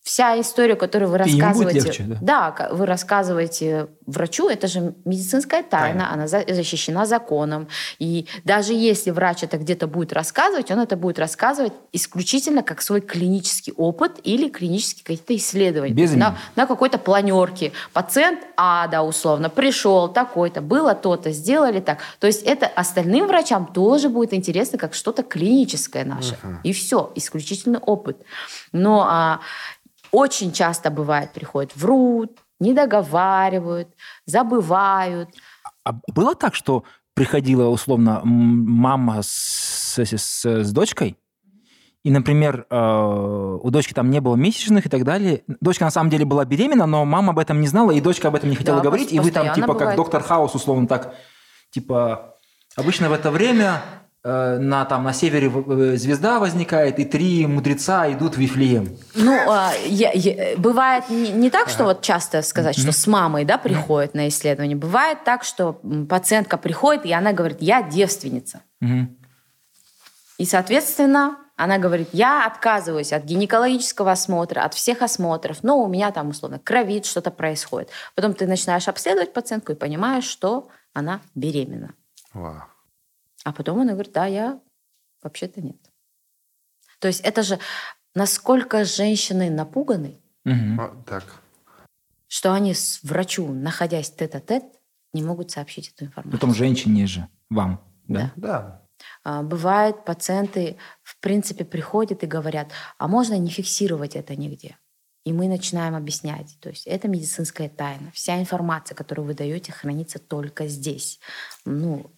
вся 0.04 0.38
история, 0.38 0.76
которую 0.76 1.10
вы 1.10 1.16
рассказываете, 1.16 1.80
легче, 1.80 2.02
да. 2.20 2.52
да, 2.54 2.68
вы 2.72 2.84
рассказываете 2.84 3.88
врачу, 4.04 4.50
это 4.50 4.66
же 4.66 4.94
медицинская 5.06 5.62
тайна, 5.62 6.00
Тайна. 6.00 6.12
она 6.12 6.28
за- 6.28 6.44
защищена 6.46 7.06
законом. 7.06 7.68
И 7.98 8.26
даже 8.44 8.74
если 8.74 9.10
врач 9.10 9.44
это 9.44 9.56
где-то 9.56 9.86
будет 9.86 10.12
рассказывать, 10.12 10.70
он 10.70 10.80
это 10.80 10.96
будет 10.96 11.18
рассказывать 11.18 11.72
исключительно 11.92 12.62
как 12.62 12.82
свой 12.82 13.00
клинический 13.00 13.72
опыт 13.72 14.20
или 14.22 14.50
клинические 14.50 15.04
какие-то 15.04 15.34
исследования. 15.36 15.94
Без 15.94 16.12
на, 16.12 16.36
на 16.54 16.66
какой-то 16.66 16.98
планерке. 16.98 17.72
Пациент 17.94 18.40
А, 18.56 18.86
да, 18.88 19.02
условно, 19.02 19.48
пришел 19.48 20.08
такой-то, 20.08 20.60
было 20.60 20.94
то-то, 20.94 21.30
сделали 21.32 21.80
так. 21.80 22.00
То 22.20 22.26
есть 22.26 22.42
это 22.42 22.66
остальным 22.66 23.26
врачам 23.26 23.66
тоже 23.72 24.10
будет 24.10 24.34
интересно 24.34 24.78
как 24.78 24.92
что-то 24.92 25.22
клиническое 25.22 26.04
наше. 26.04 26.36
И 26.62 26.74
все, 26.74 27.10
исключительный 27.14 27.78
опыт. 27.78 28.18
Но 28.72 29.06
а, 29.08 29.40
очень 30.14 30.52
часто 30.52 30.90
бывает, 30.90 31.32
приходят, 31.32 31.72
врут, 31.76 32.38
не 32.60 32.72
договаривают, 32.72 33.88
забывают. 34.26 35.28
А 35.84 35.92
было 36.12 36.34
так, 36.34 36.54
что 36.54 36.84
приходила 37.14 37.68
условно 37.68 38.20
мама 38.24 39.22
с, 39.22 39.98
с- 39.98 40.16
с- 40.18 40.62
с 40.64 40.72
дочкой, 40.72 41.16
и, 42.04 42.10
например, 42.10 42.66
э, 42.68 43.58
у 43.62 43.70
дочки 43.70 43.94
там 43.94 44.10
не 44.10 44.20
было 44.20 44.36
месячных 44.36 44.84
и 44.86 44.88
так 44.90 45.04
далее. 45.04 45.42
Дочка 45.60 45.84
на 45.84 45.90
самом 45.90 46.10
деле 46.10 46.24
была 46.26 46.44
беременна, 46.44 46.86
но 46.86 47.04
мама 47.06 47.30
об 47.32 47.38
этом 47.38 47.60
не 47.62 47.66
знала, 47.66 47.92
и 47.92 48.00
дочка 48.00 48.28
об 48.28 48.34
этом 48.34 48.50
не 48.50 48.56
хотела 48.56 48.78
Да, 48.78 48.84
говорить. 48.84 49.10
И 49.12 49.18
вы 49.20 49.30
там 49.30 49.54
типа 49.54 49.68
как 49.68 49.78
бывает. 49.78 49.96
доктор 49.96 50.22
Хаус, 50.22 50.54
условно 50.54 50.86
так, 50.86 51.14
типа 51.70 52.36
обычно 52.76 53.08
в 53.08 53.12
это 53.12 53.30
время 53.30 53.80
на, 54.26 54.84
там, 54.86 55.04
на 55.04 55.12
севере 55.12 55.48
э, 55.54 55.96
звезда 55.96 56.38
возникает, 56.38 56.98
и 56.98 57.04
три 57.04 57.46
мудреца 57.46 58.10
идут 58.10 58.36
в 58.36 58.38
Вифлеем. 58.38 58.96
Ну, 59.14 59.38
а, 59.46 59.72
я- 59.86 60.12
я- 60.12 60.56
бывает 60.56 61.10
не, 61.10 61.30
не 61.30 61.50
так, 61.50 61.68
что 61.68 61.84
вот 61.84 62.00
часто 62.00 62.40
сказать, 62.42 62.78
что 62.78 62.90
с 62.92 63.06
мамой, 63.06 63.44
да, 63.44 63.58
приходит 63.58 64.14
на 64.14 64.28
исследование. 64.28 64.76
Бывает 64.76 65.24
так, 65.24 65.44
что 65.44 65.78
пациентка 66.08 66.56
приходит, 66.56 67.04
и 67.04 67.12
она 67.12 67.32
говорит, 67.32 67.58
я 67.60 67.82
девственница. 67.82 68.62
И, 70.38 70.46
соответственно, 70.46 71.36
она 71.56 71.78
говорит, 71.78 72.08
я 72.12 72.46
отказываюсь 72.46 73.12
от 73.12 73.24
гинекологического 73.24 74.10
осмотра, 74.12 74.62
от 74.62 74.74
всех 74.74 75.02
осмотров, 75.02 75.58
но 75.62 75.78
у 75.82 75.86
меня 75.86 76.10
там, 76.10 76.30
условно, 76.30 76.58
кровит, 76.58 77.04
что-то 77.06 77.30
происходит. 77.30 77.90
Потом 78.14 78.32
ты 78.34 78.46
начинаешь 78.46 78.88
обследовать 78.88 79.32
пациентку 79.32 79.72
и 79.72 79.74
понимаешь, 79.76 80.24
что 80.24 80.68
она 80.94 81.20
беременна. 81.34 81.92
Вау. 82.32 82.62
А 83.44 83.52
потом 83.52 83.78
она 83.78 83.92
говорит, 83.92 84.12
да, 84.12 84.26
я 84.26 84.60
вообще-то 85.22 85.60
нет. 85.60 85.78
То 86.98 87.08
есть 87.08 87.20
это 87.20 87.42
же 87.42 87.58
насколько 88.14 88.84
женщины 88.84 89.50
напуганы, 89.50 90.20
Мгм. 90.44 90.78
А, 90.78 91.02
так 91.06 91.24
что 92.34 92.52
они 92.52 92.74
с 92.74 92.98
врачу, 93.04 93.46
находясь 93.52 94.10
тет-а-тет, 94.10 94.64
не 95.12 95.22
могут 95.22 95.52
сообщить 95.52 95.92
эту 95.94 96.06
информацию. 96.06 96.32
Потом 96.32 96.52
женщине 96.52 97.06
же, 97.06 97.28
вам. 97.48 97.80
Да? 98.08 98.32
да 98.34 98.82
А, 99.22 99.44
Бывает, 99.44 100.04
пациенты, 100.04 100.76
в 101.04 101.20
принципе, 101.20 101.64
приходят 101.64 102.24
и 102.24 102.26
говорят, 102.26 102.72
а 102.98 103.06
можно 103.06 103.38
не 103.38 103.50
фиксировать 103.50 104.16
это 104.16 104.34
нигде? 104.34 104.76
И 105.24 105.32
мы 105.32 105.46
начинаем 105.46 105.94
объяснять. 105.94 106.58
То 106.60 106.70
есть 106.70 106.88
это 106.88 107.06
медицинская 107.06 107.68
тайна. 107.68 108.10
Вся 108.12 108.40
информация, 108.40 108.96
которую 108.96 109.26
вы 109.26 109.34
даете, 109.34 109.70
хранится 109.70 110.18
только 110.18 110.66
здесь. 110.66 111.20
Ну, 111.64 112.10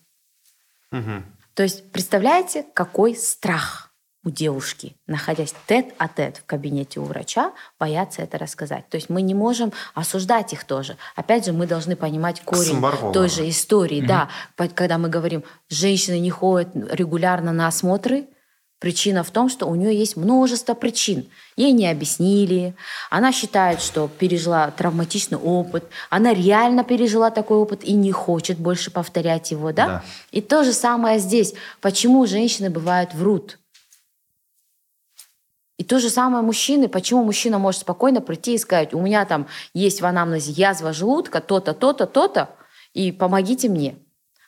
Мгм. 0.90 1.24
то 1.54 1.62
есть 1.62 1.90
представляете, 1.92 2.64
какой 2.74 3.14
страх 3.16 3.92
у 4.24 4.30
девушки, 4.30 4.96
находясь 5.06 5.54
тет-а-тет 5.66 6.38
в 6.38 6.44
кабинете 6.46 6.98
у 6.98 7.04
врача, 7.04 7.52
бояться 7.78 8.22
это 8.22 8.38
рассказать. 8.38 8.88
То 8.88 8.96
есть 8.96 9.08
мы 9.08 9.22
не 9.22 9.34
можем 9.34 9.72
осуждать 9.94 10.52
их 10.52 10.64
тоже. 10.64 10.96
Опять 11.14 11.44
же, 11.46 11.52
мы 11.52 11.68
должны 11.68 11.94
понимать 11.94 12.40
корень 12.40 12.82
той 13.12 13.28
же 13.28 13.48
истории. 13.48 14.00
Да, 14.00 14.28
По- 14.56 14.66
когда 14.66 14.98
мы 14.98 15.08
говорим, 15.08 15.44
женщины 15.68 16.18
не 16.18 16.30
ходят 16.30 16.70
регулярно 16.74 17.52
на 17.52 17.68
осмотры, 17.68 18.26
Причина 18.78 19.22
в 19.22 19.30
том, 19.30 19.48
что 19.48 19.66
у 19.66 19.74
нее 19.74 19.98
есть 19.98 20.16
множество 20.16 20.74
причин. 20.74 21.30
Ей 21.56 21.72
не 21.72 21.88
объяснили, 21.88 22.74
она 23.08 23.32
считает, 23.32 23.80
что 23.80 24.06
пережила 24.06 24.70
травматичный 24.70 25.38
опыт, 25.38 25.84
она 26.10 26.34
реально 26.34 26.84
пережила 26.84 27.30
такой 27.30 27.56
опыт 27.56 27.84
и 27.84 27.94
не 27.94 28.12
хочет 28.12 28.58
больше 28.58 28.90
повторять 28.90 29.50
его, 29.50 29.72
да? 29.72 29.86
Да. 29.86 30.04
И 30.30 30.42
то 30.42 30.62
же 30.62 30.74
самое 30.74 31.18
здесь. 31.18 31.54
Почему 31.80 32.26
женщины 32.26 32.68
бывают 32.68 33.14
врут? 33.14 33.58
И 35.78 35.84
то 35.84 35.98
же 35.98 36.10
самое 36.10 36.42
мужчины. 36.42 36.88
Почему 36.88 37.24
мужчина 37.24 37.58
может 37.58 37.82
спокойно 37.82 38.20
прийти 38.20 38.54
и 38.54 38.58
сказать, 38.58 38.92
у 38.92 39.00
меня 39.00 39.24
там 39.24 39.46
есть 39.72 40.02
в 40.02 40.06
анамнезе 40.06 40.52
язва 40.52 40.92
желудка, 40.92 41.40
то-то, 41.40 41.72
то-то, 41.72 42.06
то-то, 42.06 42.50
и 42.92 43.10
помогите 43.12 43.68
мне. 43.68 43.96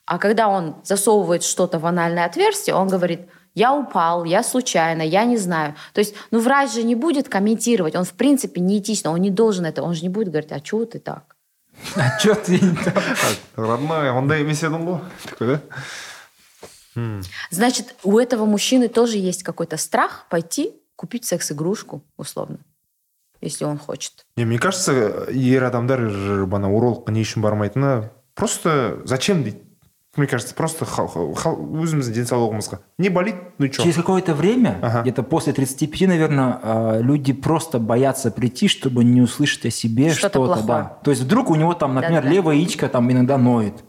А 0.04 0.18
когда 0.18 0.48
он 0.48 0.76
засовывает 0.84 1.42
что-то 1.42 1.78
в 1.78 1.86
анальное 1.86 2.24
отверстие, 2.24 2.74
он 2.74 2.88
говорит, 2.88 3.28
я 3.55 3.73
упал, 3.73 4.25
я 4.25 4.43
случайно, 4.43 5.01
я 5.01 5.25
не 5.25 5.37
знаю. 5.37 5.75
То 5.93 5.99
есть, 5.99 6.15
ну, 6.31 6.39
врач 6.39 6.73
же 6.73 6.83
не 6.83 6.95
будет 6.95 7.29
комментировать, 7.29 7.95
он 7.95 8.03
в 8.03 8.13
принципе 8.13 8.61
неэтично, 8.61 9.11
он 9.11 9.21
не 9.21 9.29
должен 9.29 9.65
это, 9.65 9.83
он 9.83 9.93
же 9.93 10.01
не 10.01 10.09
будет 10.09 10.29
говорить, 10.29 10.51
а 10.51 10.59
чего 10.59 10.85
ты 10.85 10.99
так? 10.99 11.35
А 11.95 12.17
что 12.19 12.35
ты 12.35 12.59
не 12.59 12.75
так? 12.75 12.93
Так, 12.93 13.37
родной 13.55 14.09
ондай 14.11 14.41
емес 14.41 14.63
едің 14.63 14.85
ғой 14.85 14.99
такой 15.25 15.47
да 15.47 15.61
М. 16.95 17.23
Значит, 17.49 17.95
у 18.03 18.19
этого 18.19 18.45
мужчины 18.45 18.87
тоже 18.87 19.17
есть 19.17 19.41
какой-то 19.41 19.77
страх 19.77 20.27
пойти 20.29 20.73
купить 20.95 21.25
секс-игрушку, 21.25 22.03
условно, 22.17 22.59
если 23.41 23.65
он 23.65 23.79
хочет. 23.79 24.25
не 24.37 24.45
мне 24.45 24.59
кажется 24.59 25.27
ер 25.31 25.63
адамдар 25.63 26.45
бана 26.45 26.69
урологқа 26.69 27.11
не 27.11 27.21
үшін 27.21 27.41
бармайтыны 27.41 28.11
просто 28.35 29.01
зачем 29.05 29.43
дейді 29.43 29.66
мне 30.17 30.27
кажется 30.27 30.53
просто 30.53 30.85
өзіміздің 30.85 32.13
денсаулығымызға 32.13 32.77
не 32.99 33.09
болит 33.09 33.35
ну 33.57 33.65
что 33.71 33.81
через 33.83 33.95
какое-то 33.95 34.35
время 34.35 34.77
Ага. 34.81 35.01
где-то 35.01 35.23
после 35.23 35.53
35 35.53 36.07
наверное 36.07 36.59
э, 36.61 37.01
люди 37.01 37.33
просто 37.33 37.79
боятся 37.79 38.29
прийти 38.29 38.67
чтобы 38.67 39.03
не 39.03 39.21
услышать 39.21 39.65
о 39.65 39.71
себе 39.71 40.11
Что-то 40.11 40.29
что-то 40.29 40.45
плохое. 40.45 40.65
да 40.67 40.97
то 41.03 41.09
есть 41.11 41.23
вдруг 41.23 41.49
у 41.49 41.55
него 41.55 41.73
там 41.73 41.95
например 41.95 42.21
Да-да-да. 42.21 42.33
левое 42.35 42.55
яичко 42.55 42.89
там 42.89 43.11
иногда 43.11 43.37
ноет 43.37 43.83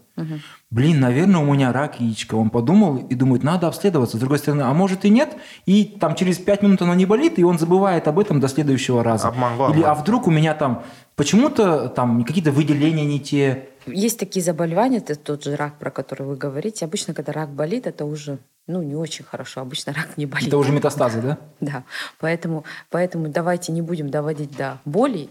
Блин, 0.70 1.00
наверное, 1.00 1.40
у 1.40 1.52
меня 1.52 1.72
рак 1.72 2.00
яичка. 2.00 2.36
Он 2.36 2.50
подумал 2.50 2.98
и 2.98 3.14
думает, 3.16 3.42
надо 3.42 3.66
обследоваться. 3.66 4.16
С 4.16 4.20
другой 4.20 4.38
стороны, 4.38 4.62
а 4.62 4.72
может 4.72 5.04
и 5.04 5.10
нет. 5.10 5.36
И 5.66 5.84
там 5.84 6.14
через 6.14 6.38
пять 6.38 6.62
минут 6.62 6.82
оно 6.82 6.94
не 6.94 7.04
болит, 7.04 7.38
и 7.38 7.44
он 7.44 7.58
забывает 7.58 8.06
об 8.06 8.18
этом 8.20 8.38
до 8.38 8.46
следующего 8.48 9.02
раза. 9.02 9.28
Обман, 9.28 9.54
обман. 9.54 9.72
Или 9.72 9.82
а 9.82 9.94
вдруг 9.94 10.28
у 10.28 10.30
меня 10.30 10.54
там 10.54 10.82
почему-то 11.16 11.88
там 11.88 12.24
какие-то 12.24 12.52
выделения 12.52 13.04
не 13.04 13.18
те. 13.18 13.68
есть 13.91 14.19
такие 14.19 14.43
заболевания, 14.43 14.97
это 14.97 15.15
тот 15.15 15.43
же 15.43 15.55
рак, 15.55 15.77
про 15.77 15.91
который 15.91 16.25
вы 16.25 16.35
говорите. 16.35 16.85
Обычно, 16.85 17.13
когда 17.13 17.31
рак 17.31 17.49
болит, 17.49 17.87
это 17.87 18.05
уже 18.05 18.39
ну, 18.67 18.83
не 18.83 18.95
очень 18.95 19.25
хорошо. 19.25 19.61
Обычно 19.61 19.93
рак 19.93 20.15
не 20.15 20.27
болит. 20.27 20.47
Это 20.47 20.57
уже 20.57 20.71
метастазы, 20.71 21.21
да? 21.21 21.39
Да, 21.59 21.83
поэтому, 22.19 22.65
поэтому 22.91 23.27
давайте 23.27 23.71
не 23.71 23.81
будем 23.81 24.09
доводить 24.09 24.55
до 24.55 24.79
боли. 24.85 25.29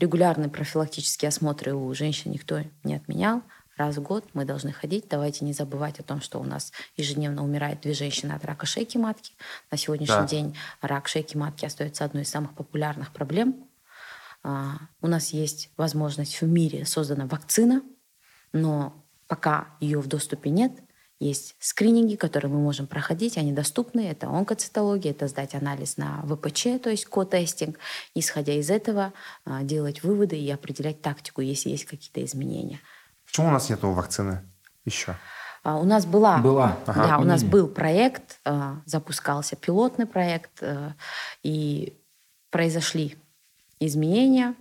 Регулярные 0.00 0.50
профилактические 0.50 1.28
осмотры 1.28 1.74
у 1.74 1.94
женщин 1.94 2.32
никто 2.32 2.60
не 2.82 2.96
отменял. 2.96 3.42
Раз 3.76 3.96
в 3.96 4.02
год 4.02 4.24
мы 4.32 4.44
должны 4.44 4.72
ходить. 4.72 5.04
Давайте 5.08 5.44
не 5.44 5.52
забывать 5.52 6.00
о 6.00 6.02
том, 6.02 6.20
что 6.20 6.40
у 6.40 6.44
нас 6.44 6.72
ежедневно 6.96 7.44
умирает 7.44 7.82
две 7.82 7.92
женщины 7.92 8.32
от 8.32 8.44
рака 8.44 8.66
шейки 8.66 8.96
матки. 8.96 9.32
На 9.70 9.76
сегодняшний 9.76 10.16
Да. 10.16 10.26
день 10.26 10.56
рак 10.80 11.08
шейки 11.08 11.36
матки 11.36 11.66
остается 11.66 12.04
одной 12.04 12.24
из 12.24 12.30
самых 12.30 12.54
популярных 12.54 13.12
проблем. 13.12 13.54
А, 14.48 14.78
У 15.02 15.08
нас 15.08 15.30
есть 15.30 15.70
возможность 15.76 16.40
в 16.40 16.46
мире 16.46 16.86
создана 16.86 17.26
вакцина, 17.26 17.82
но 18.52 19.04
пока 19.26 19.66
ее 19.80 19.98
в 20.00 20.06
доступе 20.06 20.50
нет, 20.50 20.70
есть 21.18 21.56
скрининги, 21.58 22.14
которые 22.14 22.52
мы 22.52 22.60
можем 22.60 22.86
проходить, 22.86 23.38
они 23.38 23.50
доступны. 23.52 24.06
Это 24.06 24.28
онкоцитология, 24.28 25.10
это 25.10 25.26
сдать 25.26 25.56
анализ 25.56 25.96
на 25.96 26.22
ВПЧ, 26.26 26.80
то 26.80 26.90
есть 26.90 27.06
ко-тестинг. 27.06 27.76
Исходя 28.14 28.52
из 28.52 28.70
этого, 28.70 29.12
а, 29.44 29.64
делать 29.64 30.04
выводы 30.04 30.38
и 30.38 30.48
определять 30.48 31.02
тактику, 31.02 31.40
если 31.40 31.70
есть 31.70 31.86
какие-то 31.86 32.24
изменения. 32.24 32.78
почему 33.24 33.48
у 33.48 33.50
нас 33.50 33.68
нету 33.68 33.90
вакцины 33.90 34.42
еще 34.84 35.16
А, 35.64 35.78
У 35.78 35.84
нас 35.84 36.06
была, 36.06 36.38
Была. 36.38 36.78
да, 36.86 36.92
Ага. 36.92 37.18
у 37.20 37.24
нас 37.24 37.42
был 37.42 37.66
проект, 37.66 38.38
запускался 38.84 39.56
пилотный 39.56 40.06
проект, 40.06 40.62
а, 40.62 40.94
и 41.42 41.98
произошли 42.50 43.16
изменения, 43.80 44.54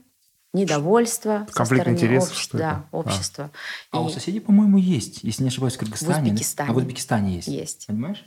недовольство 0.53 1.45
со 1.49 1.53
Конфликт 1.53 1.82
стороны 1.84 1.95
интересов, 1.97 2.30
общества, 2.30 2.41
что 2.49 2.57
да, 2.57 2.72
это? 2.72 2.84
А. 2.91 2.97
общества. 2.97 3.51
А 3.91 4.01
у 4.01 4.07
И 4.07 4.11
соседей, 4.11 4.39
по-моему, 4.39 4.78
есть, 4.78 5.20
если 5.24 5.43
не 5.43 5.49
ошибаюсь, 5.49 5.76
в 5.76 5.80
Кыргызстане. 5.80 6.13
да? 6.30 6.34
Узбекистане. 6.34 6.70
А 6.70 6.74
в 6.74 6.78
Узбекистане 6.78 7.36
есть. 7.36 7.47
Есть. 7.49 7.88
Понимаешь? 7.88 8.24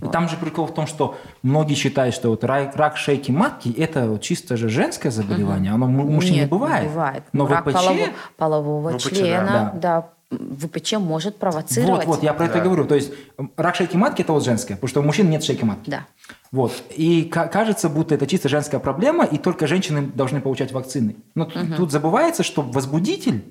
И 0.00 0.06
там 0.06 0.28
же 0.28 0.36
прикол 0.36 0.66
в 0.66 0.74
том, 0.74 0.86
что 0.86 1.16
многие 1.42 1.74
считают, 1.74 2.14
что 2.14 2.30
вот 2.30 2.42
рак, 2.42 2.74
рак 2.74 2.96
шейки 2.96 3.30
матки– 3.30 3.68
это 3.78 4.08
вот 4.08 4.22
чисто 4.22 4.56
же 4.56 4.68
женское 4.68 5.10
заболевание. 5.10 5.72
Оно 5.72 5.86
у 5.86 5.90
мужчин 5.90 6.34
не 6.34 6.46
бывает. 6.46 6.88
бывает. 6.88 7.24
Но 7.32 7.46
Рак 7.46 7.64
ВПЧ… 7.66 7.74
полово- 7.76 8.12
полового 8.36 8.98
ВПЧ, 8.98 9.08
члена, 9.10 9.72
Да. 9.74 10.08
да. 10.30 10.36
ВПЧ 10.66 10.94
может 10.94 11.36
провоцировать. 11.38 12.06
Вот, 12.06 12.16
вот, 12.16 12.22
я 12.24 12.32
про 12.32 12.46
это 12.46 12.54
Да. 12.54 12.60
говорю. 12.64 12.86
То 12.86 12.94
есть 12.94 13.12
рак 13.56 13.76
шейки 13.76 13.96
матки– 13.96 14.22
это 14.22 14.32
вот 14.32 14.42
женское, 14.42 14.74
потому 14.76 14.88
что 14.88 15.00
у 15.00 15.02
мужчин 15.04 15.28
нет 15.30 15.44
шейки 15.44 15.62
матки. 15.64 15.90
Да. 15.90 16.06
Вот. 16.52 16.72
И 16.94 17.24
ка- 17.24 17.48
кажется, 17.48 17.88
будто 17.88 18.14
это 18.14 18.26
чисто 18.26 18.48
женская 18.48 18.78
проблема, 18.78 19.24
и 19.24 19.38
только 19.38 19.66
женщины 19.66 20.02
должны 20.14 20.40
получать 20.40 20.70
вакцины. 20.70 21.16
Но 21.34 21.46
т- 21.46 21.58
тут 21.76 21.90
забывается, 21.90 22.42
что 22.42 22.62
возбудитель… 22.62 23.42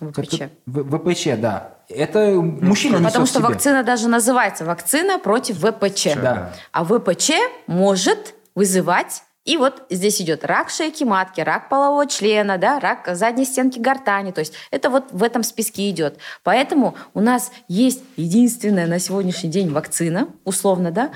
ВПЧ. 0.00 0.40
В- 0.66 0.98
ВПЧ, 0.98 1.38
да. 1.38 1.74
Это 1.88 2.32
мужчина 2.40 3.00
Потому 3.02 3.24
что 3.26 3.40
вакцина 3.40 3.82
даже 3.82 4.08
называется 4.08 4.64
вакцина 4.64 5.18
против 5.18 5.58
ВПЧ. 5.58 6.14
Да. 6.16 6.52
А 6.72 6.84
ВПЧ 6.84 7.30
может 7.66 8.34
вызывать 8.54 9.22
и 9.46 9.56
вот 9.56 9.84
здесь 9.90 10.20
идет 10.20 10.44
рак 10.44 10.70
шейки 10.70 11.04
матки, 11.04 11.40
рак 11.40 11.68
полового 11.68 12.06
члена, 12.06 12.58
да, 12.58 12.80
рак 12.80 13.08
задней 13.12 13.44
стенки 13.44 13.78
гортани. 13.78 14.32
То 14.32 14.40
есть 14.40 14.52
это 14.72 14.90
вот 14.90 15.12
в 15.12 15.22
этом 15.22 15.44
списке 15.44 15.88
идет. 15.88 16.18
Поэтому 16.42 16.96
у 17.14 17.20
нас 17.20 17.52
есть 17.68 18.02
единственная 18.16 18.88
на 18.88 18.98
сегодняшний 18.98 19.48
день 19.48 19.70
вакцина, 19.70 20.28
условно, 20.44 20.90
да, 20.90 21.12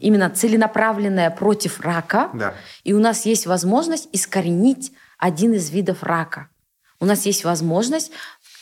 именно 0.00 0.30
целенаправленная 0.30 1.30
против 1.30 1.80
рака. 1.80 2.30
Да. 2.32 2.54
И 2.84 2.94
у 2.94 2.98
нас 2.98 3.26
есть 3.26 3.46
возможность 3.46 4.08
искоренить 4.12 4.92
один 5.18 5.52
из 5.52 5.70
видов 5.70 6.02
рака. 6.02 6.48
У 7.00 7.04
нас 7.04 7.26
есть 7.26 7.44
возможность 7.44 8.12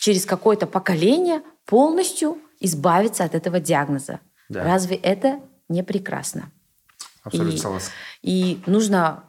через 0.01 0.27
какое-то 0.27 0.67
поколение 0.67 1.43
полностью 1.65 2.39
избавиться 2.59 3.23
от 3.23 3.37
этого 3.37 3.61
диагноза. 3.61 4.19
Да. 4.49 4.65
Разве 4.65 4.97
это 4.97 5.39
не 5.69 5.85
прекрасно? 5.85 6.51
Абсолютно 7.23 7.57
И- 7.57 7.59
согласен 7.61 7.91
И 8.23 8.63
нужно, 8.67 9.25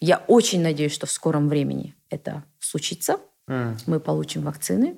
я 0.00 0.18
очень 0.28 0.62
надеюсь, 0.62 0.92
что 0.92 1.06
в 1.06 1.10
скором 1.10 1.48
времени 1.48 1.94
это 2.10 2.44
случится. 2.58 3.18
М. 3.48 3.76
Мы 3.86 4.00
получим 4.00 4.42
вакцины. 4.42 4.96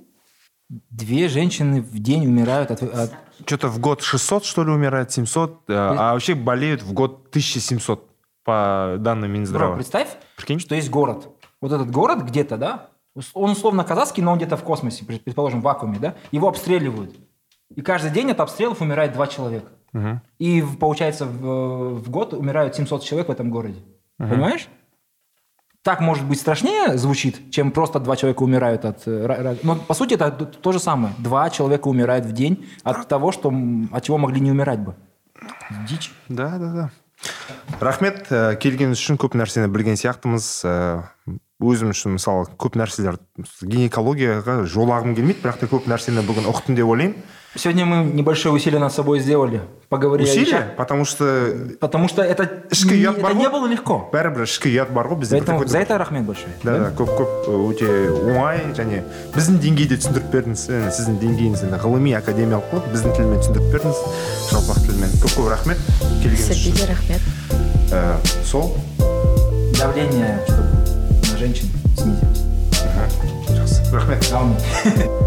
Две 0.69 1.29
женщины 1.29 1.81
в 1.81 1.99
день 2.01 2.27
умирают 2.27 2.71
от... 2.71 2.83
от- 2.83 3.13
что-то 3.47 3.69
в 3.69 3.79
год 3.79 4.03
600 4.03 4.45
что 4.45 4.65
ли 4.65 4.71
умирает 4.71 5.13
700 5.13 5.63
э, 5.69 5.73
а 5.75 6.13
вообще 6.15 6.35
болеют 6.35 6.83
в 6.83 6.93
год 6.93 7.27
1700 7.29 8.09
по 8.45 8.97
данным 8.99 9.31
Бро, 9.31 9.39
Минздрава 9.39 9.75
представь, 9.77 10.17
Прикинь. 10.37 10.59
что 10.61 10.75
есть 10.75 10.89
город. 10.91 11.29
Вот 11.61 11.73
этот 11.73 11.91
город 11.91 12.23
где-то, 12.23 12.57
да, 12.57 12.91
он 13.35 13.51
условно 13.53 13.85
казахский, 13.85 14.23
но 14.23 14.33
он 14.33 14.39
где-то 14.39 14.57
в 14.57 14.63
космосе, 14.63 15.05
пред- 15.05 15.23
предположим, 15.25 15.61
в 15.61 15.65
вакууме, 15.65 15.99
да, 15.99 16.17
его 16.33 16.49
обстреливают. 16.49 17.15
И 17.75 17.83
каждый 17.83 18.11
день 18.11 18.31
от 18.31 18.41
обстрелов 18.41 18.81
умирает 18.81 19.13
два 19.13 19.27
человека. 19.27 19.69
Мгм. 19.96 20.22
И 20.40 20.62
в- 20.62 20.78
получается 20.78 21.26
в, 21.26 22.00
в 22.00 22.10
год 22.10 22.34
умирают 22.34 22.76
700 22.76 23.04
человек 23.04 23.28
в 23.28 23.32
этом 23.32 23.50
городе. 23.52 23.80
Понимаешь? 24.18 24.68
Так, 25.84 26.00
может 26.00 26.26
быть, 26.26 26.40
страшнее 26.40 26.98
звучит, 26.98 27.50
чем 27.52 27.72
просто 27.72 28.00
два 28.00 28.16
человека 28.16 28.44
умирают 28.44 28.86
от... 28.86 29.08
э, 29.08 29.26
ра- 29.26 29.42
ра- 29.42 29.60
Но, 29.64 29.76
по 29.76 29.94
сути, 29.96 30.14
это 30.14 30.30
т- 30.32 30.46
то 30.46 30.72
же 30.72 30.80
самое. 30.80 31.14
Два 31.18 31.50
человека 31.50 31.88
умирают 31.88 32.26
в 32.26 32.32
день 32.34 32.68
от 32.84 33.08
того, 33.08 33.32
что, 33.32 33.50
м, 33.50 33.90
от 33.92 34.04
чего 34.04 34.18
могли 34.20 34.40
не 34.42 34.52
умирать 34.52 34.80
бы. 34.80 34.94
Дичь. 35.90 36.12
да 36.30 36.58
да 36.60 36.74
да 36.74 36.90
рахмет 37.80 38.28
ә, 38.32 38.56
келгеніңіз 38.58 38.98
үшін 38.98 39.18
көп 39.18 39.34
нәрсені 39.38 39.68
білген 39.74 39.94
сияқтымыз 39.98 40.46
ә, 40.66 41.04
өзім 41.61 41.91
үшін 41.95 42.17
мысалы 42.19 42.51
көп 42.61 42.77
нәрселер 42.77 43.17
гинекологияға 43.65 44.59
жолағым 44.69 45.15
келмейді 45.17 45.41
бірақ 45.45 45.63
та 45.63 45.69
көп 45.71 45.87
нәрсені 45.89 46.25
бүгін 46.29 46.51
ұқтым 46.53 46.77
деп 46.77 46.87
ойлаймын 46.93 47.17
Сегодня 47.57 47.87
мы 47.87 48.05
небольшое 48.13 48.55
усилие 48.55 48.79
над 48.79 48.93
собой 48.93 49.19
сделали. 49.19 49.63
Поговорили 49.89 50.29
усилие 50.29 50.75
потому 50.77 51.07
что 51.07 51.25
Потому 51.81 52.07
что 52.07 52.21
это, 52.23 52.45
Ішкі 52.71 52.93
ұят 53.01 53.23
бар 53.23 53.33
это 53.33 53.39
не 53.39 53.47
ғой. 53.47 53.51
было 53.51 53.67
легко. 53.67 54.11
бәрібір 54.13 54.43
ішкі 54.45 54.69
ұят 54.77 54.93
бар 54.93 55.09
ғой 55.09 55.17
бізде 55.25 55.39
Поэтому 55.41 55.65
за 55.67 55.79
это 55.79 55.97
рахмет 55.97 56.25
большое. 56.25 56.53
да 56.63 56.79
да 56.79 56.91
көп 56.93 57.09
көп 57.17 57.49
өте 57.73 57.89
оңай 58.13 58.61
және 58.77 59.01
біздің 59.33 59.57
деңгейде 59.65 59.97
түсіндіріп 59.97 60.29
бердіңіз 60.37 60.69
Ә, 60.69 60.91
сіздің 60.93 61.17
деңгейіңіз 61.25 61.65
енді 61.65 61.81
ғылыми 61.81 62.13
академиялық 62.21 62.69
қой 62.75 62.85
біздің 62.93 63.17
тілмен 63.17 63.41
түсіндіріп 63.41 63.73
бердіңіз 63.73 63.99
жалпақ 64.53 64.79
тілмен 64.85 65.11
көп 65.25 65.33
көп 65.41 65.49
рахмет 65.57 65.79
келгеніңіз 66.21 66.51
үшін 66.53 66.77
Сабиде 66.77 66.93
Рахмет. 66.93 67.23
Ә, 67.89 68.45
сол 68.45 68.77
Давление, 69.81 70.39
женщин 71.37 71.69
снизилось. 71.97 72.45
жақсы 73.49 73.83
рахмет. 73.93 75.26